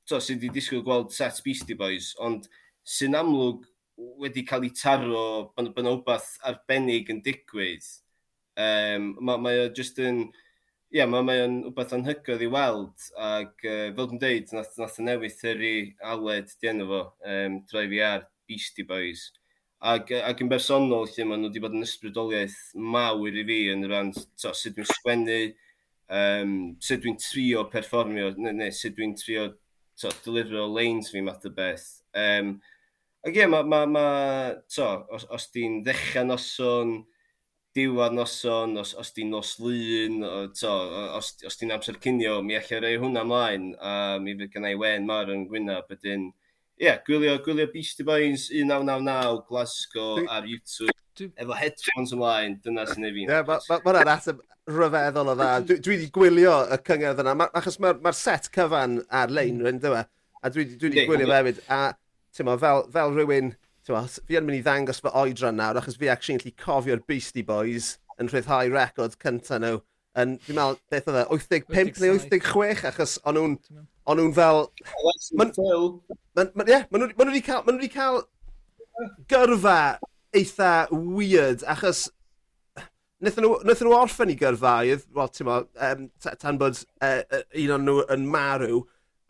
to, 0.09 0.21
sydd 0.21 0.41
wedi 0.41 0.55
disgwyl 0.57 0.85
gweld 0.87 1.13
set 1.17 1.41
Beastie 1.45 1.77
Boys, 1.79 2.13
ond 2.23 2.49
sy'n 2.87 3.17
amlwg 3.19 3.65
wedi 4.21 4.45
cael 4.47 4.67
ei 4.69 4.73
taro 4.77 5.27
bod 5.57 5.71
yna 5.73 5.93
rhywbeth 5.93 6.35
arbennig 6.47 7.09
yn 7.13 7.23
digwydd. 7.25 7.87
Um, 8.57 9.15
mae 9.21 9.41
ma 9.45 9.57
o 9.67 9.71
just 9.77 10.01
yn... 10.01 10.25
Ma 10.25 10.46
ie, 10.97 11.01
yeah, 11.03 11.09
mae 11.13 11.25
ma 11.29 11.35
o'n 11.45 11.57
rhywbeth 11.61 11.91
anhygoel 11.93 12.43
i 12.47 12.47
weld, 12.49 13.03
ac 13.21 13.65
uh, 13.69 13.89
fel 13.97 14.07
dwi'n 14.09 14.21
deud, 14.23 14.53
nath, 14.57 14.79
nath 14.81 14.95
y 14.97 15.03
newydd 15.05 15.35
thyru 15.37 15.73
aled 16.09 16.55
di 16.57 16.71
enw 16.71 16.87
fo, 16.89 17.01
um, 17.33 17.59
droi 17.69 17.83
fi 17.91 17.99
ar 18.07 18.23
Beastie 18.49 18.87
Boys. 18.89 19.27
Ac, 19.93 20.15
ac 20.25 20.41
yn 20.41 20.49
bersonol, 20.49 21.05
lle 21.13 21.27
maen 21.29 21.45
nhw 21.45 21.51
wedi 21.51 21.61
bod 21.61 21.77
yn 21.77 21.85
ysbrydoliaeth 21.85 22.57
mawr 22.95 23.37
i 23.37 23.45
fi 23.51 23.59
yn 23.75 23.85
rhan 23.91 24.15
to, 24.17 24.55
sut 24.57 24.79
dwi'n 24.79 24.89
sgwennu, 24.89 25.37
um, 26.21 26.55
sut 26.89 27.05
dwi'n 27.05 27.21
trio 27.21 27.67
perfformio, 27.75 28.31
neu, 28.39 28.57
neu 28.57 28.73
sut 28.73 28.97
dwi'n 28.97 29.13
trio 29.21 29.51
to, 30.01 30.15
delifro 30.25 30.65
lanes 30.79 31.13
fi 31.13 31.21
math 31.27 31.45
o 31.45 31.53
beth. 31.61 31.91
Um, 32.17 32.55
ac 33.21 33.35
ie, 33.35 33.43
yeah, 33.43 33.53
ma, 33.53 33.61
ma, 33.69 33.83
ma, 33.85 34.07
to, 34.73 34.89
os, 35.13 35.29
os 35.29 35.51
di'n 35.53 35.83
ddechrau 35.85 36.31
noson, 36.33 37.03
diwad 37.77 38.17
noson, 38.17 38.75
os, 38.81 38.95
os 38.97 39.13
di 39.13 39.27
nos 39.29 39.59
lun, 39.61 40.23
o, 40.25 40.33
to, 40.57 40.73
os, 41.19 41.35
os 41.47 41.59
di'n 41.61 41.75
amser 41.77 42.01
cynio, 42.03 42.39
mi 42.45 42.57
allai 42.57 42.81
rei 42.83 42.97
hwnna 43.01 43.25
ymlaen, 43.27 43.71
a 43.77 43.93
mi 44.23 44.35
fydd 44.39 44.55
gennau 44.55 44.81
wen 44.81 45.07
mar 45.09 45.33
yn 45.33 45.45
Gwynab, 45.51 45.89
bydyn, 45.91 46.31
ie, 46.31 46.87
yeah, 46.87 47.01
gwylio, 47.07 47.37
gwylio 47.45 47.69
Beastie 47.73 48.07
Boys 48.07 48.49
1999, 48.51 49.45
Glasgow, 49.51 50.23
ar 50.33 50.49
YouTube, 50.49 50.95
efo 51.37 51.57
headphones 51.61 52.17
ymlaen, 52.17 52.57
dyna 52.65 52.87
sy'n 52.89 53.09
ei 53.09 53.15
fi'n. 53.19 53.29
Ie, 53.29 53.37
yeah, 53.37 53.85
mae'n 53.85 54.13
ateb 54.17 54.41
rhyfeddol 54.67 55.33
o 55.33 55.37
dda. 55.37 55.53
Dwi 55.69 55.79
dwi 55.85 55.95
wedi 55.95 56.11
gwylio 56.17 56.57
y 56.73 56.81
cyngerdd 56.89 57.23
yna, 57.23 57.37
ma, 57.39 57.51
achos 57.61 57.79
mae'r 57.83 58.01
ma 58.05 58.15
set 58.17 58.49
cyfan 58.57 58.99
ar-lein, 59.21 59.61
mm. 59.61 59.67
rwy'n 59.67 59.85
dywe, 59.85 60.03
a 60.41 60.55
dwi 60.55 60.67
dwi 60.73 60.91
wedi 60.91 61.07
gwylio 61.11 61.31
hefyd, 61.35 61.63
a 61.69 61.83
ti'n 62.37 62.57
fel, 62.65 62.87
fel 62.93 63.15
rhywun 63.15 63.55
Fi 63.87 64.39
yn 64.39 64.47
mynd 64.47 64.59
i 64.59 64.63
ddangos 64.67 65.03
fy 65.03 65.13
oedran 65.15 65.61
nawr, 65.61 65.79
achos 65.81 65.99
fi 66.01 66.11
actually'n 66.11 66.43
gallu 66.43 66.57
cofio'r 66.63 67.05
Beastie 67.07 67.47
Boys 67.47 67.93
yn 68.21 68.31
rhyddhau 68.33 68.73
record 68.73 69.15
cyntaf 69.23 69.61
nhw. 69.63 69.83
Yn, 70.17 70.39
fi'n 70.47 70.57
meddwl, 70.57 70.79
beth 70.91 71.11
oedd 71.13 71.21
e, 71.21 71.27
85 71.37 72.01
neu 72.03 72.17
86, 72.17 72.87
achos 72.89 73.19
o'n 73.29 73.37
nhw'n 73.37 73.57
o'n 74.07 74.21
nhw'n 74.21 74.35
fel... 74.37 74.63
Ma'n 75.37 75.53
nhw 75.55 77.29
wedi 77.29 77.45
cael, 77.45 77.63
ma 77.67 77.77
nhw 77.77 77.91
cael 77.93 78.23
gyrfa 79.31 79.79
eitha 80.37 80.75
weird, 80.91 81.67
achos 81.69 82.07
Nethon 83.25 83.47
nhw, 83.47 83.55
nhw 83.65 83.95
orffen 83.97 84.29
i 84.29 84.35
gyrfaidd, 84.37 85.07
wel, 85.17 85.31
ti'n 85.33 85.49
mo, 85.49 85.63
um, 85.87 86.03
tan 86.27 86.59
bod 86.61 86.83
uh, 87.01 87.23
un 87.63 87.73
o'n 87.79 87.87
nhw 87.89 88.03
yn 88.13 88.27
marw, 88.29 88.83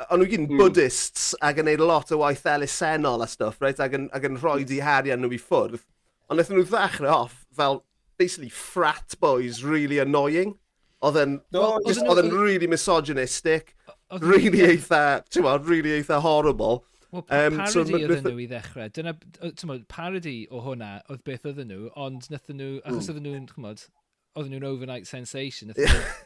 o'n 0.04 0.20
nhw 0.20 0.28
gyd 0.28 0.42
yn 0.42 0.48
mm. 0.50 0.60
Buddhists 0.60 1.30
ac 1.40 1.60
yn 1.60 1.66
gwneud 1.66 1.84
lot 1.88 2.12
o 2.12 2.20
waith 2.20 2.44
elusennol 2.52 3.24
a 3.24 3.28
stuff, 3.30 3.60
right? 3.64 3.78
ac, 3.80 3.94
yn, 3.96 4.08
ac 4.16 4.26
yn 4.28 4.38
rhoi 4.42 4.60
hmm. 4.60 4.68
di 4.68 4.80
harian 4.84 5.22
nhw 5.24 5.32
i 5.32 5.40
ffwrdd. 5.40 5.80
Ond 6.26 6.36
wnaethon 6.36 6.60
nhw 6.60 6.66
ddechrau 6.68 7.12
off 7.14 7.38
fel, 7.56 7.80
basically, 8.20 8.50
frat 8.52 9.16
boys 9.22 9.62
really 9.64 10.00
annoying. 10.02 10.56
Oedd 11.04 11.20
yn, 11.20 11.38
no, 11.54 11.78
just, 11.86 12.04
oedd 12.04 12.20
yn 12.24 12.32
really 12.34 12.68
misogynistic, 12.68 13.74
really 14.20 14.64
eitha, 14.66 15.22
ti'n 15.30 15.44
gwbod, 15.44 15.66
really 15.70 15.96
eitha 15.96 16.20
horrible. 16.24 16.84
Wel, 17.14 17.22
um, 17.22 17.58
parody 17.62 17.94
so, 17.94 18.00
oedden 18.02 18.24
nhw 18.26 18.44
i 18.44 18.48
ddechrau. 18.50 18.92
Dyna, 18.92 19.16
ti'n 19.46 19.70
modd, 19.70 19.88
parody 19.92 20.38
o 20.50 20.60
hwnna 20.64 20.96
oedd 21.12 21.24
beth 21.28 21.48
oedden 21.48 21.72
nhw, 21.72 21.90
ond 21.96 22.28
nathon 22.32 22.60
nhw, 22.60 22.72
achos 22.84 23.06
mm. 23.06 23.12
oedden 23.14 23.28
nhw'n, 23.30 23.50
chymod, 23.54 23.88
oedden 24.36 24.56
nhw'n 24.56 24.70
overnight 24.74 25.08
sensation, 25.08 25.68
nathon 25.72 25.88
nhw 25.88 26.16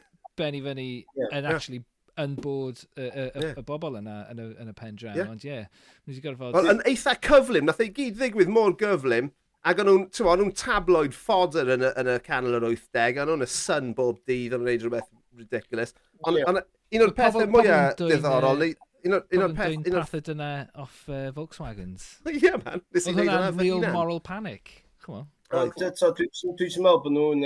benni 0.41 0.63
fyny 0.65 0.89
yn 1.31 1.47
actually 1.47 1.83
yn 2.23 2.37
bod 2.41 2.83
y, 2.97 3.05
y, 3.05 3.11
y, 3.11 3.45
yeah. 3.45 3.59
y 3.59 3.65
bobl 3.67 3.99
yna 4.01 4.23
yn 4.33 4.43
y, 4.43 4.49
yn 4.63 4.73
y 4.73 4.75
pen 4.77 4.99
draw. 5.01 5.15
Yeah. 5.17 5.31
Ond 5.33 5.45
ie, 5.47 5.53
yeah, 5.53 5.87
wedi 6.09 6.25
gorfod... 6.25 6.57
Wel, 6.57 6.73
yn 6.75 6.83
eitha 6.91 7.17
cyflym, 7.27 7.69
nath 7.69 7.83
ei 7.85 7.93
gyd 7.97 8.19
ddigwydd 8.21 8.53
mor 8.53 8.77
gyflym, 8.81 9.33
ac 9.69 9.81
o'n 9.83 9.91
nhw'n 9.91 10.07
nhw 10.41 10.53
tabloid 10.57 11.17
fodder 11.17 11.73
yn 11.77 11.85
y, 11.85 11.95
yn 12.01 12.13
y 12.15 12.19
canol 12.27 12.59
yr 12.59 12.69
80, 12.71 13.19
o'n 13.25 13.33
nhw'n 13.33 13.47
y 13.47 13.51
sun 13.53 13.91
bob 13.97 14.21
dydd, 14.29 14.55
o'n 14.55 14.63
nhw'n 14.63 14.71
gwneud 14.71 14.87
rhywbeth 14.87 15.11
ridiculous. 15.41 15.97
Ond 16.25 16.41
yeah. 16.41 16.49
on, 16.49 16.63
un 16.97 17.05
o'r 17.07 17.17
pethau 17.17 17.51
mwyaf 17.51 17.99
diddorol, 18.01 18.65
un 18.65 19.17
o'r 19.19 19.27
peth... 19.27 19.35
Un 19.35 19.47
o'r 19.49 19.57
peth 19.59 19.97
pathau 19.97 20.25
dyna 20.31 20.53
off 20.81 21.03
uh, 21.09 21.27
Volkswagens. 21.37 22.07
Ie, 22.29 22.39
yeah, 22.45 22.61
man. 22.65 22.85
Nes 22.95 23.09
i 23.09 23.17
hwnna'n 23.17 23.61
real 23.61 23.85
moral 23.93 24.23
panic. 24.25 24.73
Come 25.05 25.23
on. 25.23 25.29
Dwi'n 25.51 25.73
meddwl 25.75 27.03
bod 27.03 27.11
nhw'n, 27.11 27.45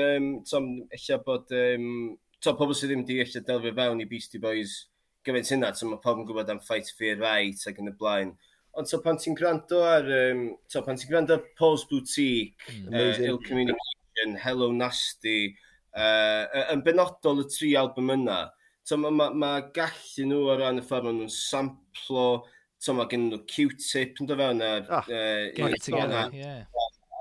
eich 0.93 1.09
bod 1.25 1.55
Um, 1.55 1.89
to, 2.45 2.55
pobl 2.59 2.77
sydd 2.77 2.93
ddim 2.93 3.05
wedi 3.05 3.21
eisiau 3.23 3.45
delfio 3.47 3.73
fewn 3.77 4.03
i 4.05 4.09
Beastie 4.09 4.41
Boys 4.43 4.75
gyfaint 5.25 5.51
hynna, 5.55 5.71
so 5.77 5.89
mae 5.89 6.01
pobl 6.03 6.23
yn 6.23 6.29
gwybod 6.29 6.51
am 6.53 6.61
Fight 6.65 6.91
Fear 6.99 7.21
Right 7.23 7.63
ac 7.71 7.81
yn 7.81 7.89
y 7.89 7.95
blaen. 8.01 8.35
Ond 8.77 8.91
so 8.91 8.99
pan 9.01 9.17
ti'n 9.21 9.37
gwrando 9.39 9.81
ar, 9.87 10.09
um, 10.19 10.49
so 10.69 10.83
pan 10.85 10.99
ti'n 11.01 11.11
gwrando 11.11 11.37
ar 11.37 11.45
Paul's 11.59 11.87
Boutique, 11.89 12.67
mm, 12.73 12.89
uh, 12.91 13.23
Ill 13.29 13.39
Communication, 13.47 14.35
Hello 14.43 14.73
Nasty, 14.75 15.55
uh, 15.95 16.67
yn 16.75 16.83
benodol 16.85 17.45
y 17.45 17.47
tri 17.55 17.71
album 17.81 18.13
yna, 18.17 18.41
so 18.85 18.99
mae 19.01 19.15
ma, 19.15 19.31
ma 19.31 19.53
gallu 19.77 20.27
nhw 20.29 20.43
ar 20.53 20.61
ran 20.65 20.83
y 20.83 20.85
ffordd 20.85 21.09
maen 21.09 21.23
nhw'n 21.23 21.33
samplo, 21.33 22.27
so 22.83 22.97
mae 22.99 23.09
gen 23.13 23.31
nhw 23.31 23.41
Q-tip 23.49 24.21
yn 24.21 24.29
dod 24.29 24.43
fewn 24.43 24.67
ar... 24.67 24.85
Oh, 24.91 25.01
ah, 25.01 25.09
uh, 25.09 25.49
get 25.57 25.87
together, 25.87 26.27
yeah. 26.37 26.67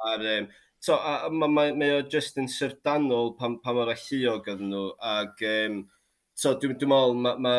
Ar, 0.09 0.27
um, 0.33 0.51
So, 0.83 0.95
a, 0.95 1.29
ma, 1.31 1.47
ma, 1.47 1.69
mae 1.71 1.93
o 1.95 1.99
just 2.11 2.35
yn 2.41 2.49
syrdanol 2.51 3.29
pan, 3.39 3.53
pan 3.63 3.77
mor 3.77 3.91
alluog 3.93 4.49
oedden 4.51 4.67
nhw, 4.73 4.81
ac 4.99 5.43
um, 5.47 5.77
so, 6.35 6.51
dwi'n 6.59 6.73
dwi 6.81 6.89
meddwl, 6.91 7.13
mae... 7.23 7.37
ma, 7.45 7.53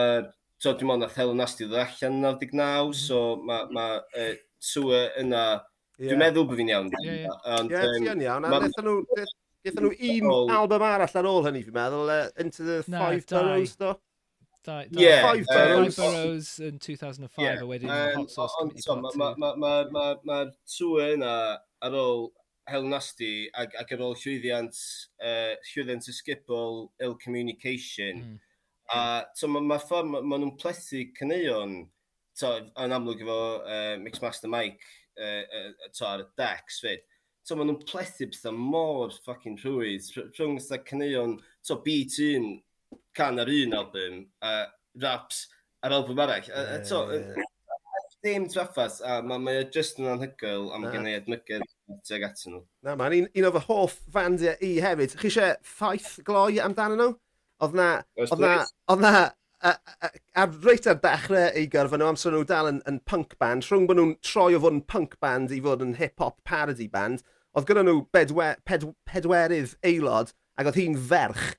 so, 0.61 0.75
dwi'n 0.75 0.91
meddwl 0.91 1.01
na 1.07 1.09
Thelen 1.15 1.41
Asti 1.41 1.65
ddod 1.65 1.81
allan 1.87 2.19
yn 2.19 2.27
99, 2.27 2.91
mm. 2.91 2.99
so 3.01 3.23
mae 3.49 3.65
ma, 3.73 3.87
e, 4.13 4.27
sŵe 4.61 5.01
yna, 5.23 5.41
yeah. 5.97 6.11
dwi'n 6.11 6.21
meddwl 6.21 6.45
bod 6.51 6.61
fi'n 6.61 6.75
iawn. 6.75 6.93
Ie, 7.01 7.17
ti'n 7.71 8.23
iawn, 8.27 8.45
a 8.45 8.61
nethon 8.67 8.91
nhw, 8.91 9.25
nethon 9.71 9.89
nhw 9.89 10.29
un 10.29 10.55
album 10.59 10.87
arall 10.91 11.19
ar 11.23 11.31
ôl 11.33 11.43
hynny, 11.49 11.65
fi'n 11.65 11.79
meddwl, 11.81 12.13
uh, 12.19 12.29
Into 12.45 12.69
the 12.69 12.79
no, 12.85 13.07
Five 13.07 13.25
Boroughs, 13.33 13.75
do? 13.81 13.97
Di, 14.69 14.79
di, 14.93 15.01
yeah, 15.01 15.25
five 15.25 15.45
Burrows. 15.49 15.97
Five 15.97 16.13
Burrows 16.13 16.55
in 16.61 16.79
2005 16.79 17.45
yeah. 17.45 17.61
a 17.61 17.67
wedyn 17.69 17.89
um, 17.89 18.15
Hot 18.21 18.31
Sauce 18.31 18.53
Committee 18.61 18.85
Part 18.85 19.01
2. 19.01 19.03
Mae'r 19.05 19.17
ma, 19.17 19.33
ma, 19.37 19.53
ma, 19.57 19.75
ma, 19.93 20.15
ma, 20.25 20.39
ma 20.45 21.05
yna 21.09 21.35
ar 21.85 22.01
ôl 22.01 22.27
hel 22.71 22.87
nasty 22.89 23.49
ac, 23.61 23.75
ac 23.81 23.93
ar 23.95 24.03
ôl 24.07 24.17
llwyddiant, 24.19 24.81
uh, 25.21 25.55
llwyddiant 25.71 26.09
ysgubol 26.13 26.85
ill 27.05 27.17
communication. 27.23 28.23
Mm. 28.23 28.43
A 28.95 29.01
so, 29.37 29.49
mae 29.49 29.65
ma 29.65 29.79
ffordd, 29.81 30.11
mae 30.13 30.25
ma 30.29 30.39
nhw'n 30.41 30.57
plethu 30.61 31.07
cyneuon, 31.19 31.81
to, 32.41 32.53
yn 32.85 32.95
amlwg 32.97 33.25
efo 33.25 33.41
uh, 33.63 33.95
Mix 34.03 34.23
Master 34.25 34.53
Mike 34.53 34.85
uh, 35.21 35.43
uh, 35.45 35.91
to, 35.91 36.07
ar 36.09 36.25
y 36.25 36.29
decks 36.41 36.81
fyd. 36.85 37.05
So, 37.45 37.57
mae 37.57 37.69
nhw'n 37.69 37.83
plethu 37.89 38.29
bethau 38.33 38.57
mor 38.57 39.13
ffucking 39.25 39.59
rhwydd, 39.63 40.09
rhwng 40.37 40.59
bethau 40.61 40.85
cyneuon, 40.89 41.39
so 41.65 41.81
beat 41.85 42.17
un 42.25 42.55
can 43.17 43.41
ar 43.43 43.51
un 43.51 43.77
album, 43.77 44.23
a 44.45 44.67
raps 45.03 45.47
ar 45.85 45.97
album 45.97 46.21
arall. 46.25 46.49
Uh, 46.49 46.65
A, 46.65 46.79
a, 46.79 46.85
to, 46.89 47.45
ddim 48.25 48.47
traffas, 48.49 49.03
a 49.05 49.21
mae 49.21 49.41
ma 49.43 49.53
just 49.69 49.99
yn 50.01 50.09
anhygoel 50.15 50.71
am 50.73 50.87
gynnu 50.89 51.13
admygedd 51.19 51.74
tuag 52.07 52.27
atyn 52.29 52.57
nhw. 52.57 52.65
Na 52.87 52.97
man, 52.99 53.15
un, 53.17 53.31
un 53.31 53.49
o 53.49 53.53
fy 53.55 53.65
hoff 53.69 53.97
fandiau 54.13 54.57
i 54.65 54.75
hefyd. 54.85 55.17
Chi 55.21 55.31
eisiau 55.31 55.57
ffaith 55.75 56.19
gloi 56.27 56.61
amdano 56.65 56.99
nhw? 57.01 57.15
Oedd 57.65 57.79
na, 57.79 57.89
oedd 58.19 58.41
na, 58.43 58.55
oedd 58.91 59.03
na, 59.05 59.15
ar 59.65 60.57
reit 60.65 60.87
ar 60.91 60.99
dechrau 61.01 61.51
ei 61.57 61.67
gyrfa 61.73 61.99
nhw 62.01 62.11
amser 62.13 62.35
nhw 62.35 62.45
dal 62.49 62.69
yn, 62.69 62.81
yn 62.91 63.01
punk 63.09 63.37
band, 63.41 63.65
rhwng 63.69 63.87
bod 63.89 64.01
nhw'n 64.01 64.17
troi 64.25 64.53
o 64.57 64.61
fod 64.61 64.77
yn 64.77 64.85
punk 64.91 65.17
band 65.25 65.55
i 65.55 65.61
fod 65.65 65.85
yn 65.85 65.97
hip-hop 66.01 66.41
parody 66.49 66.89
band, 66.91 67.25
oedd 67.57 67.69
gyda 67.69 67.85
nhw 67.87 68.03
bedwe, 68.15 68.51
ped, 68.69 68.89
pedwerydd 69.09 69.77
aelod 69.87 70.35
ac 70.61 70.71
oedd 70.71 70.81
hi'n 70.81 70.99
ferch. 71.11 71.55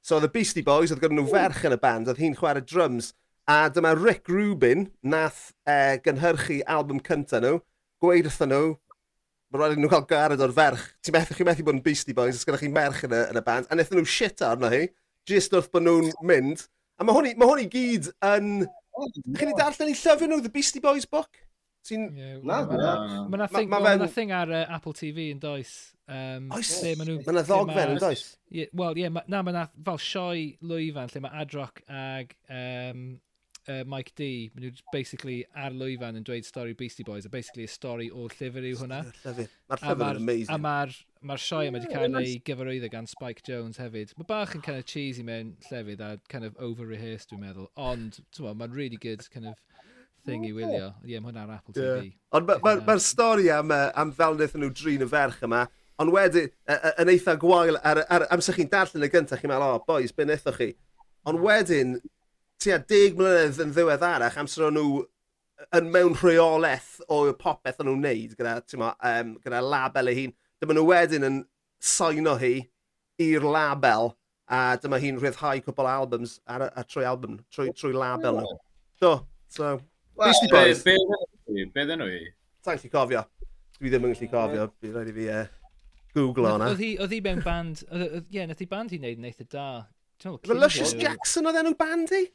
So 0.00 0.16
oedd 0.16 0.30
y 0.30 0.32
Beastie 0.36 0.64
Boys, 0.64 0.94
oedd 0.94 1.02
gyda 1.02 1.18
nhw 1.18 1.26
ferch 1.32 1.64
yn 1.68 1.76
y 1.76 1.80
band, 1.82 2.08
oedd 2.08 2.22
hi'n 2.22 2.38
chwarae 2.38 2.64
drums. 2.64 3.12
A 3.50 3.66
dyma 3.72 3.92
Rick 3.98 4.30
Rubin 4.30 4.88
nath 5.02 5.50
uh, 5.68 5.98
gynhyrchu 6.04 6.60
album 6.70 7.02
cynta 7.04 7.42
nhw, 7.42 7.58
gweud 8.00 8.28
wrthyn 8.30 8.54
nhw, 8.54 8.76
Mae 9.50 9.58
rhaid 9.58 9.78
i 9.78 9.82
nhw 9.82 9.90
cael 9.90 10.04
gared 10.10 10.42
o'r 10.44 10.52
ferch. 10.54 10.82
Ti'n 11.02 11.16
methu, 11.16 11.34
chi'n 11.34 11.48
methu 11.48 11.64
bod 11.66 11.74
yn 11.74 11.82
Beastie 11.82 12.14
Boys, 12.14 12.36
os 12.38 12.46
gyda 12.46 12.60
chi 12.60 12.68
merch 12.70 13.02
yn 13.08 13.14
y, 13.16 13.22
yn 13.32 13.40
y 13.40 13.44
band, 13.46 13.66
a 13.66 13.74
wnaethon 13.74 13.98
nhw 13.98 14.10
shit 14.10 14.44
arno 14.46 14.70
hi, 14.70 14.84
jyst 15.26 15.56
wrth 15.58 15.72
bod 15.74 15.82
nhw'n 15.82 16.12
mynd. 16.30 16.62
A 17.00 17.06
mae 17.06 17.16
hwn, 17.16 17.30
ma 17.40 17.48
hwn 17.50 17.64
i 17.64 17.70
gyd 17.72 18.12
yn... 18.28 18.50
Chi'n 19.34 19.50
ei 19.50 19.56
darllen 19.58 19.90
i 19.90 19.96
llyfr 19.96 20.30
nhw, 20.30 20.38
The 20.44 20.52
Beastie 20.54 20.82
Boys 20.84 21.08
book? 21.10 21.40
Ti'n... 21.88 22.06
Na, 22.46 22.60
na. 22.68 22.92
Mae 23.24 23.40
yna 23.40 23.48
thing 23.50 23.72
ma, 23.72 23.80
ma 23.82 23.96
ma 23.98 24.08
thing 24.12 24.30
ar 24.36 24.52
uh, 24.52 24.62
Apple 24.76 24.94
TV 24.94 25.30
yn 25.34 25.40
does. 25.42 25.72
Um, 26.06 26.46
oes, 26.54 26.70
mae 26.84 27.08
yna 27.08 27.42
ddogfen 27.48 27.96
yn 27.96 28.00
does. 28.02 28.24
Wel, 28.54 29.00
ie, 29.02 29.10
ma- 29.10 29.24
na, 29.26 29.42
mae 29.42 29.56
yna 29.56 29.64
fel 29.88 29.98
sioe 30.04 30.44
lwyfan 30.62 31.10
lle 31.10 31.24
mae 31.24 31.42
Adrock 31.42 31.82
ag 31.88 32.36
um, 32.46 33.02
uh, 33.70 33.84
Mike 33.86 34.12
D, 34.18 34.50
maen 34.54 34.66
nhw 34.66 34.82
basically 34.94 35.38
ar 35.54 35.74
lwyfan 35.76 36.18
yn 36.18 36.26
dweud 36.26 36.46
stori 36.48 36.74
Beastie 36.76 37.06
Boys, 37.06 37.28
a 37.28 37.32
basically 37.32 37.66
y 37.68 37.70
stori 37.70 38.08
o'r 38.10 38.34
llyfr 38.34 38.66
yw 38.70 38.80
hwnna. 38.82 39.00
Mae'r 39.24 39.84
llyfr 39.84 39.94
yn 39.94 40.20
amazing. 40.22 40.52
A 40.54 40.58
mae'r 40.60 40.96
ma 41.30 41.36
sioe 41.40 41.68
yma 41.68 41.80
wedi 41.80 41.92
cael 41.92 42.18
ei 42.20 42.36
gyfarwyddo 42.46 42.90
gan 42.92 43.08
Spike 43.10 43.44
Jones 43.46 43.80
hefyd. 43.80 44.14
Mae 44.18 44.28
bach 44.28 44.54
yn 44.58 44.64
kind 44.66 44.80
of 44.80 44.88
cheesy 44.90 45.24
mewn 45.26 45.54
llefydd 45.68 46.04
a 46.04 46.14
kind 46.32 46.48
of 46.48 46.56
over-rehearsed 46.58 47.32
dwi'n 47.32 47.44
meddwl, 47.44 47.70
ond 47.80 48.20
mae'n 48.40 48.76
really 48.76 49.00
good 49.00 49.26
kind 49.34 49.50
of 49.52 49.58
thing 50.26 50.46
i 50.48 50.54
wylio. 50.56 50.92
Ie, 51.04 51.14
yeah, 51.14 51.22
mae 51.22 51.32
hwnna 51.32 51.46
ar 51.46 51.58
Apple 51.58 51.76
TV. 51.76 52.14
Ond 52.36 52.48
mae'r 52.48 52.64
ma, 52.64 52.74
ma, 52.80 52.86
ma 52.92 52.98
stori 53.02 53.50
am, 53.54 53.72
uh, 53.74 53.90
am 54.00 54.14
fel 54.16 54.36
wnaethon 54.36 54.64
nhw 54.64 54.72
drin 54.76 55.04
y 55.06 55.10
ferch 55.10 55.44
yma, 55.46 55.66
ond 56.00 56.12
wedyn 56.14 56.48
yn 57.00 57.12
eitha 57.12 57.36
gwael 57.40 57.76
ar, 57.84 58.02
ar, 58.08 58.26
amser 58.34 58.56
chi'n 58.56 58.70
darllen 58.72 59.04
y 59.04 59.10
gyntaf, 59.12 59.42
chi'n 59.42 59.52
meddwl, 59.52 59.76
o, 59.76 59.80
oh, 59.80 59.84
boys, 59.88 60.14
be 60.16 60.24
wnaethoch 60.26 60.60
chi? 60.60 60.70
Ond 61.28 61.42
wedyn, 61.44 61.98
tua 62.60 62.78
deg 62.92 63.16
mlynedd 63.18 63.60
yn 63.64 63.72
ddiweddarach 63.74 64.36
amser 64.40 64.66
o'n 64.68 64.76
nhw 64.76 65.02
yn 65.76 65.90
mewn 65.92 66.16
rheolaeth 66.20 66.98
o 67.08 67.22
popeth 67.38 67.80
o'n 67.80 67.88
nhw'n 67.90 68.04
neud 68.04 68.36
gyda, 68.36 68.56
mo, 68.80 68.90
um, 69.10 69.34
gyda 69.44 69.60
label 69.64 70.10
ei 70.12 70.18
hun. 70.22 70.34
Dyma 70.60 70.76
nhw 70.76 70.86
wedyn 70.88 71.26
yn 71.28 71.38
saino 71.80 72.36
hi 72.40 72.54
i'r 73.20 73.46
label 73.46 74.14
a 74.50 74.60
dyma 74.82 74.98
hi'n 75.00 75.20
rhyddhau 75.20 75.62
cwbl 75.64 75.88
albums 75.88 76.38
ar, 76.48 76.66
ar, 76.68 76.88
trwy 76.88 77.06
album, 77.08 77.38
trwy, 77.54 77.70
trwy 77.76 77.94
label 77.96 78.40
nhw. 78.40 78.58
Do, 79.00 79.14
so, 79.48 79.78
Beastie 80.20 80.50
Boys. 80.52 80.82
Be, 80.84 80.96
be, 81.46 81.68
be 81.72 81.86
ddyn 81.86 82.02
nhw 82.02 82.10
i? 82.18 82.26
Ta'n 82.66 82.80
lli 82.82 82.92
cofio. 82.92 83.24
Dwi 83.78 83.92
ddim 83.92 84.08
yn 84.08 84.12
gallu 84.16 84.28
cofio, 84.32 84.66
bydd 84.82 84.98
rhaid 84.98 85.12
i 85.12 85.16
fi 85.16 85.30
uh, 85.32 85.46
googlo 86.16 86.52
hwnna. 86.56 86.74
Oedd 86.74 87.14
hi 87.14 87.22
mewn 87.24 87.40
band, 87.46 87.86
ie, 87.88 88.20
yeah, 88.36 88.48
nath 88.50 88.60
hi 88.60 88.68
band 88.68 88.92
hi'n 88.92 89.06
neud 89.06 89.22
yn 89.22 89.30
eitha 89.30 89.48
da. 89.48 89.70
Delicious 90.44 90.92
Jackson 91.00 91.48
oedd 91.48 91.62
enw 91.62 91.72
band 91.80 92.12
i? 92.12 92.26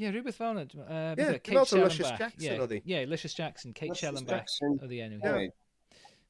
Yeah, 0.00 0.14
rhywbeth 0.14 0.38
fel 0.40 0.54
yna. 0.54 0.62
Uh, 0.64 1.14
yeah, 1.18 1.32
Kate 1.44 1.58
Lysys 1.76 2.16
Jackson 2.16 2.46
yeah, 2.46 2.60
oedd 2.64 2.70
hi. 2.72 2.80
Yeah, 2.88 3.02
Lysys 3.04 3.34
Jackson, 3.36 3.74
Kate 3.76 3.92
Lysys 3.92 4.00
Schellenbach 4.00 4.54
oedd 4.70 4.94
hi 4.94 5.00
enw 5.04 5.18
hi. 5.20 5.50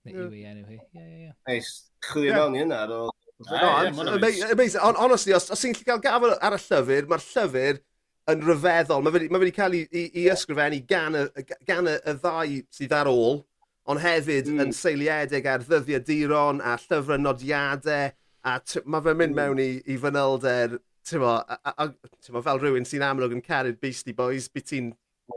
Neu 0.08 0.24
yw 0.24 0.32
hi 0.34 0.40
enw 0.50 0.64
hi. 0.66 0.78
Ie, 0.80 1.04
ie, 1.04 1.20
ie. 1.28 1.34
Neis, 1.46 1.68
chwilio 2.08 2.34
mewn 2.34 2.56
i 2.56 2.64
hynna 2.64 2.80
ar 2.86 2.94
ôl. 2.96 3.12
Amazing. 3.46 4.80
Honestly, 4.82 5.36
os, 5.38 5.46
os 5.54 5.62
ti'n 5.62 5.76
gallu 5.78 5.86
cael 5.86 6.02
gafel 6.08 6.34
ar 6.34 6.58
y 6.58 6.60
llyfr, 6.64 7.08
mae'r 7.12 7.24
llyfr 7.28 7.80
yn 8.34 8.44
ryfeddol. 8.48 9.06
Mae 9.06 9.14
wedi 9.14 9.30
ma 9.30 9.42
cael 9.60 9.78
ei 9.78 10.26
ysgrifennu 10.26 10.82
gan 10.90 11.20
y, 11.20 11.24
gan 11.70 11.94
y, 11.94 11.94
y 11.94 12.18
ddau 12.18 12.58
sydd 12.74 12.98
ar 12.98 13.14
ôl, 13.14 13.44
ond 13.86 14.02
hefyd 14.02 14.50
mm. 14.50 14.64
yn 14.66 14.74
seiliedig 14.76 15.46
ar 15.46 15.62
ddyddiaduron 15.62 16.58
a 16.58 16.74
llyfrau 16.88 17.22
nodiadau, 17.22 18.10
a 18.42 18.58
mae 18.82 19.06
fe'n 19.06 19.22
mynd 19.22 19.36
mm. 19.36 19.38
mewn 19.38 19.62
i, 19.62 19.72
i 19.86 20.00
fanylder 20.00 20.80
Tymo, 21.10 21.30
a, 21.42 21.72
a, 21.74 21.88
tymo, 22.22 22.42
fel 22.46 22.60
rhywun 22.62 22.84
sy'n 22.86 23.02
amlwg 23.02 23.32
yn 23.34 23.40
caru'r 23.42 23.78
Beastie 23.82 24.14
Boys, 24.14 24.46
byd 24.54 24.66
ti'n 24.68 24.90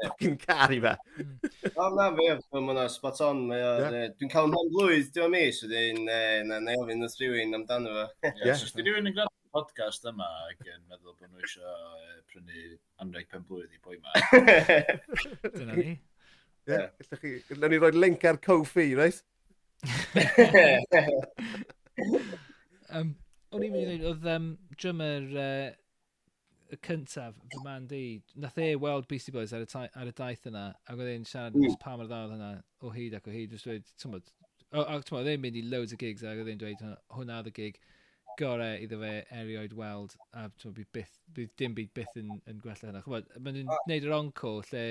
fucking 0.03 0.35
caru 0.43 0.79
fe. 0.83 0.91
Hmm. 1.17 1.31
O, 1.71 1.87
na 1.95 2.09
fe, 2.13 2.27
mae 2.53 2.59
hwnna 2.59 2.83
spot 2.93 3.21
on. 3.25 3.47
Dwi'n 3.49 4.29
cael 4.29 4.45
hwnna'n 4.45 4.69
blwydd, 4.75 5.09
dwi'n 5.15 5.33
mis, 5.33 5.63
wedyn 5.65 6.03
na 6.05 6.59
na 6.61 6.75
ofyn 6.83 7.01
wrth 7.07 7.17
rhywun 7.21 7.57
amdano 7.57 7.95
fe. 8.21 8.33
Os 8.53 8.67
ydy 8.69 8.85
rhywun 8.85 9.09
yn 9.09 9.17
gwrando 9.17 9.33
podcast 9.53 10.05
yma 10.09 10.29
ac 10.51 10.61
yn 10.65 10.81
meddwl 10.89 11.13
bod 11.17 11.29
nhw 11.29 11.41
eisiau 11.41 12.21
prynu 12.29 12.77
anreg 13.01 13.29
pen 13.33 13.45
blwydd 13.49 13.73
i 13.73 13.81
boi 13.81 13.97
ma. 13.97 14.13
Dyna 15.57 15.77
ni. 15.77 15.97
Ie, 16.69 16.79
gallwch 17.49 17.69
ni 17.73 17.81
roi 17.81 17.91
link 17.97 18.29
ar 18.29 18.37
Kofi, 18.45 18.91
reit? 19.01 19.25
um, 22.95 23.15
o'n 23.53 23.65
i'n 23.65 23.73
mynd 23.73 23.83
i 23.83 23.87
ddweud, 23.87 24.05
oedd 24.09 24.29
um, 24.33 24.51
drummer 24.75 25.25
uh, 25.37 25.71
y 26.73 26.79
cyntaf, 26.87 27.39
fy 27.51 27.63
man 27.65 27.87
di, 27.89 28.03
nath 28.41 28.59
e 28.61 28.69
weld 28.81 29.09
Beastie 29.09 29.33
Boys 29.35 29.53
ar 29.53 29.65
y, 29.65 29.67
ar 29.83 30.09
y 30.09 30.13
daith 30.17 30.47
yna, 30.49 30.69
ac 30.87 30.97
oedd 30.97 31.11
e'n 31.11 31.27
siarad 31.29 31.57
mm. 31.59 31.75
pa 31.81 31.97
mor 31.97 32.09
ddawel 32.09 32.33
hynna, 32.35 32.53
o 32.81 32.93
hyd 32.93 33.17
ac 33.17 33.29
o 33.29 33.33
hyd, 33.33 33.53
jyst 33.53 33.69
dweud, 33.69 33.91
tymod, 34.01 34.31
ac 34.81 35.05
tymod, 35.05 35.19
oedd 35.21 35.33
e'n 35.33 35.43
mynd 35.43 35.59
i 35.59 35.65
loads 35.67 35.93
o 35.93 35.99
gigs, 36.01 36.25
ac 36.25 36.41
oedd 36.41 36.53
e'n 36.53 36.63
dweud, 36.63 36.87
hwnna 37.17 37.41
oedd 37.41 37.51
y 37.51 37.57
gig 37.59 37.81
gorau 38.39 38.79
iddo 38.81 38.97
fe 39.03 39.11
erioed 39.41 39.75
weld, 39.77 40.15
a 40.33 40.47
tymod, 40.57 40.79
bydd, 40.79 40.89
byth, 40.97 41.19
bydd 41.37 41.53
dim 41.61 41.77
byd 41.77 41.93
byth 41.99 42.17
yn, 42.23 42.33
yn 42.49 42.63
gwella 42.63 42.89
hynna. 42.89 43.03
Chwbod, 43.05 43.29
mae'n 43.37 43.61
gwneud 43.61 43.93
ah. 43.93 44.09
yr 44.09 44.17
onco 44.17 44.55
lle 44.71 44.87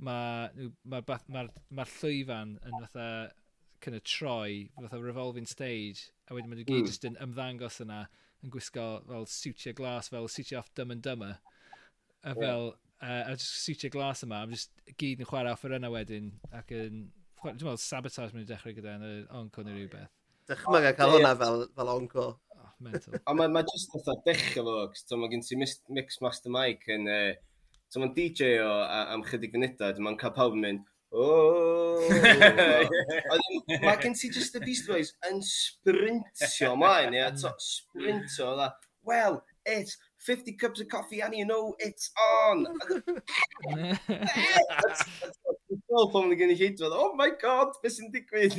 mae'r 0.00 0.70
ma, 0.88 1.00
ma, 1.06 1.18
ma, 1.34 1.44
ma 1.76 1.86
llwyfan 1.98 2.56
yn 2.64 2.76
fatha 2.84 3.08
kind 3.80 3.96
of 3.96 4.04
troi, 4.04 4.68
fatha 4.78 5.00
revolving 5.02 5.46
stage, 5.46 6.10
A 6.30 6.36
wedyn 6.36 6.50
maen 6.50 6.60
nhw 6.60 6.68
gyd 6.68 6.84
mm. 6.84 6.88
just 6.88 7.06
yn 7.08 7.16
ymddangos 7.24 7.80
yna, 7.82 8.04
yn 8.44 8.52
gwisgo 8.54 8.84
fel 9.08 9.24
siwtio 9.28 9.72
glas, 9.76 10.10
fel 10.12 10.28
siwtio 10.30 10.60
off 10.60 10.68
Dumb 10.78 10.94
and 10.94 11.02
Dumber. 11.02 11.32
A 12.22 12.34
fel, 12.36 12.68
yeah. 13.02 13.16
uh, 13.26 13.32
a 13.32 13.34
just 13.34 13.64
siwtio 13.64 13.90
glas 13.90 14.22
yma, 14.26 14.44
a 14.44 14.52
just 14.52 14.70
gyd 15.00 15.24
yn 15.24 15.28
chwarae 15.28 15.50
off 15.56 15.64
yr 15.66 15.74
yna 15.80 15.90
wedyn, 15.90 16.30
ac 16.54 16.70
yn, 16.76 17.08
dwi'n 17.40 17.56
meddwl 17.56 17.80
sabotage 17.82 18.30
maen 18.30 18.44
nhw'n 18.44 18.52
dechrau 18.52 18.76
gyda 18.76 18.94
yn 19.00 19.06
yr 19.08 19.26
onco 19.40 19.66
neu 19.66 19.74
rhywbeth. 19.74 20.14
Dychmyga 20.50 20.94
cael 20.98 21.16
hwnna 21.16 21.34
fel, 21.42 21.66
fel 21.76 21.92
onco. 21.96 22.28
Oh, 22.60 22.70
mental. 22.86 23.18
a 23.26 23.34
mae 23.34 23.50
ma 23.50 23.64
just 23.66 23.90
fatha 23.96 24.16
dechrau 24.28 24.70
fo, 24.70 25.02
so 25.02 25.18
mae 25.18 25.34
gen 25.34 25.42
ti 25.46 25.58
Mix 25.58 26.22
Master 26.22 26.54
Mike 26.54 26.94
yn... 26.94 27.10
Uh, 27.10 27.32
so 27.90 27.98
mae'n 27.98 28.14
DJ 28.14 28.60
o 28.62 28.70
am 28.86 29.26
chydig 29.26 29.50
funudau, 29.56 29.98
mae'n 29.98 30.18
cael 30.20 30.36
pawb 30.36 30.54
yn 30.54 30.62
mynd, 30.62 30.89
Oh, 31.12 32.06
Mae 33.82 33.96
gen 33.98 34.14
ti 34.14 34.30
just 34.30 34.54
y 34.54 34.60
Beast 34.62 34.86
Boys 34.86 35.10
yn 35.26 35.40
sprintio 35.42 36.76
mlaen, 36.78 37.16
ia, 37.18 37.32
to, 37.34 37.50
sprintio, 37.58 38.52
dda, 38.54 38.68
well, 39.02 39.40
it's 39.66 39.96
50 40.18 40.52
cups 40.52 40.80
of 40.80 40.88
coffee 40.88 41.20
and 41.20 41.34
you 41.34 41.44
know 41.44 41.74
it's 41.78 42.12
on. 42.44 42.66
Fel 45.90 46.10
pan 46.12 46.30
yn 46.30 46.38
gen 46.38 46.54
i 46.54 46.58
lleidfa, 46.60 46.92
oh 46.94 47.10
my 47.18 47.32
god, 47.42 47.74
beth 47.82 47.96
sy'n 47.96 48.12
digwydd? 48.14 48.54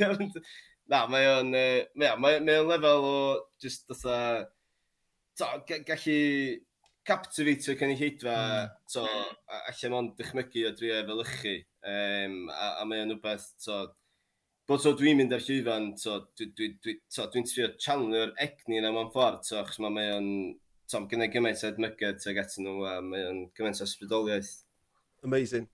Na, 0.92 1.06
mae 1.08 1.30
o'n 1.30 1.54
uh, 1.56 1.80
mae, 1.96 2.16
mae, 2.20 2.40
mae 2.44 2.60
lefel 2.68 3.08
o 3.08 3.16
just 3.62 3.88
dotha, 3.88 4.18
gallu 5.38 6.18
captivatio 7.06 7.74
cynulleidfa, 7.78 8.36
mm. 8.36 8.76
to, 8.92 9.06
allan 9.58 9.98
ond 9.98 10.14
dychmygu 10.18 10.66
o 10.68 10.72
drio 10.78 11.00
efelychu. 11.02 11.56
Um, 11.82 12.38
a, 12.54 12.68
a 12.82 12.86
mae 12.86 13.02
o'n 13.02 13.14
rhywbeth, 13.14 13.48
so, 13.62 13.82
bod 14.70 14.82
so 14.84 14.94
dwi'n 14.98 15.18
mynd 15.18 15.34
ar 15.34 15.42
llwyfan, 15.42 15.92
so, 15.98 16.20
dwi'n 16.38 16.54
dwi, 16.58 16.70
dwi, 16.84 16.96
so, 17.10 17.26
dwi 17.32 17.44
trio 17.48 17.70
channelio'r 17.82 18.34
egni 18.46 18.78
yna 18.80 18.92
mewn 18.94 19.10
ffordd, 19.14 19.42
so, 19.48 19.58
achos 19.60 19.82
mae 19.82 20.12
o'n, 20.14 20.32
so, 20.86 21.00
mae 21.00 21.10
gennau 21.10 21.32
gymaint 21.32 21.64
o 21.64 21.70
edmygedd 21.72 22.22
tuag 22.22 22.42
atyn 22.44 22.68
nhw, 22.68 22.78
a 22.86 22.98
mae 23.04 23.26
o'n 23.30 23.46
gymaint 23.58 23.82
o 23.82 23.88
ysbrydoliaeth. 23.88 24.54
Amazing. 25.26 25.68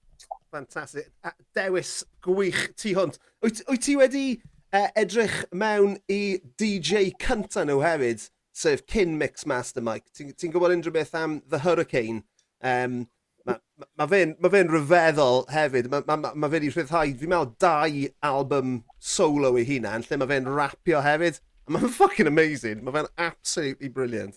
Fantastic. 0.51 1.11
A 1.25 1.33
dewis 1.55 2.05
gwych 2.25 2.71
tu 2.77 2.95
hwnt. 2.97 3.21
Wyt, 3.45 3.61
wyt 3.69 3.85
ti 3.85 3.97
wedi 4.01 4.25
uh, 4.73 4.89
edrych 4.97 5.43
mewn 5.53 5.99
i 6.09 6.39
DJ 6.61 7.13
cynta 7.21 7.67
nhw 7.69 7.83
hefyd? 7.85 8.25
sef 8.59 8.83
cyn 8.91 9.15
mix 9.21 9.47
master 9.47 9.85
Mike. 9.85 10.11
Ti'n 10.17 10.35
ti 10.35 10.51
gwybod 10.51 10.75
unrhyw 10.75 10.97
beth 10.97 11.15
am 11.19 11.41
The 11.49 11.63
Hurricane? 11.67 12.25
Um, 12.65 13.07
Mae 13.49 13.57
ma, 13.81 13.87
ma 13.97 14.07
fe'n 14.11 14.35
ma 14.43 14.51
fe 14.53 14.61
ryfeddol 14.67 15.47
hefyd. 15.55 15.87
Mae 15.93 16.03
ma, 16.09 16.17
ma, 16.21 16.33
ma 16.35 16.49
fe 16.51 16.59
wedi 16.59 16.73
rhyddhau, 16.75 17.15
fi'n 17.21 17.31
meddwl, 17.33 17.55
dau 17.63 18.03
album 18.29 18.75
solo 19.13 19.55
i 19.57 19.65
hunan, 19.69 20.05
lle 20.05 20.19
mae 20.21 20.29
fe'n 20.33 20.51
rapio 20.59 21.01
hefyd. 21.05 21.39
Mae'n 21.73 21.95
fucking 21.95 22.29
amazing. 22.29 22.83
Mae 22.85 22.97
fe'n 22.97 23.09
absolutely 23.29 23.89
brilliant. 23.95 24.37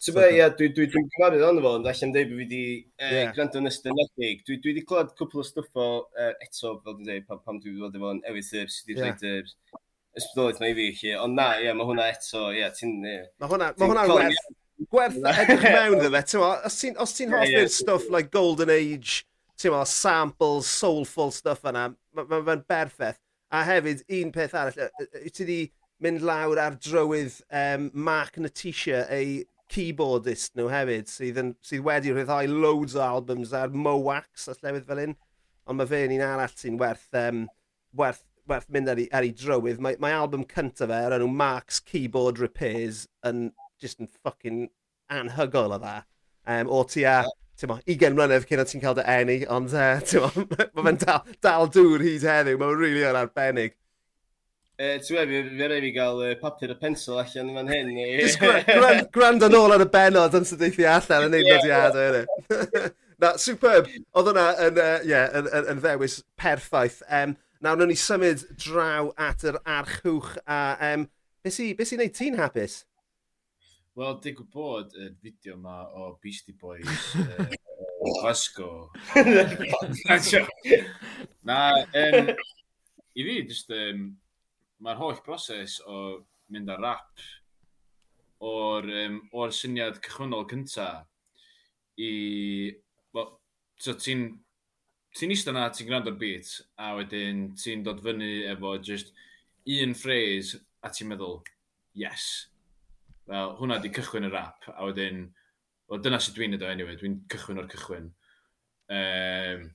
Ti'n 0.00 0.14
so, 0.14 0.16
be, 0.16 0.26
ie, 0.32 0.46
dwi'n 0.56 0.74
dwi, 0.74 0.88
dwi 0.88 1.04
gymaru 1.12 1.42
ond 1.44 1.62
fo, 1.62 1.74
ond 1.76 1.88
allan 1.90 2.14
dweud 2.14 2.30
bod 2.30 2.38
fi 2.38 2.44
wedi 2.46 2.62
eh, 2.80 3.14
yeah. 3.18 3.32
gwrando 3.36 3.60
yn 3.60 3.68
ystynedig. 3.68 4.42
Dwi, 4.48 4.56
dwi 4.56 4.72
wedi 4.72 4.84
clywed 4.88 5.12
cwpl 5.18 5.42
o 5.42 5.44
stwff 5.44 5.76
o 5.76 5.88
uh, 6.00 6.32
eto, 6.40 6.78
fel 6.80 6.96
dwi'n 6.96 7.04
dweud, 7.04 7.26
pam, 7.28 7.42
pam 7.44 7.60
dwi 7.60 7.74
wedi 7.74 7.84
bod 7.84 7.98
efo'n 8.00 8.24
ewythyr, 8.32 8.72
sydd 8.72 8.94
wedi 8.94 9.04
yeah. 9.04 9.12
rhaid 9.12 9.26
yr 9.28 9.52
ysbrydoliaeth 10.18 10.60
na 10.62 10.70
i 10.70 10.76
fi, 10.76 10.86
chi. 10.98 11.12
Ond 11.18 11.38
na, 11.38 11.50
ie, 11.58 11.66
yeah, 11.66 11.76
mae 11.76 11.88
hwnna 11.88 12.08
eto, 12.14 12.48
ie, 12.50 12.60
yeah, 12.60 12.72
ti'n... 12.74 12.96
Yeah. 13.06 13.26
Mae 13.42 13.52
hwnna, 13.52 13.70
ma 13.78 13.90
hwnna 13.90 14.06
werth, 14.10 14.46
gwerth 14.90 15.18
edrych 15.32 15.66
mewn 15.76 15.98
iddo 15.98 16.12
fe, 16.14 16.22
ti'n 16.32 16.46
os 16.46 16.78
ti'n 16.80 17.02
os 17.04 17.16
ti'n 17.16 17.34
hoffi'r 17.34 17.52
yeah, 17.52 17.66
yeah. 17.66 17.74
stuff 17.74 18.08
like 18.12 18.32
Golden 18.34 18.72
Age, 18.74 19.24
ti'n 19.60 19.74
mo, 19.74 19.82
samples, 19.88 20.70
soulful 20.70 21.34
stuff 21.34 21.66
yna, 21.68 21.90
mae'n 22.16 22.32
ma, 22.32 22.40
ma 22.46 22.56
berffaith. 22.74 23.20
A 23.50 23.64
hefyd, 23.66 24.04
un 24.20 24.34
peth 24.34 24.54
arall, 24.54 24.90
ti 25.34 25.46
di 25.46 25.60
mynd 26.00 26.22
lawr 26.24 26.60
ar 26.62 26.76
drywydd 26.80 27.40
um, 27.50 27.88
Mark 27.94 28.38
Natisha, 28.40 29.04
ei 29.12 29.42
keyboardist 29.70 30.56
nhw 30.58 30.70
hefyd, 30.70 31.10
sydd, 31.10 31.38
yn, 31.42 31.52
sydd 31.66 31.84
wedi 31.86 32.14
rhyddhau 32.14 32.48
loads 32.50 32.96
o 32.98 33.02
albums 33.04 33.54
ar 33.56 33.74
Mo 33.74 33.96
Wax, 34.06 34.48
a 34.50 34.56
llefydd 34.56 34.86
fel 34.88 35.04
un. 35.04 35.16
Ond 35.70 35.78
mae 35.78 35.90
fe'n 35.90 36.14
un 36.16 36.24
arall 36.26 36.54
sy'n 36.58 36.78
werth, 36.80 37.10
um, 37.20 37.44
werth 37.98 38.24
werth 38.50 38.70
mynd 38.74 38.90
ar 38.92 39.00
ei, 39.00 39.08
ar 39.14 39.26
ei 39.26 39.32
drywydd, 39.36 39.80
mae, 39.82 39.98
mae 40.02 40.16
album 40.16 40.46
cyntaf 40.50 40.90
fe, 40.90 41.00
ar 41.06 41.16
enw 41.16 41.30
Mark's 41.40 41.80
Keyboard 41.86 42.40
Repairs, 42.42 43.04
yn 43.26 43.48
just 43.82 44.02
yn 44.02 44.10
ffucking 44.10 44.68
anhygol 45.10 45.76
o 45.76 45.80
dda. 45.80 46.00
Um, 46.50 46.70
o 46.72 46.82
ti 46.88 47.04
a, 47.08 47.22
ti'n 47.60 47.70
mo, 47.70 47.80
20 47.86 48.16
mlynedd 48.16 48.48
cyn 48.48 48.62
o 48.62 48.68
ti'n 48.68 48.84
cael 48.84 48.96
dy 48.98 49.06
enni, 49.16 49.42
ond 49.50 49.74
e, 49.74 49.90
uh, 49.96 50.06
ti'n 50.06 50.24
mo, 50.24 50.46
mae 50.78 50.88
fe'n 50.88 51.04
dal, 51.04 51.36
dal 51.44 51.70
dŵr 51.72 52.06
hyd 52.06 52.26
heddiw, 52.30 52.60
mae'n 52.60 52.74
rili 52.78 52.96
really 52.96 53.06
yn 53.10 53.20
arbennig. 53.20 53.76
Uh, 54.80 54.96
Ti'n 55.04 55.18
wedi, 55.18 55.42
fi 55.44 55.66
rai 55.68 55.80
fi 55.84 55.90
gael 55.92 56.22
uh, 56.24 56.30
papur 56.40 56.70
a 56.72 56.74
pensel 56.80 57.18
allan 57.20 57.50
fan 57.52 57.68
hyn. 57.68 57.90
I... 58.00 58.28
Grand 58.40 59.10
grand 59.12 59.44
yn 59.44 59.56
ôl 59.58 59.74
ar 59.74 59.84
y 59.84 59.86
benod 59.92 60.36
yn 60.38 60.46
sydeithu 60.48 60.86
allan 60.88 61.26
yn 61.26 61.36
un 61.36 61.50
nodiadau. 61.50 62.22
Na, 63.20 63.34
superb. 63.36 63.90
Oedd 64.16 64.30
hwnna 64.30 64.46
yn, 64.64 64.80
uh, 64.80 65.02
yeah, 65.04 65.28
yn, 65.36 65.50
yn, 65.52 65.68
yn 65.74 65.82
ddewis 65.84 66.22
perffaith. 66.40 67.02
Um, 67.12 67.36
Nawr, 67.60 67.76
wnawn 67.76 67.90
ni 67.92 67.96
symud 68.00 68.40
draw 68.56 69.10
at 69.20 69.42
yr 69.44 69.58
archwch 69.68 70.30
a 70.48 70.60
um, 70.86 71.02
beth 71.44 71.58
sy'n 71.58 71.74
be 71.76 71.84
sy 71.84 71.98
neud 72.00 72.14
ti'n 72.16 72.38
hapus? 72.38 72.78
Wel, 74.00 74.14
digw 74.24 74.46
bod 74.48 74.96
y 74.96 75.10
fideo 75.20 75.58
yma 75.58 75.74
o 75.92 76.06
Beastie 76.22 76.56
Boys 76.56 77.10
uh, 77.20 77.52
Glasgow. 78.22 78.88
Na, 81.50 81.58
um, 82.00 82.32
i 82.32 83.28
fi, 83.28 83.36
just, 83.44 83.68
um, 83.76 84.06
mae'r 84.80 85.02
holl 85.02 85.20
broses 85.26 85.76
o 85.84 86.24
mynd 86.48 86.72
ar 86.72 86.80
rap 86.80 87.26
o'r, 88.40 88.88
um, 89.04 89.20
or 89.36 89.52
syniad 89.52 90.00
cychwynnol 90.00 90.48
cynta 90.48 90.94
i... 92.00 92.12
Well, 93.12 93.34
so 93.76 93.92
ti'n 94.00 94.30
ti'n 95.16 95.34
eistedd 95.34 95.54
yna, 95.54 95.66
ti'n 95.74 95.88
gwrando'r 95.88 96.18
beat, 96.20 96.52
a 96.78 96.92
wedyn 96.98 97.50
ti'n 97.58 97.82
dod 97.86 98.02
fyny 98.04 98.46
efo 98.50 98.76
just 98.78 99.12
un 99.66 99.94
phrase, 99.98 100.60
a 100.82 100.90
ti'n 100.92 101.10
meddwl, 101.10 101.40
yes. 101.98 102.28
Fel, 103.28 103.56
hwnna 103.58 103.80
di 103.82 103.90
cychwyn 103.94 104.28
y 104.28 104.32
rap, 104.32 104.68
a 104.70 104.86
wedyn, 104.86 105.26
well, 105.90 106.00
dyna 106.02 106.20
sydd 106.22 106.38
dwi'n 106.38 106.56
edo, 106.56 106.70
anyway, 106.70 106.96
dwi'n 106.98 107.20
cychwyn 107.30 107.60
o'r 107.62 107.68
cychwyn. 107.70 108.10
Um, 108.90 109.68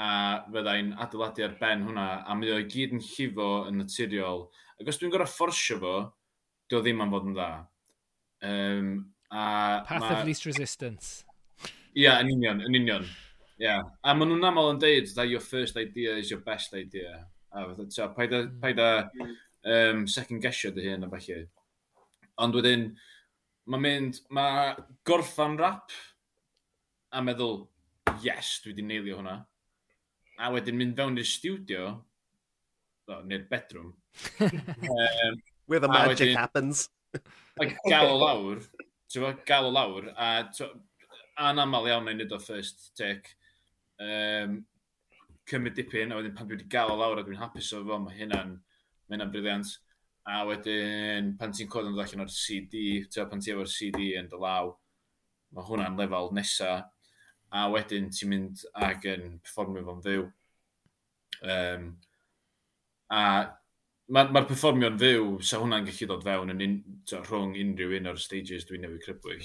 a 0.00 0.10
fyddai'n 0.48 0.94
adeiladu 1.04 1.44
ar 1.46 1.56
ben 1.60 1.84
hwnna, 1.86 2.06
a 2.24 2.36
mi 2.36 2.50
o'i 2.52 2.66
gyd 2.68 2.96
yn 2.96 3.04
llifo 3.04 3.50
yn 3.68 3.82
naturiol. 3.82 4.46
Ac 4.80 4.88
os 4.92 5.00
dwi'n 5.00 5.12
gorau 5.12 5.30
fforsio 5.30 5.78
fo, 5.82 5.96
dio 6.68 6.80
ddim 6.80 7.04
am 7.04 7.12
fod 7.12 7.28
yn 7.28 7.36
dda. 7.36 7.50
Um, 8.48 8.88
a 9.30 9.44
Path 9.86 10.00
ma... 10.00 10.14
of 10.16 10.26
least 10.26 10.48
resistance. 10.48 11.22
Ia, 11.92 12.06
yeah, 12.06 12.24
yn 12.24 12.32
union, 12.32 12.64
yn 12.64 12.80
union. 12.80 13.06
Yeah. 13.62 13.82
A 14.02 14.10
maen 14.16 14.32
nhw'n 14.32 14.48
aml 14.48 14.72
yn 14.72 14.80
deud, 14.82 15.10
that 15.14 15.30
your 15.30 15.40
first 15.40 15.76
idea 15.78 16.16
is 16.18 16.32
your 16.32 16.40
best 16.42 16.74
idea. 16.74 17.28
A 17.54 17.66
fatha, 17.68 17.84
so, 17.94 18.08
paid 18.16 18.32
a, 18.34 18.40
hmm. 18.42 18.60
paid 18.62 18.78
a 18.82 19.10
um, 19.64 20.06
second 20.10 20.42
guessio 20.42 20.72
dy 20.74 20.88
hyn 20.88 21.06
a 21.06 21.10
falle. 21.12 21.44
Ond 22.42 22.56
wedyn, 22.58 22.88
mae'n 23.70 23.84
mynd, 23.84 24.18
mae 24.34 24.72
gorffan 25.06 25.54
rap 25.60 25.94
a 27.14 27.22
meddwl, 27.22 27.60
yes, 28.24 28.56
dwi 28.64 28.72
wedi 28.72 28.86
neilio 28.88 29.20
hwnna. 29.20 29.36
A 30.42 30.50
wedyn 30.50 30.80
mynd 30.80 30.96
fewn 30.98 31.20
i'r 31.22 31.28
studio, 31.28 31.92
no, 33.12 33.20
neu'r 33.28 33.44
bedroom. 33.52 33.92
um, 34.42 35.38
Where 35.70 35.78
the 35.78 35.92
magic 35.92 36.32
wedyn, 36.32 36.40
happens. 36.40 36.88
a 37.60 37.68
gael 37.86 38.16
o 38.16 38.18
lawr, 38.24 38.64
ti'n 39.12 39.38
gael 39.46 39.70
o 39.70 39.72
lawr, 39.76 40.10
a 40.16 40.32
anamal 41.52 41.86
iawn 41.86 42.10
na'i 42.10 42.18
nid 42.18 42.34
o 42.34 42.40
first 42.42 42.90
take 42.98 43.36
um, 44.02 44.58
cymryd 45.48 45.78
dipyn, 45.78 46.12
a 46.12 46.18
wedyn 46.18 46.34
pan 46.36 46.48
dwi 46.48 46.58
wedi 46.58 46.68
gael 46.72 46.92
o 46.92 46.98
lawr 46.98 47.20
a 47.20 47.24
dwi'n 47.26 47.40
hapus 47.40 47.72
o 47.76 47.82
fo, 47.86 47.98
mae 48.02 48.18
hynna'n 48.18 48.54
hynna 49.12 49.28
briliant. 49.32 49.72
A 50.28 50.44
wedyn, 50.46 51.32
pan 51.38 51.54
ti'n 51.54 51.70
cod 51.70 51.88
yn 51.88 51.96
dod 51.96 52.04
allan 52.04 52.24
o'r 52.24 52.34
CD, 52.34 53.02
ta, 53.10 53.26
pan 53.30 53.42
ti 53.42 53.54
efo'r 53.54 53.70
CD 53.70 54.12
yn 54.20 54.30
dy 54.30 54.38
law, 54.38 54.70
mae 55.52 55.66
hwnna'n 55.66 55.98
lefel 55.98 56.30
nesaf. 56.36 56.86
A 57.52 57.66
wedyn, 57.72 58.06
ti'n 58.14 58.30
mynd 58.30 58.62
ag 58.80 59.02
yn 59.10 59.34
performio 59.44 59.82
fo'n 59.88 60.04
fyw. 60.06 60.28
Um, 61.42 61.90
a 63.12 63.24
mae'r 64.12 64.32
ma, 64.32 64.44
performio'n 64.48 64.96
fyw, 65.00 65.26
sa 65.44 65.60
hwnna'n 65.60 65.86
gallu 65.88 66.08
dod 66.08 66.24
fewn 66.26 66.54
yn 66.54 66.64
un, 66.66 66.78
ta, 67.08 67.20
rhwng 67.26 67.54
unrhyw 67.58 67.98
un 67.98 68.10
o'r 68.12 68.20
stages 68.20 68.66
dwi'n 68.68 68.86
newid 68.86 69.04
crybwyll. 69.04 69.44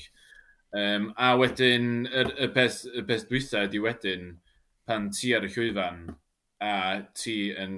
Um, 0.76 1.14
a 1.16 1.32
wedyn, 1.40 2.08
y, 2.12 2.24
y, 2.44 2.48
peth, 2.52 2.82
y 2.92 3.04
peth 3.08 3.28
dwytha 3.30 3.64
ydi 3.68 3.80
wedyn, 3.80 4.34
pan 4.88 5.08
ti 5.16 5.32
ar 5.36 5.46
y 5.48 5.52
llwyfan 5.52 6.02
a 6.64 6.74
ti 7.16 7.54
yn 7.56 7.78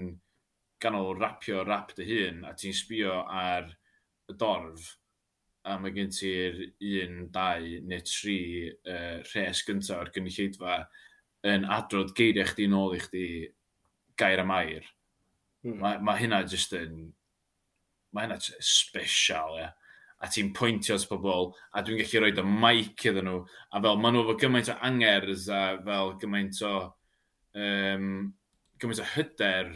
ganol 0.82 1.14
rapio 1.20 1.62
rap 1.68 1.94
dy 1.98 2.08
hun 2.08 2.42
a 2.48 2.56
ti'n 2.58 2.74
sbio 2.74 3.20
ar 3.28 3.68
y 4.30 4.36
dorf 4.40 4.96
a 5.68 5.76
mae 5.78 5.94
gen 5.94 6.10
ti'r 6.14 6.60
un, 7.04 7.16
dau 7.34 7.66
neu 7.86 8.04
tri 8.08 8.40
uh, 8.72 9.20
rhes 9.28 9.64
gyntaf 9.68 10.00
o'r 10.00 10.12
gynulleidfa 10.16 10.80
yn 11.50 11.68
adrodd 11.70 12.16
geiriau 12.18 12.48
chdi 12.50 12.70
nôl 12.72 12.96
i 12.98 13.02
chdi 13.04 13.26
gair 14.20 14.42
am 14.44 14.54
air. 14.56 14.88
Mm. 15.66 15.78
Mae 15.82 16.02
ma 16.04 16.16
hynna 16.20 16.42
jyst 16.48 16.74
yn... 16.80 17.10
Mae 18.16 18.26
hynna 18.26 18.40
special, 18.42 19.60
ie. 19.60 19.68
Yeah 19.68 19.79
a 20.20 20.28
ti'n 20.28 20.52
pwyntio 20.56 20.98
at 21.00 21.06
pobl, 21.08 21.54
a 21.72 21.82
dwi'n 21.84 22.02
gallu 22.02 22.22
rhoi 22.26 22.34
y 22.42 22.44
mic 22.46 23.06
iddyn 23.08 23.28
nhw, 23.30 23.44
a 23.72 23.80
fel 23.84 24.00
maen 24.02 24.18
nhw 24.18 24.24
efo 24.26 24.36
gymaint 24.42 24.72
o 24.74 24.76
angers 24.84 25.46
a 25.56 25.62
fel 25.86 26.12
gymaint 26.20 26.60
o, 26.68 26.72
um, 27.56 28.10
gymaint 28.82 29.00
o 29.00 29.06
hyder 29.14 29.70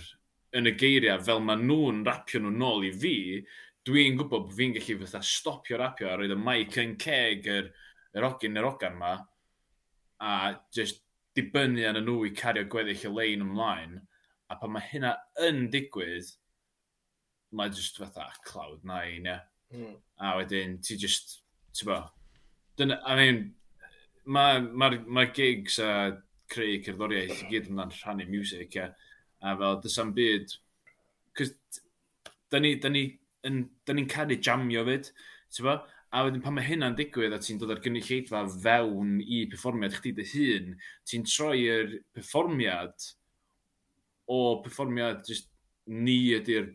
yn 0.59 0.67
y 0.67 0.73
geiriau, 0.81 1.21
fel 1.23 1.39
maen 1.47 1.63
nhw'n 1.69 2.01
rapio 2.07 2.41
nhw 2.43 2.51
nôl 2.57 2.83
i 2.89 2.91
fi, 2.91 3.13
dwi'n 3.87 4.19
gwybod 4.19 4.49
bod 4.49 4.57
fi'n 4.57 4.75
gallu 4.75 4.97
fatha 5.05 5.23
stopio 5.27 5.79
rapio 5.79 6.11
a 6.11 6.17
roed 6.19 6.35
y 6.35 6.39
mic 6.39 6.75
yn 6.83 6.97
ceg 6.99 7.47
yr, 7.53 7.71
yr 8.13 8.27
ogyn 8.27 8.59
yr 8.59 8.67
ogan 8.67 8.99
ma, 8.99 9.13
a 10.19 10.33
just 10.75 11.05
dibynnu 11.39 11.87
yn 11.87 12.01
nhw 12.03 12.17
i 12.27 12.33
cario 12.35 12.67
gweddill 12.67 13.07
y 13.07 13.15
lein 13.15 13.47
ymlaen, 13.47 13.95
a 14.51 14.59
pan 14.59 14.75
mae 14.75 14.91
hynna 14.91 15.15
yn 15.47 15.69
digwydd, 15.71 16.35
mae 17.55 17.71
just 17.71 17.95
fatha 18.03 18.27
cloud 18.43 18.83
nine, 18.83 19.23
ie. 19.23 19.31
Yeah 19.31 19.49
Mm. 19.73 19.95
A 20.21 20.35
wedyn, 20.37 20.77
ti 20.81 20.97
just, 20.97 21.39
ti 21.73 21.85
bo, 21.85 22.03
dyna, 22.77 22.99
I 23.05 23.15
mean, 23.17 23.39
mae'r 24.25 24.67
ma, 24.71 24.91
ma, 25.07 25.25
gigs 25.33 25.79
a 25.81 25.89
creu 26.53 26.77
cerddoriaeth 26.85 27.41
i 27.43 27.49
gyd 27.49 27.71
amdan 27.71 27.93
rhannu 27.97 28.27
music, 28.29 28.77
a, 28.77 28.91
a 29.41 29.55
fel, 29.57 29.79
dys 29.83 29.97
am 30.03 30.13
byd, 30.15 30.53
cos 31.37 31.55
da 32.53 32.61
ni, 32.61 32.75
da 32.79 32.91
ni, 32.93 33.07
yn, 33.49 33.63
da 33.87 33.95
ni'n 33.97 34.09
caru 34.11 34.37
jamio 34.37 34.85
fyd, 34.87 35.09
ti 35.53 35.65
bo, 35.65 35.79
a 36.13 36.21
wedyn 36.27 36.43
pan 36.45 36.53
mae 36.53 36.67
hynna'n 36.67 36.95
digwydd 36.97 37.33
a 37.33 37.39
ti'n 37.41 37.57
dod 37.61 37.73
ar 37.73 37.81
gynulleidfa 37.81 38.43
fewn 38.53 39.17
i 39.25 39.43
perfformiad 39.49 39.97
chdi 39.97 40.13
dy 40.19 40.27
hun, 40.29 40.75
ti'n 41.09 41.25
troi'r 41.25 41.97
perfformiad 42.13 43.09
o 44.29 44.39
perfformiad 44.63 45.25
just 45.27 45.49
ni 45.89 46.19
ydy'r 46.37 46.69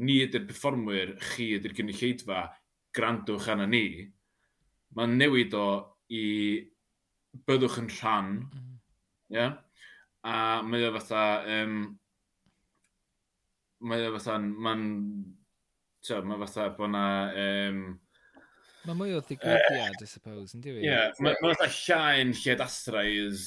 ni 0.00 0.20
ydy'r 0.24 0.46
performwyr, 0.48 1.14
chi 1.32 1.52
ydy'r 1.58 1.76
gynulleidfa, 1.76 2.44
grandwch 2.96 3.48
arna 3.52 3.66
ni, 3.70 3.86
mae'n 4.96 5.16
newid 5.20 5.56
o 5.56 5.66
i 6.10 6.24
byddwch 7.46 7.80
yn 7.82 7.90
rhan, 7.98 8.30
mm-hmm. 8.44 8.70
mm. 8.70 9.34
yeah? 9.36 9.58
a 10.26 10.60
mae 10.66 10.84
o 10.84 10.92
fatha, 10.98 11.24
um, 11.48 11.76
mae 13.88 14.06
o 14.08 14.12
fatha, 14.18 14.36
mae'n, 14.66 14.86
mae 16.28 16.40
fatha 16.44 16.70
bod 16.76 16.92
na, 16.92 17.04
um, 17.40 17.84
Mae 18.88 18.96
mwy 18.96 19.10
o 19.12 19.18
ddigwyddiad, 19.20 19.98
uh, 19.98 20.04
I 20.04 20.06
suppose, 20.08 20.54
yn 20.56 20.62
diwy. 20.64 20.78
Ie, 20.80 20.86
yeah, 20.88 21.10
mae 21.20 21.36
ma 21.44 21.52
llaen 21.60 22.30
lled 22.32 22.62
astraidd 22.64 23.42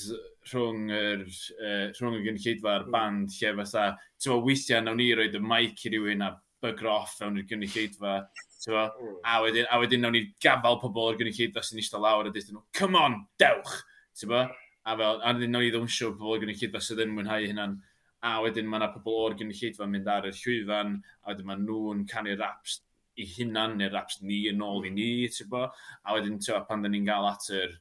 rhwng 0.51 0.91
yr, 0.93 1.24
uh, 1.58 1.88
rhwng 1.97 2.20
y 2.20 2.26
gynulleidfa 2.28 2.76
a'r 2.76 2.86
hmm. 2.86 2.93
band 2.93 3.38
lle 3.39 3.54
fatha, 3.64 3.86
ti'n 4.22 4.43
weithiau 4.45 4.86
nawn 4.86 5.01
ni 5.01 5.08
roed 5.18 5.39
y 5.39 5.41
mic 5.41 5.82
i 5.88 5.93
rywun 5.95 6.22
a 6.28 6.30
bygroff 6.64 7.18
fewn 7.20 7.39
i'r 7.41 7.47
gynulleidfa. 7.49 8.18
Mm. 8.64 9.16
A 9.28 9.39
wedyn, 9.43 9.70
a 9.70 9.80
wedyn 9.82 10.05
nawn 10.05 10.16
ni 10.16 10.26
gafal 10.43 10.80
pobl 10.82 11.09
o'r 11.09 11.20
gynulleidfa 11.20 11.64
sy'n 11.64 11.82
eistedd 11.84 12.03
lawr 12.03 12.30
a 12.30 12.34
dweud 12.34 12.53
nhw, 12.53 12.64
come 12.80 12.99
on, 12.99 13.24
dewch! 13.41 13.82
Tyba? 14.18 14.45
A 14.84 14.95
fel, 14.99 15.20
a 15.20 15.34
wedyn 15.34 15.51
nawn 15.53 15.68
ni 15.68 15.74
ddwnsio 15.74 16.14
pobl 16.16 16.38
o'r 16.38 16.45
gynulleidfa 16.45 16.82
sydd 16.84 17.03
yn 17.03 17.11
mwynhau 17.16 17.49
hynna'n 17.49 17.82
a 18.24 18.38
wedyn 18.43 18.68
mae 18.70 18.80
yna 18.80 18.89
pobl 18.93 19.20
o'r 19.26 19.36
gynulleidfa 19.39 19.86
mynd 19.91 20.07
ar 20.07 20.30
y 20.30 20.32
llwyfan, 20.38 20.95
a 21.24 21.34
wedyn 21.34 21.47
mae 21.49 21.59
nhw'n 21.59 22.05
canu 22.07 22.36
raps 22.39 22.80
i 23.20 23.26
hunan 23.36 23.76
neu 23.78 23.91
raps 23.91 24.22
ni 24.24 24.45
yn 24.49 24.64
ôl 24.64 24.88
i 24.88 24.91
ni, 24.93 25.09
ti'n 25.30 25.49
bo? 25.51 25.66
A 25.68 26.16
wedyn 26.16 26.39
tybo, 26.41 26.61
pan 26.70 26.86
da 26.86 26.91
ni'n 26.91 27.09
gael 27.09 27.28
at 27.30 27.49
yr, 27.53 27.76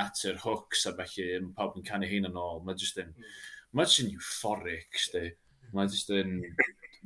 at 0.00 0.24
yr 0.28 0.40
hooks 0.44 0.86
a 0.88 0.94
felly, 0.96 1.28
mae 1.44 1.54
pawb 1.58 1.76
yn 1.78 1.86
canu 1.86 2.08
hyn 2.08 2.30
yn 2.30 2.40
ôl. 2.40 2.62
Mae 2.64 2.80
jyst 2.80 2.98
yn, 3.02 3.12
mm. 3.12 3.36
mae 3.76 3.88
jyst 3.88 4.02
yn 4.06 4.10
euphoric, 4.16 4.98
sti. 5.04 5.24
Mae 5.76 5.92
jyst 5.92 6.14
yn, 6.16 6.34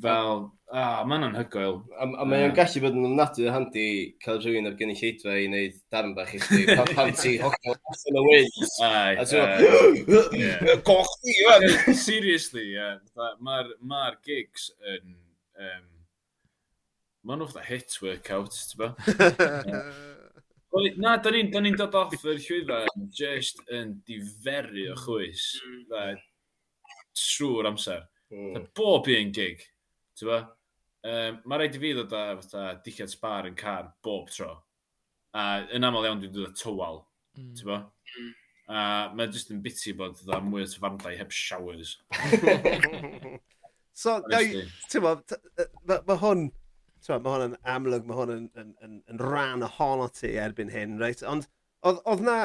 Fel, 0.00 0.48
ah, 0.72 1.02
oh, 1.02 1.06
mae'n 1.08 1.26
anhygoel. 1.26 1.82
A, 1.92 2.06
a 2.06 2.24
mae'n 2.24 2.46
yeah. 2.46 2.54
gallu 2.56 2.80
bod 2.84 2.94
yn 2.96 3.08
ofnadwy 3.10 3.48
o 3.48 3.50
handi 3.52 3.86
cael 4.24 4.38
rhywun 4.40 4.68
ar 4.70 4.76
gynnu 4.78 4.94
lleidfa 4.96 5.34
i 5.36 5.48
wneud 5.50 5.74
darn 5.92 6.14
bach 6.16 6.32
i 6.32 6.38
chdi, 6.40 6.62
pan, 6.72 6.88
pan 6.96 7.12
ti 7.18 7.32
hollol 7.42 7.76
allan 7.76 8.20
o 8.20 8.22
wyth. 8.30 8.60
A 8.88 9.24
ti'n 9.28 10.80
goch 10.88 11.12
ni, 11.26 11.34
Seriously, 11.92 12.66
yeah. 12.72 12.96
mae'r 13.44 13.68
ma 13.80 14.02
gigs 14.24 14.70
yn... 14.94 15.06
Um, 15.60 15.84
mae'n 17.28 17.44
off 17.44 17.52
the 17.54 17.62
hit 17.66 17.92
workout, 18.02 18.56
ti'n 18.72 18.80
ba? 18.80 18.88
Na, 20.96 21.18
da 21.20 21.28
ni'n 21.28 21.52
ni 21.66 21.74
dod 21.76 21.92
off 22.00 22.24
yr 22.24 22.40
llwydda 22.40 22.86
just 23.12 23.60
yn 23.76 24.00
diferu 24.08 24.88
o 24.94 24.96
chwys. 24.96 25.60
Mm. 25.68 26.16
Trwy'r 27.12 27.68
amser. 27.68 28.08
Mm. 28.32 28.72
Bob 28.78 29.04
un 29.12 29.28
gig. 29.36 29.60
Ti'n 30.22 30.30
Um, 31.02 31.40
mae 31.50 31.58
rhaid 31.58 31.74
i 31.74 31.80
fi 31.82 31.88
ddod 31.96 32.12
â 32.14 32.36
fatha, 32.38 32.76
dillad 32.84 33.10
spar 33.10 33.48
yn 33.48 33.56
car 33.58 33.88
bob 34.06 34.28
tro. 34.30 34.52
A 35.34 35.64
yn 35.74 35.82
aml 35.88 36.06
iawn 36.06 36.20
dwi'n 36.22 36.34
dod 36.36 36.52
â 36.52 36.54
tywal. 36.60 37.00
Mm. 37.34 37.48
Ti'n 37.58 37.70
bo? 37.70 37.78
A 38.70 38.84
mae 39.18 39.32
jyst 39.34 39.50
yn 39.50 39.64
biti 39.64 39.96
bod 39.98 40.14
dda 40.20 40.38
mwy 40.46 40.62
o 40.62 40.68
tyfandau 40.70 41.18
heb 41.18 41.34
showers. 41.34 41.96
so, 44.02 44.20
ti'n 44.30 45.02
bo, 45.02 45.16
mae 45.90 46.20
hwn... 46.22 46.48
Mae 47.10 47.32
hwn 47.34 47.48
yn 47.48 47.60
amlwg, 47.66 48.06
mae 48.06 48.20
hwn 48.20 48.36
yn, 48.36 48.48
yn, 48.62 48.74
yn, 48.86 48.98
yn 49.10 49.22
rhan 49.26 49.66
ohono 49.66 50.06
ti 50.14 50.36
erbyn 50.38 50.70
hyn, 50.70 51.00
reit? 51.02 51.24
Ond 51.26 51.50
oedd 51.82 52.22
na 52.22 52.36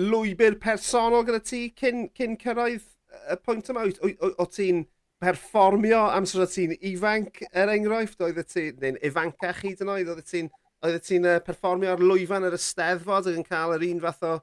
lwybr 0.00 0.56
personol 0.62 1.26
gyda 1.28 1.44
ti 1.44 1.66
cyn, 1.76 2.06
cyn 2.16 2.40
cyrraedd 2.40 2.88
y 3.34 3.36
pwynt 3.44 3.68
yma? 3.68 3.84
O, 3.84 4.08
o, 4.16 4.32
o 4.40 4.48
ti'n 4.48 4.86
perfformio 5.22 6.04
amser 6.14 6.44
oedd 6.44 6.52
ti'n 6.54 6.74
ifanc 6.92 7.42
er 7.50 7.72
enghraifft, 7.72 8.20
oedd 8.24 8.40
ti, 8.46 8.68
neu'n 8.78 9.00
ifancach 9.08 9.64
hyd 9.64 9.82
yn 9.84 9.92
oed, 9.94 10.12
oedd 10.12 10.28
ti'n 10.28 10.50
oedd 10.86 11.00
ti'n 11.02 11.26
uh, 11.26 11.38
perfformio 11.44 11.94
ar 11.94 12.02
lwyfan 12.02 12.46
yr 12.46 12.56
ysteddfod 12.58 13.30
ac 13.30 13.38
yn 13.40 13.46
cael 13.46 13.74
yr 13.74 13.86
un 13.88 14.02
fath 14.04 14.22
o, 14.28 14.34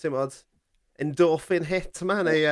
ti'n 0.00 0.14
modd, 0.14 0.40
endorphin 1.02 1.68
hit 1.70 2.02
yma, 2.04 2.22
neu... 2.26 2.42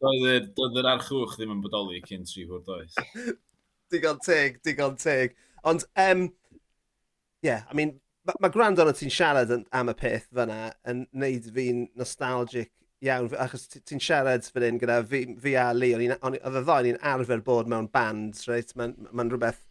Um... 0.00 0.22
Doedd 0.56 0.78
yr 0.80 0.86
archwch 0.88 1.34
ddim 1.36 1.50
yn 1.52 1.58
bodoli 1.60 1.98
cyn 2.06 2.22
tri 2.24 2.46
hwr 2.48 2.62
does. 2.64 2.94
digon 3.92 4.20
teg, 4.24 4.56
digon 4.64 4.94
teg. 4.96 5.34
Ond, 5.68 5.84
um, 6.00 6.22
yeah, 7.44 7.66
I 7.68 7.76
mean, 7.76 7.98
mae 8.24 8.40
ma 8.40 8.48
gwrando 8.52 8.86
na 8.86 8.94
ti'n 8.96 9.12
siarad 9.12 9.52
am 9.52 9.92
y 9.92 9.96
peth 10.00 10.30
fyna 10.32 10.70
yn 10.88 11.02
neud 11.20 11.50
fi'n 11.52 11.82
nostalgic 12.00 12.70
iawn, 13.04 13.30
achos 13.40 13.66
ti'n 13.72 14.02
siarad 14.02 14.44
fan 14.44 14.66
hyn 14.66 14.80
gyda 14.80 15.00
fi, 15.08 15.22
fi 15.40 15.54
a 15.56 15.70
Lee, 15.76 15.96
oedd 15.96 16.58
y 16.60 16.64
ddoen 16.64 16.88
ni'n 16.88 17.00
arfer 17.12 17.42
bod 17.44 17.70
mewn 17.70 17.88
band, 17.92 18.40
right? 18.50 18.74
Mae'n 18.76 18.96
ma, 19.10 19.26
rhywbeth... 19.28 19.62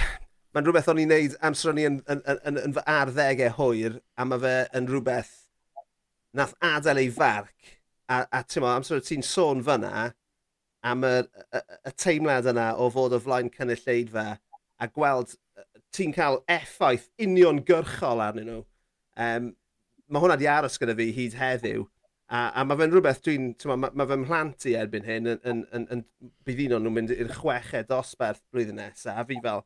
Mae'n 0.54 0.66
rhywbeth 0.66 0.88
o'n 0.90 0.98
i'n 0.98 1.12
neud 1.12 1.36
amser 1.46 1.70
o'n 1.70 1.78
i 1.78 1.84
yn, 1.86 2.00
yn, 2.10 2.22
yn, 2.26 2.56
yn 2.58 2.72
fy 2.74 2.82
arddegau 2.90 3.52
hwyr, 3.58 4.00
a 4.18 4.26
mae 4.26 4.42
fe 4.42 4.54
yn 4.80 4.88
rhywbeth 4.90 5.36
nath 6.34 6.56
adael 6.64 7.02
ei 7.02 7.12
farc. 7.14 7.76
A, 8.10 8.24
a 8.34 8.42
ti'n 8.42 8.66
amser 8.66 9.02
ti'n 9.06 9.22
sôn 9.22 9.62
fyna 9.66 10.10
am 10.82 11.04
y, 11.06 11.12
y, 11.54 11.60
y 11.86 11.92
teimlad 12.00 12.48
yna 12.50 12.72
o 12.80 12.88
fod 12.90 13.14
o 13.14 13.20
flaen 13.22 13.50
cynulleidfa 13.54 14.26
a 14.80 14.88
gweld 14.90 15.36
ti'n 15.94 16.14
cael 16.16 16.40
effaith 16.50 17.08
uniongyrchol 17.20 18.22
arnyn 18.24 18.48
nhw. 18.50 18.60
Um, 19.20 19.50
mae 20.10 20.22
hwnna 20.24 20.38
di 20.40 20.48
aros 20.50 20.78
gyda 20.80 20.96
fi 20.98 21.10
hyd 21.14 21.36
heddiw. 21.38 21.84
A, 22.30 22.44
a 22.60 22.64
mae 22.64 22.78
fe'n 22.78 22.92
rhywbeth 22.94 23.24
dwi'n... 23.26 23.50
Mae 23.66 23.90
ma 23.98 24.06
fy 24.06 24.16
mhlant 24.20 24.66
i 24.70 24.76
erbyn 24.78 25.06
hyn 25.08 25.32
yn... 25.32 25.40
yn, 25.50 25.64
yn, 25.74 25.86
yn 25.96 26.04
bydd 26.46 26.60
un 26.68 26.76
o'n 26.76 26.84
nhw'n 26.86 26.96
mynd 26.96 27.14
i'r 27.16 27.32
chweched 27.34 27.88
dosbarth 27.90 28.42
blwyddyn 28.54 28.78
nesaf. 28.78 29.18
A 29.18 29.24
fi 29.26 29.40
fel, 29.42 29.64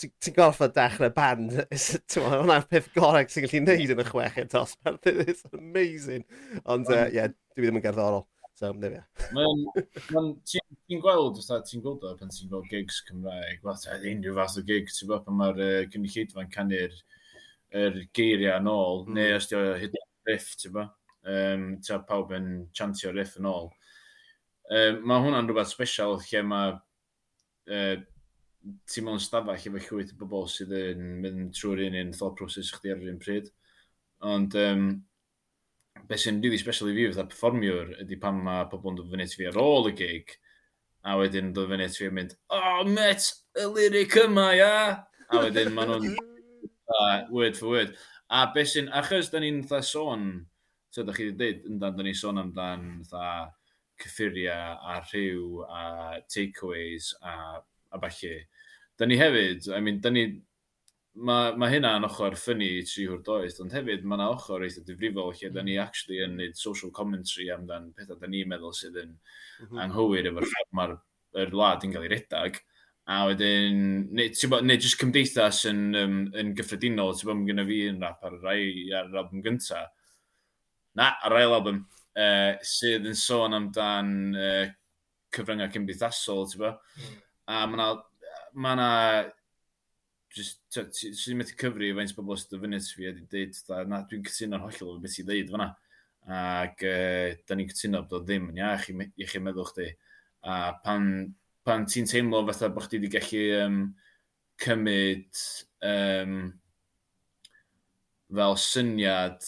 ti'n 0.00 0.12
ti 0.20 0.34
gorffa 0.36 0.68
dechrau 0.76 1.12
band. 1.16 1.56
Hwna'r 1.72 2.68
peth 2.68 2.90
gorau 2.96 3.24
sy'n 3.32 3.46
gallu 3.46 3.62
neud 3.64 3.94
yn 3.96 4.04
y 4.04 4.06
chweched 4.10 4.52
dosbarth. 4.52 5.08
It's 5.24 5.48
amazing. 5.52 6.28
Ond, 6.66 6.92
ie, 6.92 7.00
uh, 7.00 7.08
yeah, 7.16 7.32
dwi 7.56 7.66
ddim 7.68 7.80
yn 7.80 7.86
gerddorol. 7.86 8.26
So, 8.60 8.74
neu 8.76 8.92
fe. 8.92 9.02
Ti'n 10.12 11.00
gweld, 11.00 11.40
ti'n 11.40 11.82
gweld 11.82 12.04
o 12.04 12.14
pan 12.20 12.32
ti'n 12.36 12.52
gweld 12.52 12.68
gigs 12.70 13.00
Cymraeg, 13.08 13.64
unrhyw 13.64 14.36
fath 14.36 14.60
o 14.60 14.68
gig, 14.68 14.92
ti'n 14.92 15.08
gweld 15.08 15.24
pan 15.24 15.40
mae'r 15.40 15.62
uh, 15.64 15.76
gynulleidfa'n 15.94 16.52
canu'r 16.52 16.98
er 17.72 18.02
geiriau 18.12 18.60
yn 18.60 18.68
ôl, 18.68 19.06
mm. 19.06 19.16
neu 19.16 19.38
os 19.38 19.48
ti'n 19.48 19.70
hyd 19.80 19.96
riff, 20.28 20.52
ti'n 20.60 20.76
gweld 20.76 20.98
um, 21.28 21.66
ta 21.84 22.00
pawb 22.08 22.32
yn 22.36 22.48
chantio 22.74 23.12
riff 23.12 23.36
yn 23.40 23.50
ôl. 23.50 23.70
Um, 24.72 25.02
mae 25.06 25.22
hwnna'n 25.24 25.48
rhywbeth 25.48 25.72
special 25.72 26.18
lle 26.22 26.42
mae 26.48 26.74
uh, 26.74 27.96
ti'n 28.88 29.06
mewn 29.06 29.22
stafell 29.22 29.56
efo 29.58 29.80
llwyth 29.88 30.14
o 30.14 30.20
bobl 30.22 30.50
sydd 30.50 30.74
yn 30.78 31.08
mynd 31.22 31.54
trwy'r 31.58 31.86
un 31.88 31.98
un 32.02 32.12
thought 32.16 32.38
process 32.38 32.70
chdi 32.74 32.94
ar 32.94 33.02
yr 33.02 33.14
un 33.14 33.22
pryd. 33.22 33.50
Ond 34.32 34.54
um, 34.60 34.86
beth 36.08 36.22
sy'n 36.24 36.40
really 36.42 36.58
special 36.60 36.90
i 36.90 36.94
fi 36.96 37.08
fatha 37.10 37.28
performiwr 37.30 37.92
ydy 38.02 38.18
pan 38.22 38.40
mae 38.44 38.66
pobl 38.70 38.92
yn 38.92 38.98
dod 39.00 39.10
fyny 39.12 39.26
ti 39.28 39.38
fi 39.40 39.48
ar 39.50 39.58
ôl 39.60 39.90
y 39.90 39.94
gig 39.98 40.34
a 41.08 41.16
wedyn 41.18 41.52
dod 41.56 41.70
fyny 41.70 41.88
ti 41.88 42.02
fi 42.02 42.08
yn 42.10 42.16
mynd 42.18 42.36
oh 42.56 42.82
met, 42.88 43.28
y 43.58 43.66
lyric 43.74 44.16
yma 44.24 44.46
ia 44.58 44.72
a 44.92 45.42
wedyn 45.44 45.74
maen 45.76 45.92
nhw'n 45.92 46.08
uh, 46.96 47.18
word 47.34 47.58
for 47.58 47.76
word 47.76 47.94
a 48.32 48.46
beth 48.54 48.72
sy'n 48.74 48.90
achos 49.02 49.30
da 49.32 49.42
ni'n 49.42 49.62
sôn 49.86 50.26
So, 50.92 51.02
da 51.08 51.12
chi 51.16 51.30
wedi 51.30 51.38
dweud, 51.40 51.60
yndan, 51.70 51.94
da 51.96 52.04
ni 52.04 52.12
sôn 52.12 52.36
amdan 52.36 52.82
dda 53.08 53.26
cyffuriau 54.02 54.80
a 54.92 54.96
rhyw 55.06 55.62
a 55.64 55.84
takeaways 56.28 57.14
a, 57.24 57.36
a 57.96 58.00
falle. 58.02 58.34
Da 59.00 59.08
ni 59.08 59.16
hefyd, 59.16 59.70
I 59.72 59.80
mean, 59.80 60.02
da 60.04 60.12
ni, 60.12 60.26
mae 61.14 61.54
ma 61.56 61.70
hynna'n 61.72 62.04
ochr 62.10 62.36
ffynnu 62.36 62.68
i 62.68 62.82
tri 62.88 63.06
hwr 63.08 63.22
doeth, 63.24 63.56
ond 63.64 63.72
hefyd 63.72 64.04
mae 64.04 64.18
yna 64.18 64.26
ochr 64.34 64.66
eitha 64.66 64.84
difrifol 64.84 65.32
lle 65.38 65.50
da 65.54 65.64
ni 65.64 65.78
mm. 65.78 65.86
actually 65.86 66.20
yn 66.26 66.36
neud 66.42 66.60
social 66.60 66.92
commentary 67.00 67.48
amdan 67.56 67.88
pethau 67.96 68.20
da 68.20 68.28
ni'n 68.28 68.52
meddwl 68.52 68.76
sydd 68.76 69.00
yn 69.00 69.14
mm 69.14 69.64
-hmm. 69.64 69.80
anghywir 69.86 70.28
efo'r 70.28 70.48
ffordd 70.52 70.76
mae'r 70.80 70.94
er 71.46 71.56
wlad 71.56 71.88
yn 71.88 71.96
cael 71.96 72.06
ei 72.10 72.12
redag. 72.12 72.60
A 73.08 73.22
wedyn, 73.32 73.80
neu, 74.12 74.28
bod, 74.52 74.68
neu 74.68 74.76
jyst 74.76 75.00
cymdeithas 75.00 75.64
yn, 75.72 75.82
um, 76.04 76.22
yn 76.36 76.52
gyffredinol, 76.60 77.16
ti'n 77.16 77.32
bod, 77.32 77.40
mae 77.40 77.48
gennym 77.48 77.72
fi 77.72 77.82
yn 77.88 78.04
rap 78.04 78.28
ar 78.28 78.36
y 78.36 78.44
rai 78.44 78.62
ar 78.92 79.08
yr 79.08 79.20
album 79.24 79.48
gyntaf 79.48 79.88
Na, 80.98 81.12
ar 81.24 81.36
ail 81.38 81.54
album, 81.56 81.82
uh, 82.20 82.54
sydd 82.66 83.06
yn 83.08 83.16
sôn 83.16 83.56
amdan 83.56 84.10
uh, 84.36 84.64
cyfryngau 85.32 85.70
cymdeithasol, 85.72 86.44
ti'n 86.50 86.64
bo? 86.64 86.72
A 87.48 87.62
mae 87.66 87.78
yna, 87.78 87.86
ma 88.60 88.74
na, 88.76 88.88
just, 90.36 90.60
sy'n 90.72 91.40
methu 91.40 91.56
cyfri 91.60 91.92
faint 91.96 92.12
bobl 92.18 92.36
sydd 92.40 92.58
yn 92.58 92.64
fyny 92.66 92.80
at 92.80 92.90
fi 92.92 93.08
wedi 93.08 93.24
dweud, 93.32 93.60
na, 93.88 94.02
dwi'n 94.08 94.26
cytuno'n 94.28 94.66
hollol 94.66 94.98
o 94.98 95.00
beth 95.02 95.18
i 95.22 95.26
ddeud 95.28 95.52
fyna. 95.54 95.70
Ac 96.22 96.84
uh, 96.86 97.32
da 97.48 97.58
ni'n 97.58 97.72
cytuno 97.72 98.04
bod 98.04 98.20
o 98.20 98.24
ddim 98.26 98.50
yn 98.52 98.60
iach 98.60 98.90
i 98.92 99.28
chi 99.28 99.42
meddwl 99.42 99.70
chdi. 99.72 99.88
A 100.44 100.58
pan, 100.84 101.06
pan 101.64 101.86
ti'n 101.88 102.08
teimlo 102.10 102.44
fatha 102.50 102.68
bod 102.74 102.86
chdi 102.86 103.00
wedi 103.00 103.14
gallu 103.16 103.44
um, 103.62 103.78
cymryd 104.62 105.40
um, 105.88 106.36
fel 108.32 108.58
syniad 108.60 109.40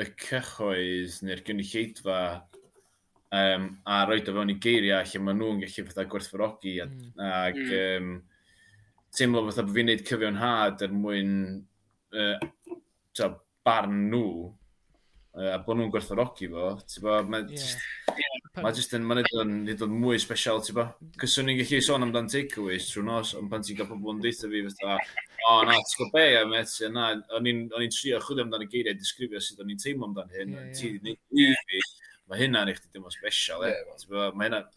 y 0.00 0.06
cyhoedd 0.24 1.20
neu'r 1.26 1.42
gynulleidfa 1.46 2.18
um, 3.34 3.68
a 3.86 4.00
roed 4.08 4.30
o 4.30 4.34
fewn 4.36 4.52
i 4.54 4.58
geiriau 4.62 5.06
lle 5.06 5.22
maen 5.22 5.40
nhw'n 5.40 5.62
gallu 5.62 5.86
fatha 5.88 6.06
gwerthfawrogi 6.10 6.74
a, 6.82 6.88
mm. 6.90 7.22
ag 7.28 7.60
um, 7.78 8.10
teimlo 9.14 9.44
fatha 9.48 9.66
bod 9.66 9.76
fi'n 9.78 9.90
neud 9.90 10.04
cyfiawnhad 10.08 10.84
er 10.86 10.94
mwyn 10.98 11.32
uh, 12.18 12.36
ta, 13.14 13.30
barn 13.64 14.08
nhw 14.10 14.26
uh, 14.50 15.50
a 15.54 15.58
bod 15.62 15.78
nhw'n 15.78 15.94
gwerthfawrogi 15.94 16.50
fo. 16.50 16.72
Ti'n 16.90 17.06
bod, 17.06 17.30
mae... 17.30 17.46
Yeah. 17.54 18.33
Mae 18.62 18.74
jyst 18.76 18.92
yn, 18.94 19.02
mae'n 19.02 19.24
neud 19.66 19.80
o'n 19.82 19.94
mwy 19.98 20.18
special, 20.22 20.60
ti 20.62 20.74
ba? 20.76 20.84
Cos 21.18 21.32
o'n 21.42 21.50
i'n 21.50 21.58
gallu 21.58 21.80
sôn 21.82 22.06
amdan 22.06 22.28
takeaways 22.30 22.86
trwy 22.86 23.02
nos, 23.08 23.32
ond 23.34 23.50
pan 23.50 23.64
ti'n 23.66 23.80
cael 23.80 23.88
pobl 23.90 24.12
yn 24.12 24.20
deitha 24.22 24.50
fi 24.52 24.60
fatha, 24.68 24.98
o 25.48 25.56
oh, 25.56 25.64
na, 25.66 25.74
ti'n 25.74 25.98
gwybod 25.98 26.14
be, 26.14 26.26
a 26.38 26.44
met, 26.46 26.74
na, 26.94 27.08
o'n 27.34 27.48
i'n 27.50 27.94
trio 27.96 28.20
chwyd 28.22 28.44
amdan 28.44 28.62
y 28.62 28.68
geiriau 28.70 28.98
disgrifio 29.00 29.42
sut 29.42 29.64
o'n 29.64 29.72
i'n 29.74 29.82
teimlo 29.82 30.06
amdan 30.06 30.30
hyn, 30.36 30.54
yeah, 30.54 30.68
ti'n 30.78 31.00
neud 31.02 31.42
i 31.42 31.48
fi, 31.64 31.82
mae 32.30 32.44
hynna'n 32.44 32.70
eich 32.70 32.78
dim 32.94 33.08
o 33.08 33.10
special, 33.12 33.66
e. 33.66 33.72
Mae 34.14 34.46
hynna'n 34.46 34.70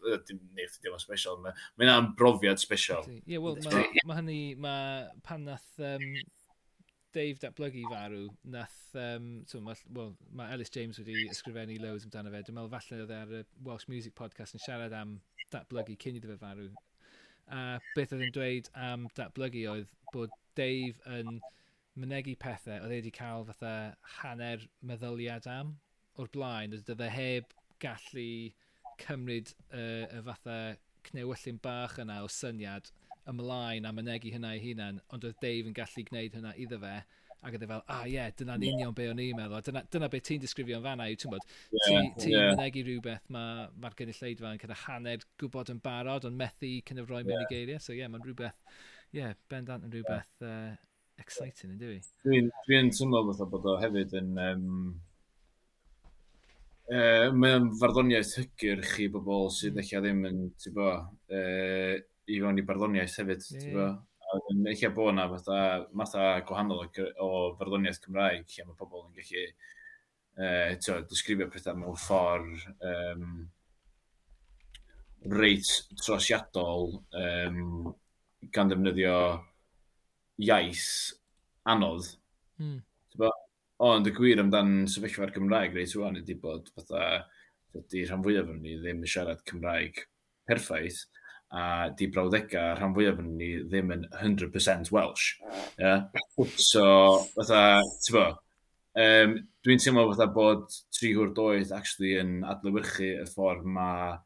eich 0.63 0.80
dim 0.82 0.97
o 0.97 1.01
special, 1.03 1.38
mae 1.45 1.86
hynna'n 1.86 2.09
brofiad 2.17 2.63
special. 2.63 3.05
Ie, 3.13 3.36
yeah, 3.36 3.45
wel, 3.45 3.61
mae 3.67 4.07
ma 4.09 4.17
hynny, 4.17 4.41
mae 4.65 5.05
pan 5.28 5.45
nath, 5.51 5.69
um, 5.78 6.09
Dave 7.15 7.39
datblygu 7.39 7.83
farw, 7.89 8.27
nath, 8.43 8.77
um, 8.99 9.27
so, 9.47 9.61
mae, 9.63 9.75
well, 9.95 10.13
mae 10.35 10.51
Ellis 10.53 10.71
James 10.73 10.99
wedi 10.99 11.27
ysgrifennu 11.31 11.77
loads 11.81 12.05
amdano 12.07 12.33
fe. 12.33 12.41
Dwi'n 12.45 12.57
meddwl 12.57 12.73
falle 12.73 12.99
oedd 13.03 13.13
e 13.13 13.19
ar 13.21 13.35
y 13.39 13.43
Welsh 13.67 13.87
Music 13.91 14.15
Podcast 14.19 14.57
yn 14.57 14.63
siarad 14.63 14.95
am 14.97 15.15
datblygu 15.53 15.95
cyn 16.03 16.19
iddo 16.19 16.33
fe 16.33 16.39
farw. 16.41 16.67
A 17.47 17.61
beth 17.95 18.13
oedd 18.15 18.25
yn 18.27 18.33
dweud 18.35 18.69
am 18.89 19.07
datblygu 19.17 19.63
oedd 19.71 19.93
bod 20.13 20.35
Dave 20.59 20.99
yn 21.19 21.39
mynegu 21.97 22.35
pethau 22.43 22.83
oedd 22.83 22.91
e 22.91 22.99
wedi 22.99 23.13
cael 23.15 23.47
fatha 23.47 23.73
hanner 24.17 24.67
meddyliad 24.91 25.47
am 25.51 25.77
o'r 26.19 26.31
blaen. 26.35 26.75
Oedd 26.75 26.85
dydde 26.91 27.09
heb 27.13 27.55
gallu 27.83 28.29
cymryd 29.01 29.55
uh, 29.71 30.05
y 30.11 30.21
fatha 30.27 30.59
cnewyllun 31.07 31.63
bach 31.63 31.97
yna 32.03 32.19
o 32.25 32.29
syniad 32.31 32.91
ymlaen 33.32 33.88
a 33.88 33.93
mynegu 33.95 34.34
hynna 34.34 34.55
i 34.55 34.63
hunan, 34.63 34.99
ond 35.13 35.25
oedd 35.28 35.39
Dave 35.43 35.69
yn 35.69 35.78
gallu 35.78 36.03
gwneud 36.07 36.38
hynna 36.38 36.53
iddo 36.63 36.80
fe, 36.82 36.97
ac 37.38 37.53
oedd 37.53 37.65
e 37.65 37.69
fel, 37.69 37.84
ah 37.93 38.03
ie, 38.07 38.15
yeah, 38.15 38.32
dyna'n 38.39 38.65
yeah. 38.65 38.75
union 38.75 38.95
be 38.97 39.07
o'n 39.11 39.21
i'n 39.21 39.38
meddwl, 39.38 39.61
dyna, 39.67 39.84
dyna 39.93 40.09
beth 40.13 40.25
ti'n 40.28 40.41
disgrifio 40.43 40.80
yn 40.80 40.86
fanna 40.88 41.07
yw, 41.11 41.19
ti'n 41.21 41.34
bod, 41.34 41.47
yeah, 41.75 42.09
ti'n 42.17 42.34
yeah. 42.34 42.51
mynegu 42.55 42.84
rhywbeth 42.88 43.32
mae'r 43.34 43.73
ma 43.84 43.91
gynulleidfa 43.99 44.53
yn 44.55 44.61
cyda 44.63 44.78
hanner 44.86 45.25
gwybod 45.41 45.71
yn 45.73 45.82
barod, 45.86 46.28
ond 46.30 46.39
methu 46.39 46.71
kind 46.88 47.03
of 47.03 47.11
roi 47.11 47.21
yeah. 47.21 47.30
mewn 47.30 47.45
i 47.45 47.49
geiriau, 47.51 47.84
so 47.84 47.93
ie, 47.93 48.01
yeah, 48.01 48.11
mae'n 48.13 48.25
rhywbeth, 48.25 48.57
ie, 49.11 49.21
yeah, 49.21 49.36
bendant 49.53 49.86
yn 49.86 49.93
rhywbeth 49.93 50.45
yeah. 50.45 50.71
uh, 50.73 51.21
exciting, 51.21 51.75
yn 51.75 51.82
dwi? 51.84 51.99
Dwi'n 52.25 52.49
dwi 52.65 52.82
teimlo 52.97 53.25
fatha 53.32 53.51
bod 53.53 53.69
o 53.73 53.78
hefyd 53.84 54.17
yn... 54.21 54.34
Um, 54.47 54.71
Uh, 56.88 57.34
mae'n 57.36 57.65
farddoniaeth 57.75 58.38
hygyrch 58.38 58.93
i 59.03 59.09
bobl 59.11 59.49
sydd 59.51 59.73
mm. 59.75 59.82
eich 59.82 59.89
ddim 60.05 60.21
yn, 60.30 60.38
ti'n 60.55 60.75
bo, 60.78 60.86
uh, 61.36 61.97
i 62.28 62.39
fewn 62.41 62.59
i 62.59 62.65
barddoniaeth 62.67 63.17
hefyd. 63.21 63.49
Mm. 63.63 63.97
Yn 64.51 64.65
eich 64.67 64.84
bod 64.95 65.13
yna 65.13 65.28
fatha, 65.32 65.59
fatha 65.95 66.23
gwahanol 66.47 66.88
o 67.23 67.30
farddoniaeth 67.59 68.01
Cymraeg, 68.03 68.47
lle 68.51 68.65
mae 68.67 68.80
pobl 68.80 69.05
yn 69.05 69.13
gallu 69.15 69.45
uh, 69.47 70.73
to, 70.84 70.97
disgrifio 71.07 71.47
pethau 71.51 71.78
mewn 71.80 71.99
ffordd 72.01 72.65
um, 72.91 73.30
reit 75.32 75.69
trosiadol 76.01 76.97
um, 77.21 77.93
gan 78.53 78.69
ddefnyddio 78.71 79.17
iaith 80.43 80.89
anodd. 81.67 82.11
Mm. 82.61 82.82
Ond 83.88 84.09
y 84.09 84.13
gwir 84.15 84.39
amdan 84.41 84.88
sefyllfa'r 84.89 85.34
Gymraeg 85.36 85.75
reit 85.78 85.91
rwan 85.93 86.17
ydy 86.17 86.36
bod 86.41 86.69
fatha, 86.73 87.23
ydy 87.78 88.05
rhan 88.07 88.23
fwyaf 88.25 88.47
yn 88.49 88.61
ni 88.63 88.78
ddim 88.80 89.03
yn 89.03 89.11
siarad 89.11 89.43
Cymraeg 89.49 89.99
perffaith, 90.49 91.03
a 91.51 91.89
di 91.95 92.09
brawddega, 92.11 92.73
rhan 92.75 92.95
fwyaf 92.95 93.21
yn 93.23 93.33
ni 93.39 93.51
ddim 93.63 93.93
yn 93.95 94.05
100% 94.11 94.91
Welsh. 94.91 95.29
Yeah? 95.79 96.07
So, 96.59 96.85
fatha, 97.35 97.81
ti'n 98.03 98.17
bo, 98.17 98.25
um, 99.03 99.35
dwi'n 99.65 99.83
teimlo 99.83 100.07
fatha 100.11 100.27
bod 100.35 100.65
tri 100.97 101.13
hwr 101.15 101.33
doedd 101.37 101.73
actually 101.75 102.17
yn 102.21 102.41
adlewyrchu 102.47 103.13
y 103.21 103.27
ffordd 103.31 103.67
mae 103.77 104.17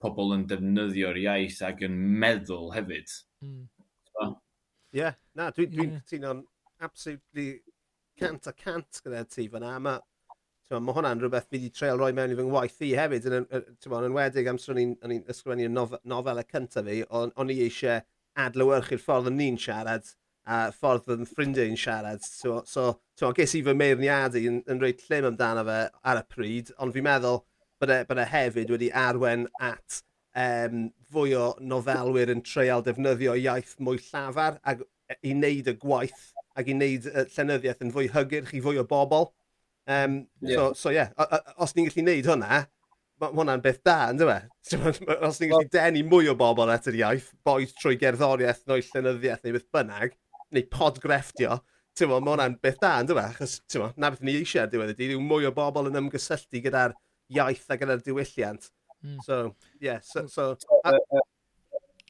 pobl 0.00 0.32
yn 0.38 0.46
defnyddio'r 0.48 1.20
iaith 1.20 1.60
ac 1.68 1.84
yn 1.84 1.98
meddwl 2.22 2.72
hefyd. 2.76 3.12
Mm. 3.44 3.66
Ie, 4.20 5.02
yeah, 5.02 5.18
na, 5.36 5.50
dwi'n 5.54 5.74
dwi 5.74 5.90
yeah. 6.16 6.40
absolutely 6.80 7.50
cant 8.20 8.48
a 8.48 8.54
cant 8.56 9.02
gyda 9.04 9.26
ti 9.28 9.46
fyna. 9.52 9.76
Mae 9.84 10.00
mae 10.78 10.94
hwnna'n 10.94 11.20
rhywbeth 11.22 11.48
fi 11.50 11.58
wedi 11.58 11.72
treol 11.74 11.98
roi 11.98 12.12
mewn 12.14 12.30
i 12.30 12.38
fy 12.38 12.46
ngwaith 12.46 12.80
i 12.86 12.92
hefyd, 12.98 13.26
yn, 13.26 13.46
yn, 13.50 13.66
yn 13.98 14.16
wedig 14.16 14.50
amser 14.52 14.76
o'n 14.76 14.82
i'n 14.84 15.24
ysgrifennu 15.32 15.66
y 15.66 15.72
nof 15.74 15.96
nofel 16.12 16.42
y 16.42 16.46
cyntaf 16.46 16.86
fi, 16.86 17.02
o'n 17.10 17.50
i 17.50 17.58
eisiau 17.66 18.04
adlywyrchu'r 18.44 19.02
ffordd 19.02 19.30
o'n 19.32 19.42
i'n 19.46 19.58
siarad 19.58 20.12
a 20.50 20.60
ffordd 20.74 21.06
fy 21.06 21.16
ffrindiau'n 21.30 21.78
siarad. 21.78 22.22
So, 22.26 22.60
so 22.66 23.00
to, 23.18 23.32
ges 23.36 23.54
i 23.58 23.64
fy 23.66 23.74
meirniadu 23.76 24.44
yn, 24.50 24.60
yn 24.70 24.82
rhoi 24.82 24.92
llym 25.02 25.32
amdano 25.32 25.66
fe 25.66 25.80
ar 26.12 26.22
y 26.22 26.28
pryd, 26.34 26.72
ond 26.78 26.94
fi'n 26.94 27.06
meddwl 27.06 27.42
bod 27.80 27.92
e, 27.94 27.98
bod 28.08 28.22
e 28.22 28.28
hefyd 28.28 28.72
wedi 28.74 28.90
arwen 29.02 29.46
at 29.72 30.00
um, 30.36 30.88
fwy 31.12 31.34
o 31.38 31.50
nofelwyr 31.72 32.32
yn 32.34 32.42
treial 32.46 32.84
defnyddio 32.86 33.36
iaith 33.40 33.76
mwy 33.82 34.00
llafar 34.10 34.60
ac 34.72 34.84
i 35.26 35.34
wneud 35.34 35.70
y 35.70 35.76
gwaith 35.82 36.30
ac 36.58 36.70
i 36.70 36.76
wneud 36.76 37.08
y 37.10 37.26
llenyddiaeth 37.34 37.84
yn 37.86 37.94
fwy 37.94 38.10
hygyrch 38.14 38.54
i 38.56 38.62
fwy 38.64 38.80
o 38.80 38.86
bobl. 38.86 39.30
Um, 39.90 40.26
yeah. 40.40 40.56
So, 40.56 40.72
so 40.72 40.90
yeah, 40.94 41.10
os 41.58 41.74
ni'n 41.74 41.88
gallu 41.88 42.04
neud 42.06 42.28
hwnna, 42.30 42.60
mae 43.20 43.32
hwnna'n 43.34 43.62
beth 43.64 43.80
da, 43.84 43.96
ynddo 44.12 44.28
e? 44.30 44.38
fe? 44.70 45.16
Os 45.26 45.40
ni'n 45.40 45.50
gallu 45.50 45.70
denu 45.72 46.04
mwy 46.06 46.30
o 46.30 46.36
bobl 46.38 46.70
at 46.70 46.86
yr 46.90 46.98
iaith, 47.00 47.32
boed 47.46 47.72
trwy 47.80 47.96
gerddoriaeth, 47.98 48.62
neu 48.70 48.84
llenyddiaeth, 48.86 49.42
neu 49.44 49.56
beth 49.56 49.66
bynnag, 49.74 50.14
neu 50.54 50.66
podgrefftio, 50.70 51.58
ti'n 51.98 52.12
mae 52.12 52.22
hwnna'n 52.22 52.54
beth 52.62 52.78
da, 52.84 52.92
ynddo 53.02 53.18
fe? 53.18 53.26
Achos, 53.32 53.56
ti'n 53.66 53.88
na 53.98 54.12
beth 54.14 54.22
ni 54.26 54.36
eisiau 54.38 54.70
diwedd 54.70 54.94
ydy, 54.94 55.10
yw 55.16 55.24
mwy 55.24 55.50
o 55.50 55.54
bobl 55.56 55.90
yn 55.90 55.98
ymgysylltu 56.04 56.62
gyda'r 56.68 56.94
iaith 57.34 57.66
a 57.66 57.80
gyda'r 57.80 58.06
diwylliant. 58.06 58.70
Mm. 59.02 59.18
So, 59.26 59.42
yeah, 59.80 59.98
hmm. 59.98 60.30
so... 60.30 60.54
so 60.60 60.80
a... 60.84 60.94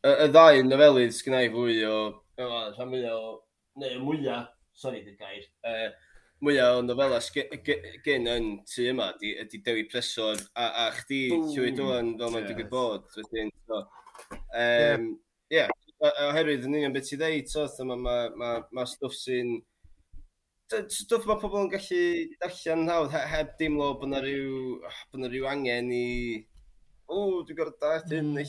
y, 0.05 0.12
y 0.26 0.28
ddau 0.35 0.61
nofelydd 0.68 1.16
sgynnau 1.16 1.49
fwy 1.57 1.81
o, 1.89 1.97
rhan 2.37 2.93
mwy 2.93 3.07
o, 3.09 3.18
neu 3.81 4.05
mwyaf, 4.05 4.53
sori, 4.76 5.01
dy 5.07 5.16
gair, 5.16 5.49
uh, 5.64 5.91
mwyaf 6.45 6.78
o'n 6.78 6.88
nofela 6.88 7.20
gen 8.05 8.28
yn 8.32 8.51
tu 8.68 8.86
yma 8.91 9.11
ydy 9.20 9.61
Dewi 9.64 9.86
Presor 9.91 10.41
a, 10.55 10.66
a 10.66 10.86
chdi 10.97 11.22
Llywyd 11.32 11.80
Owen 11.84 12.14
fel 12.20 12.34
mae'n 12.34 12.47
digwydd 12.49 12.70
bod. 12.72 13.09
Wedyn, 13.16 13.53
so, 13.68 13.82
um, 14.57 15.09
yeah. 15.53 15.72
oherwydd 16.01 16.64
yn 16.64 16.78
union 16.78 16.95
beth 16.95 17.11
ti 17.11 17.18
ddeud, 17.20 17.51
so, 17.51 17.66
mae 17.84 18.01
ma, 18.07 18.14
ma, 18.41 18.53
ma 18.72 18.86
stwff 18.88 19.16
sy'n 19.18 19.59
stwff 20.70 21.26
mae 21.26 21.41
pobl 21.43 21.64
yn 21.64 21.72
gallu 21.72 22.03
darllen 22.41 22.86
hawdd 22.88 23.16
heb 23.32 23.57
deimlo 23.59 23.91
bod 23.99 24.09
yna 24.09 24.22
rhyw, 24.22 24.78
bod 25.11 25.18
yna 25.20 25.30
rhyw 25.32 25.49
angen 25.51 25.91
i 25.93 26.07
o, 27.11 27.43
dwi'n 27.43 27.59
gorfod 27.59 27.82
darllen 27.82 28.14
hyn 28.14 28.30
mm. 28.30 28.38
neu 28.38 28.49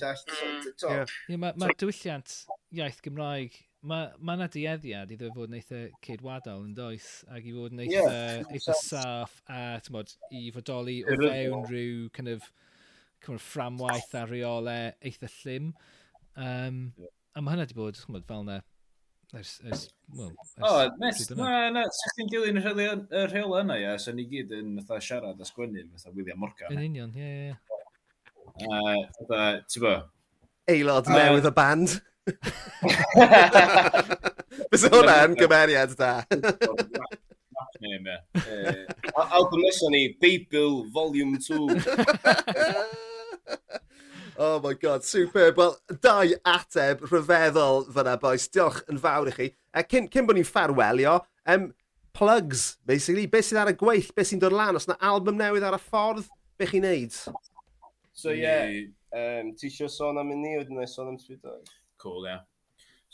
llall. 0.86 1.18
Ie, 1.34 1.42
mae'r 1.42 1.76
diwylliant 1.82 2.38
iaith 2.78 3.02
Gymraeg 3.04 3.58
mae 3.88 4.10
ma 4.22 4.36
yna 4.38 4.48
dieddiad 4.54 5.12
i 5.12 5.18
ddweud 5.18 5.38
fod 5.38 5.52
yn 5.52 5.58
eitha 5.58 5.82
ceidwadol 6.06 6.66
yn 6.68 6.74
does, 6.78 7.08
ac 7.34 7.46
i 7.50 7.54
fod 7.56 7.76
yn 7.76 7.84
eitha, 7.86 8.02
yeah, 8.08 8.52
eitha 8.54 8.76
saff 8.78 9.40
a 9.50 9.62
mod, 9.94 10.12
i 10.38 10.50
fodoli 10.54 11.00
o 11.06 11.18
fewn 11.18 11.66
rhyw 11.70 12.10
kind 12.18 12.34
of, 12.36 12.46
kind 13.26 13.40
of 13.40 13.46
fframwaith 13.46 14.14
a 14.18 14.26
reolau 14.30 14.92
eitha 15.02 15.32
llym. 15.40 15.72
Um, 16.36 16.84
yeah. 16.98 17.16
A 17.36 17.42
mae 17.42 17.56
hynna 17.56 17.66
wedi 17.66 17.80
bod 17.80 18.04
mod, 18.12 18.28
fel 18.28 18.46
yna 18.46 18.62
Ers, 19.32 19.62
ers, 19.64 19.88
well, 20.14 20.28
ers, 20.28 20.50
o, 20.60 20.68
oh, 20.68 20.90
nes, 21.00 21.20
na, 21.40 21.70
na, 21.72 21.86
sa'ch 21.88 22.18
chi'n 22.18 22.28
dilyn 22.34 22.58
y 22.60 23.22
rheol 23.32 23.54
yna, 23.62 23.78
ia, 23.80 23.94
so 23.96 24.12
ni 24.12 24.26
gyd 24.28 24.52
yn 24.58 24.74
fatha 24.82 25.00
siarad 25.06 25.40
a 25.40 25.48
sgwennu, 25.48 25.86
fatha 25.94 26.12
William 26.18 26.42
Morgan. 26.44 26.74
Yn 26.76 26.82
union, 26.90 27.14
ie, 27.16 27.30
ie. 27.48 28.98
Fatha, 29.16 29.46
ti'n 29.72 29.86
bo? 29.86 29.94
Aelod 30.76 31.08
uh, 31.08 31.16
newydd 31.16 31.48
y 31.48 31.54
band. 31.56 31.96
Fes 34.72 34.84
hwnna 34.86 35.16
yn 35.26 35.38
gymeriad 35.40 35.96
da. 35.98 36.12
Album 39.32 39.62
nesaf 39.64 39.90
ni, 39.94 40.04
Beibl 40.22 40.86
Volume 40.94 41.38
2. 41.42 41.82
Oh 44.42 44.60
my 44.64 44.74
god, 44.74 45.04
superb. 45.06 45.58
Wel, 45.58 45.76
dau 46.02 46.32
ateb 46.50 47.04
rhyfeddol 47.06 47.84
fyna, 47.94 48.16
boys. 48.22 48.48
Diolch 48.50 48.80
yn 48.90 48.98
fawr 49.02 49.30
i 49.30 49.34
chi. 49.36 49.48
Uh, 49.70 49.84
cyn, 49.86 50.08
cyn 50.10 50.26
bod 50.26 50.38
ni'n 50.40 50.48
ffarwelio, 50.48 51.20
um, 51.52 51.68
plugs, 52.18 52.62
basically. 52.88 53.28
Be 53.30 53.44
sydd 53.46 53.60
ar 53.62 53.70
y 53.74 53.76
gweill, 53.78 54.10
be 54.16 54.26
sy'n 54.26 54.42
dod 54.42 54.56
lan? 54.56 54.80
Os 54.80 54.88
yna 54.90 54.98
album 55.12 55.38
newydd 55.38 55.68
ar 55.68 55.78
y 55.78 55.82
ffordd, 55.84 56.26
be 56.58 56.66
chi'n 56.72 56.88
neud? 56.88 57.14
So, 58.18 58.32
ie, 58.34 58.42
yeah, 58.42 58.66
um, 59.14 59.54
ti 59.58 59.70
eisiau 59.70 59.92
sôn 59.92 60.18
am 60.22 60.34
y 60.34 60.40
ni, 60.40 60.56
wedyn 60.58 60.80
na 60.80 60.90
sôn 60.90 61.14
am 61.14 61.22
Twitter? 61.22 61.60
Cool, 62.02 62.26
ia. 62.26 62.32
Yeah. 62.32 62.46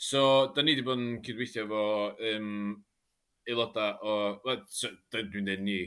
So, 0.00 0.20
da 0.54 0.62
ni 0.62 0.76
wedi 0.76 0.84
bod 0.86 1.00
yn 1.02 1.18
cydweithio 1.26 1.64
fo 1.66 1.82
um, 2.30 2.76
aelodau 3.48 4.04
o... 4.06 4.12
Well, 4.44 4.60
so, 4.70 4.92
Dwi'n 5.10 5.32
dweud 5.34 5.64
ni. 5.66 5.80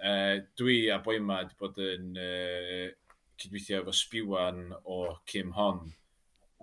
Uh, 0.00 0.40
dwi 0.56 0.86
a 0.88 0.96
boi 1.04 1.18
yma 1.20 1.42
wedi 1.42 1.58
bod 1.60 1.80
yn 1.84 2.14
uh, 2.16 2.86
cydweithio 3.40 3.82
efo 3.82 3.92
spiwan 3.92 4.62
o 4.88 5.02
Kim 5.28 5.52
Hon. 5.58 5.82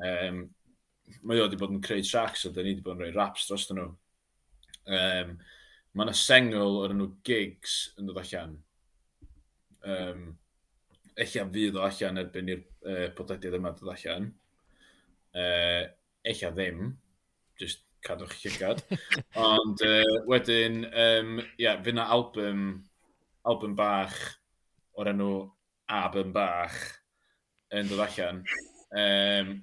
Um, 0.02 0.42
mae 1.22 1.38
o 1.38 1.46
wedi 1.46 1.60
bod 1.62 1.76
yn 1.76 1.84
creu 1.86 2.02
tracks, 2.02 2.44
so 2.44 2.50
da 2.50 2.66
ni 2.66 2.74
wedi 2.74 2.86
bod 2.86 2.98
yn 2.98 3.06
rhoi 3.06 3.14
raps 3.14 3.46
dros 3.46 3.68
nhw. 3.70 3.92
Um, 4.88 5.38
mae 5.94 6.08
yna 6.08 6.18
sengl 6.18 6.82
o'r 6.82 6.98
enw 6.98 7.12
gigs 7.30 7.78
yn 8.02 8.10
dod 8.10 8.24
allan. 8.24 8.58
Um, 9.86 10.28
Ella 11.18 11.46
fydd 11.54 11.78
o 11.78 11.86
allan 11.86 12.22
erbyn 12.22 12.52
i'r 12.54 12.66
uh, 12.66 13.08
podlediad 13.18 13.62
yma 13.62 13.78
dod 13.78 13.94
allan. 13.94 14.32
Uh, 15.38 15.86
Eilla 16.28 16.50
ddim, 16.56 16.96
just 17.62 17.84
cadwch 18.06 18.34
llygad. 18.42 18.82
Ond 19.48 19.84
uh, 19.86 20.16
wedyn, 20.30 20.82
um, 20.90 21.38
yeah, 21.62 21.78
fi 21.84 21.94
na 21.94 22.08
album, 22.14 22.64
album 23.46 23.76
bach 23.78 24.18
o'r 24.98 25.12
enw 25.14 25.32
Abyn 25.94 26.34
Bach 26.36 26.78
yn 27.76 27.88
dod 27.92 28.02
allan. 28.08 28.42
Um, 28.92 29.54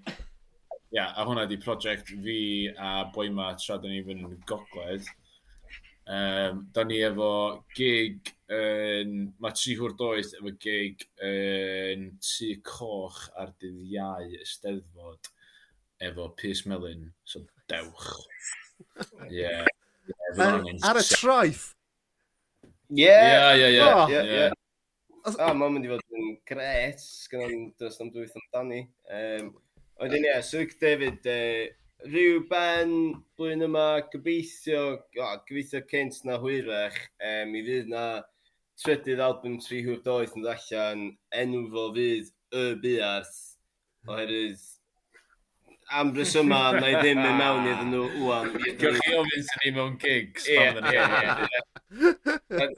yeah, 0.95 1.11
a 1.17 1.27
hwnna 1.27 1.49
di 1.51 1.59
prosiect 1.61 2.15
fi 2.25 2.71
a 2.79 3.11
boi 3.13 3.29
ma 3.35 3.53
tra 3.59 3.81
da 3.81 3.91
ni 3.91 4.03
fynd 4.07 4.29
yn 4.29 4.41
gogledd. 4.49 5.11
Um, 6.05 6.67
da 6.73 6.85
ni 6.85 7.01
efo 7.05 7.65
gig 7.77 8.33
yn... 8.53 9.15
Mae 9.41 9.57
tri 9.57 9.77
hwr 9.81 9.97
doeth 9.99 10.35
efo 10.39 10.53
gig 10.61 11.07
yn 11.25 12.11
tu 12.23 12.51
Coch 12.65 13.25
ar 13.41 13.55
dydd 13.61 13.81
iau 13.89 14.29
Ysteddfod 14.45 15.33
efo 16.09 16.29
Piers 16.39 16.65
Melin, 16.67 17.09
so 17.25 17.45
dewch. 17.71 18.11
Ie. 19.31 19.45
Yeah. 19.45 19.67
Ar 20.85 21.01
y 21.01 21.07
traeth? 21.09 21.71
Ie. 22.93 23.09
Ie, 23.09 23.71
ie, 23.71 24.25
ie. 24.25 24.51
A, 25.25 25.55
mae'n 25.57 25.73
mynd 25.73 25.87
i 25.87 25.89
fod 25.89 26.19
yn 26.19 26.35
gret, 26.45 27.05
gan 27.33 27.47
o'n 27.47 27.63
dros 27.81 27.97
am 28.05 28.11
dwyth 28.13 28.35
amdani. 28.37 28.83
Um, 29.09 29.55
Oedden 30.03 30.27
ie, 30.27 30.35
Sirk 30.45 30.75
David, 30.83 31.25
uh, 31.31 31.65
rhyw 32.05 32.43
ben 32.51 32.93
blwyddyn 33.39 33.65
yma 33.69 33.87
gobeithio, 34.13 34.83
oh, 34.99 35.35
gobeithio 35.49 35.81
cynt 35.89 36.21
na 36.29 36.37
hwyrach, 36.43 36.99
um, 37.25 37.57
i 37.57 37.65
fydd 37.65 37.89
na 37.93 38.05
trydydd 38.83 39.23
album 39.25 39.57
Tri 39.65 39.81
Hwyr 39.87 40.03
Doeth 40.05 40.37
yn 40.37 40.49
allan, 40.51 41.07
enw 41.41 41.65
fo 41.73 41.89
fydd 41.97 42.33
y 42.61 42.67
biarth, 42.83 43.39
oherwydd 44.11 44.67
am 46.01 46.13
resyma 46.15 46.61
na 46.81 46.91
i 46.91 46.95
ddim 46.99 47.21
yn 47.23 47.37
mewn 47.39 47.69
iddyn 47.71 47.93
nhw 47.93 48.05
wwan. 48.23 48.51
Gwch 48.81 49.01
chi 49.01 49.17
ofyn 49.19 49.45
sy'n 49.49 49.61
ni 49.65 49.73
mewn 49.77 49.99
gigs. 50.03 50.49
Ie, 50.51 50.65
ie, 50.93 51.05
ie. 51.47 52.71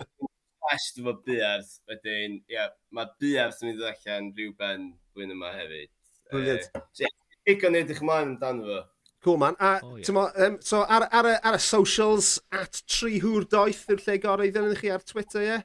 Fest 0.67 1.01
efo 1.01 1.14
buarth, 1.27 1.77
wedyn, 1.89 2.41
ie, 2.53 2.67
mae 2.97 3.09
buarth 3.23 3.62
yn 3.62 3.71
mynd 3.71 3.87
allan 3.91 4.33
rhyw 4.37 4.53
ben 4.59 4.91
blwyddyn 5.14 5.37
yma 5.37 5.55
hefyd. 5.55 5.93
Brilliant. 6.33 6.69
Ie, 7.01 7.11
digon 7.49 7.79
edrych 7.81 8.03
ymlaen 8.05 8.35
amdano 8.35 8.69
fo. 8.69 8.83
Cool 9.25 9.41
man. 9.43 9.57
A, 9.59 9.81
oh, 9.83 9.97
yeah. 9.97 10.47
um, 10.47 10.59
so 10.61 10.83
ar, 10.83 11.09
ar, 11.11 11.31
ar, 11.41 11.57
y 11.57 11.62
socials, 11.62 12.37
at 12.53 12.83
tri 12.91 13.17
hwr 13.23 13.49
doeth 13.51 13.87
yw'r 13.91 14.05
lle 14.05 14.19
gorau 14.23 14.51
iddyn 14.51 14.77
chi 14.79 14.93
ar 14.95 15.03
Twitter, 15.07 15.47
ie? 15.47 15.57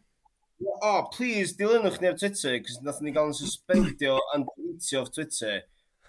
O, 0.62 0.78
oh, 0.88 1.04
please, 1.14 1.58
dilynwch 1.58 2.00
ni 2.02 2.10
ar 2.10 2.18
Twitter, 2.18 2.56
cos 2.64 2.80
nath 2.86 3.02
ni 3.04 3.14
gael 3.14 3.34
yn 3.34 3.38
suspendio 3.38 4.18
and 4.36 4.48
delete 4.56 4.98
off 5.02 5.12
Twitter. 5.14 5.62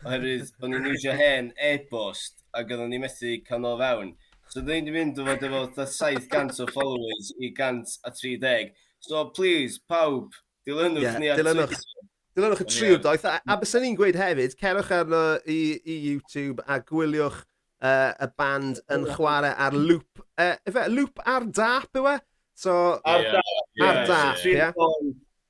Oherwydd, 0.03 0.49
bod 0.59 0.73
ni'n 0.73 0.89
iwsio 0.91 1.13
hen 1.15 1.53
e-bost 1.63 2.41
a 2.59 2.65
gyda 2.67 2.89
ni 2.91 2.99
methu 2.99 3.37
canol 3.47 3.79
fewn. 3.79 4.09
So, 4.51 4.61
dyn 4.61 4.89
ni'n 4.89 4.97
mynd 4.97 5.21
o 5.23 5.27
fod 5.29 5.45
efo 5.47 5.61
700 5.79 6.59
o 6.65 6.67
followers 6.75 7.31
i 7.39 7.53
130. 7.55 8.73
So, 9.07 9.23
please, 9.37 9.79
pawb, 9.89 10.35
dilynwch 10.67 11.07
yeah, 11.07 11.21
ni 11.23 11.31
ar 11.31 11.39
Dilynwch. 11.39 11.77
Twitter. 11.77 12.11
Dilynwch 12.35 12.65
y 12.65 12.67
tri 12.67 12.81
triw 12.81 12.99
doeth. 13.07 13.31
A 13.31 13.59
bys 13.63 13.77
ni'n 13.79 13.97
gweud 14.01 14.19
hefyd, 14.19 14.59
cerwch 14.59 14.93
arno 14.99 15.25
i, 15.47 15.61
i 15.79 15.99
YouTube 16.09 16.67
a 16.67 16.83
gwyliwch 16.83 17.39
uh, 17.39 18.13
y 18.27 18.33
band 18.43 18.83
yn 18.93 19.07
chwarae 19.15 19.55
ar 19.55 19.79
loop. 19.79 20.23
Uh, 20.35 20.57
efe, 20.67 20.89
loop 20.91 21.23
ar 21.23 21.47
dap 21.47 22.03
yw 22.03 22.11
e? 22.11 22.21
So, 22.59 22.79
ar 23.07 23.23
yeah. 23.23 23.39
dap. 23.39 23.67
Yeah, 23.79 23.91
ar 23.91 24.07
dap, 24.11 24.47
ie. 24.49 24.59
Yeah. 24.59 24.81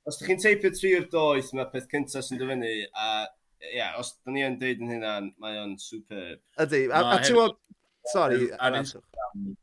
Os 0.05 0.19
ydych 0.19 0.29
chi'n 0.29 0.43
teipio 0.45 0.77
tri 0.77 0.97
o'r 0.99 1.09
doeth, 1.09 1.55
mae'r 1.57 1.73
peth 1.73 1.89
cyntaf 1.89 2.27
sy'n 2.27 2.37
dyfynu, 2.37 2.69
fyny 2.69 2.91
a 2.93 3.23
yeah, 3.71 3.95
os 3.99 4.15
da 4.19 4.33
ni 4.35 4.43
yn 4.45 4.59
deud 4.61 4.83
yn 4.83 4.95
hynna, 4.97 5.17
mae 5.41 5.59
o'n 5.61 5.77
super... 5.81 6.35
Ydy, 6.61 6.85
a, 6.89 7.03
a 7.13 7.19
ti'n 7.23 7.37
gwybod, 7.37 7.59
sorry. 8.11 8.49
Ar 8.59 8.79
Instagram, 8.81 9.53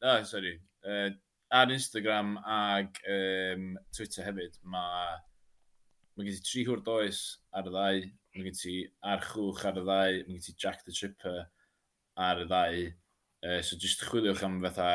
Oh, 0.00 0.22
sorry, 0.22 0.60
uh, 0.86 1.10
ar 1.50 1.72
Instagram 1.74 2.36
ag 2.46 3.00
um, 3.10 3.72
Twitter 3.96 4.22
hefyd, 4.22 4.60
mae 4.62 5.16
ma 6.14 6.26
gen 6.26 6.36
ti 6.36 6.44
tri 6.46 6.62
hwr 6.68 6.84
does 6.86 7.22
ar 7.50 7.66
y 7.66 7.72
ddau, 7.74 8.04
mae 8.36 8.44
gen 8.46 8.58
ti 8.60 8.74
Archwch 9.02 9.64
ar 9.66 9.80
y 9.80 9.82
ddau, 9.82 10.20
mae 10.28 10.36
gen 10.36 10.44
ti 10.44 10.54
Jack 10.54 10.84
the 10.86 10.94
Tripper 10.94 11.40
ar 12.28 12.44
y 12.44 12.46
ddau. 12.46 12.86
Uh, 13.42 13.58
so 13.62 13.78
jyst 13.78 14.06
chwiliwch 14.06 14.44
am 14.46 14.60
fatha 14.68 14.88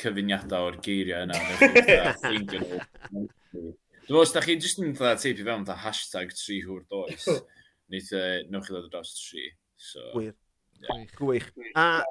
cyfuniadau 0.00 0.68
o'r 0.68 0.78
geiriau 0.84 1.24
yna. 1.24 1.40
Dwi'n 2.26 2.44
meddwl, 2.52 4.20
os 4.20 4.36
da 4.36 4.44
chi 4.44 4.58
jyst 4.60 4.84
yn 4.84 4.92
teipio 5.00 5.48
fewn 5.48 5.64
fatha 5.64 5.80
hashtag 5.86 6.36
tri 6.36 6.60
hwr 6.66 6.84
does, 6.92 7.30
wneith 7.90 8.12
e, 8.16 8.26
newch 8.50 8.68
chi 8.68 8.76
ddod 8.76 8.90
dros 8.92 9.14
tri. 9.20 9.48
So, 9.76 10.02
Gwyr. 10.14 10.34
Yeah. 10.80 11.04
Gwych. 11.16 11.50
A 11.74 12.02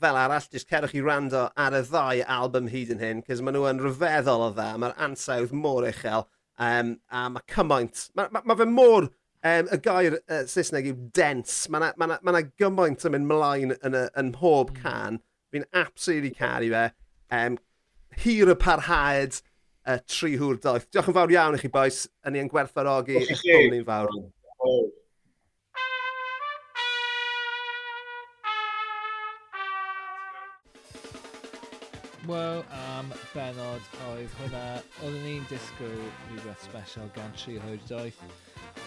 fel 0.00 0.16
arall, 0.20 0.48
jyst 0.52 0.68
cerwch 0.70 0.94
i 0.96 1.02
rando 1.04 1.46
ar 1.56 1.76
y 1.76 1.82
ddau 1.86 2.22
album 2.36 2.68
hyd 2.72 2.92
yn 2.94 3.02
hyn, 3.02 3.22
cys 3.26 3.42
maen 3.44 3.56
nhw 3.56 3.68
yn 3.70 3.80
rhyfeddol 3.82 4.44
o 4.46 4.50
dda, 4.52 4.72
mae'r 4.80 4.96
ansawdd 5.06 5.54
mor 5.56 5.86
uchel, 5.88 6.26
um, 6.60 6.96
a 7.08 7.22
mae 7.32 7.46
cymaint, 7.52 8.08
mae 8.16 8.28
ma, 8.34 8.42
ma 8.44 8.56
fe 8.58 8.66
mor, 8.68 9.08
um, 9.46 9.70
y 9.72 9.80
gair 9.84 10.18
uh, 10.18 10.42
Saesneg 10.50 10.90
yw 10.90 10.98
dense, 11.16 11.70
mae 11.72 11.80
yna 11.80 11.92
ma 11.96 12.10
na, 12.12 12.20
ma 12.22 12.36
na 12.36 12.44
gymaint 12.60 13.08
yn 13.08 13.16
mynd 13.16 13.30
mlaen 13.30 13.76
yn, 13.78 13.96
y, 13.96 14.04
yn 14.20 14.32
mhob 14.34 14.74
hmm. 14.74 14.82
can, 14.84 15.20
fi'n 15.54 15.68
absolutely 15.72 16.34
caru 16.36 16.72
fe, 16.74 16.86
um, 17.40 17.58
hir 18.26 18.52
y 18.52 18.58
parhaed, 18.60 19.40
uh, 19.86 19.98
tri 20.10 20.34
hwr 20.40 20.60
doeth. 20.60 20.90
Diolch 20.90 21.08
yn 21.12 21.16
fawr 21.16 21.32
iawn 21.32 21.56
i 21.56 21.62
chi 21.62 21.72
boes, 21.72 22.04
yn 22.26 22.36
ni'n 22.36 22.52
gwerthfarogi 22.52 23.20
eich 23.22 23.44
cwmni'n 23.44 23.88
fawr. 23.88 24.12
Oh. 24.60 24.86
Wel, 32.26 32.64
am 32.98 33.10
benod 33.30 33.84
oedd 34.08 34.32
hwnna, 34.40 34.62
oeddwn 35.04 35.20
ni'n 35.22 35.44
disgwyl 35.46 35.92
rhywbeth 36.30 36.64
special 36.64 37.06
gan 37.14 37.30
tri 37.38 37.54
hwyr 37.62 37.78
doeth. 37.86 38.18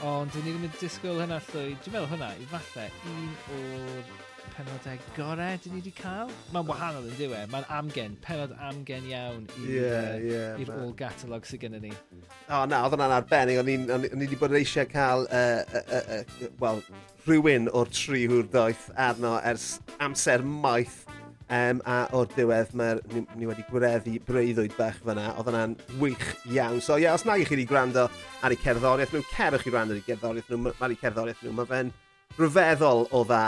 Ond 0.03 0.33
dyn 0.33 0.43
ni 0.43 0.55
ddim 0.55 0.65
yn 0.67 0.73
disgwyl 0.81 1.21
hynna 1.21 1.37
llwy. 1.45 1.77
Dwi'n 1.85 1.95
meddwl 1.95 2.09
hwnna, 2.11 2.33
i 2.35 2.47
falle 2.51 2.87
un 3.07 3.29
o'r 3.55 4.09
penodau 4.57 5.05
gorau 5.15 5.61
dyn 5.63 5.71
ni 5.71 5.79
wedi 5.79 5.93
cael. 5.95 6.33
Mae'n 6.49 6.65
oh. 6.65 6.71
wahanol 6.73 7.07
yn 7.07 7.15
diwe, 7.19 7.45
mae'n 7.53 7.67
amgen, 7.77 8.17
penod 8.25 8.55
amgen 8.69 9.07
iawn 9.07 9.45
i'r 9.61 9.71
yeah, 9.71 10.09
yeah, 10.25 10.59
i'r 10.59 10.73
all 10.75 10.91
catalog 10.99 11.47
sydd 11.47 11.63
gennym 11.63 11.87
ni. 11.87 11.93
O 11.93 12.57
oh, 12.57 12.65
na, 12.67 12.81
oedd 12.83 12.97
hwnna'n 12.97 13.15
arbennig, 13.21 13.61
o'n 13.61 13.71
i 13.71 14.25
wedi 14.25 14.41
bod 14.41 14.57
eisiau 14.59 14.89
cael, 14.91 15.29
uh, 15.31 15.63
uh, 15.63 15.85
uh, 16.01 16.19
uh, 16.19 16.51
wel, 16.59 16.83
rhywun 17.29 17.71
o'r 17.71 17.93
tri 17.93 18.25
hwyr 18.27 18.51
doeth 18.51 18.89
arno 18.99 19.37
ers 19.47 19.77
amser 20.03 20.43
maith 20.43 21.05
Um, 21.49 21.79
a 21.89 22.03
o'r 22.13 22.27
diwedd 22.35 22.75
mae 22.77 22.99
ni, 23.09 23.23
ni, 23.33 23.47
wedi 23.49 23.63
gwireddu 23.71 24.19
breuddwyd 24.27 24.75
bach 24.77 24.99
fyna. 25.01 25.31
Oedd 25.33 25.47
hwnna'n 25.49 25.71
wych 25.97 26.27
iawn. 26.45 26.77
So 26.77 26.99
ie, 26.99 27.07
yeah, 27.07 27.17
os 27.17 27.25
nag 27.25 27.41
i 27.41 27.47
chi 27.47 27.55
wedi 27.55 27.65
gwrando 27.69 28.03
ar 28.45 28.53
eu 28.53 28.59
cerddoriaeth 28.61 29.15
nhw, 29.15 29.23
cerwch 29.31 29.65
i 29.65 29.73
gwrando 29.73 29.95
ar 29.95 30.01
eu 30.01 30.05
cerddoriaeth 30.05 30.51
nhw, 30.53 30.73
ar 30.77 30.93
eu 30.93 30.99
cerddoriaeth 31.01 31.41
nhw. 31.41 31.55
Mae 31.57 31.69
fe'n 31.71 31.89
rhyfeddol 32.37 33.07
o 33.09 33.23
dda. 33.25 33.43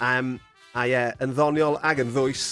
Um, 0.00 0.38
a 0.72 0.86
ie, 0.86 0.94
yeah, 0.94 1.12
yn 1.20 1.34
ddoniol 1.36 1.76
ag 1.84 2.00
yn 2.00 2.14
ddwys 2.14 2.46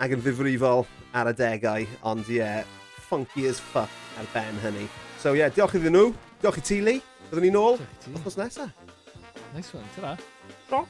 ac 0.00 0.14
yn 0.16 0.24
ddifrifol 0.24 0.86
ar 1.12 1.28
adegau. 1.34 1.84
Ond 2.08 2.30
ie, 2.32 2.38
yeah, 2.40 2.64
funky 3.10 3.44
as 3.50 3.60
fuck 3.60 3.92
ar 4.16 4.30
ben 4.32 4.56
hynny. 4.64 4.88
So 5.20 5.34
ie, 5.34 5.42
yeah, 5.42 5.52
diolch 5.52 5.76
iddyn 5.76 5.92
nhw. 5.98 6.14
Diolch 6.40 6.62
i 6.62 6.64
ti, 6.64 6.80
Lee. 6.80 7.04
Byddwn 7.28 7.44
ni 7.44 7.52
nôl. 7.52 7.76
Wthnos 8.08 8.40
nesaf. 8.40 8.72
Nice 9.52 9.76
one, 9.76 9.84
tyra. 9.96 10.16
Bro. 10.70 10.86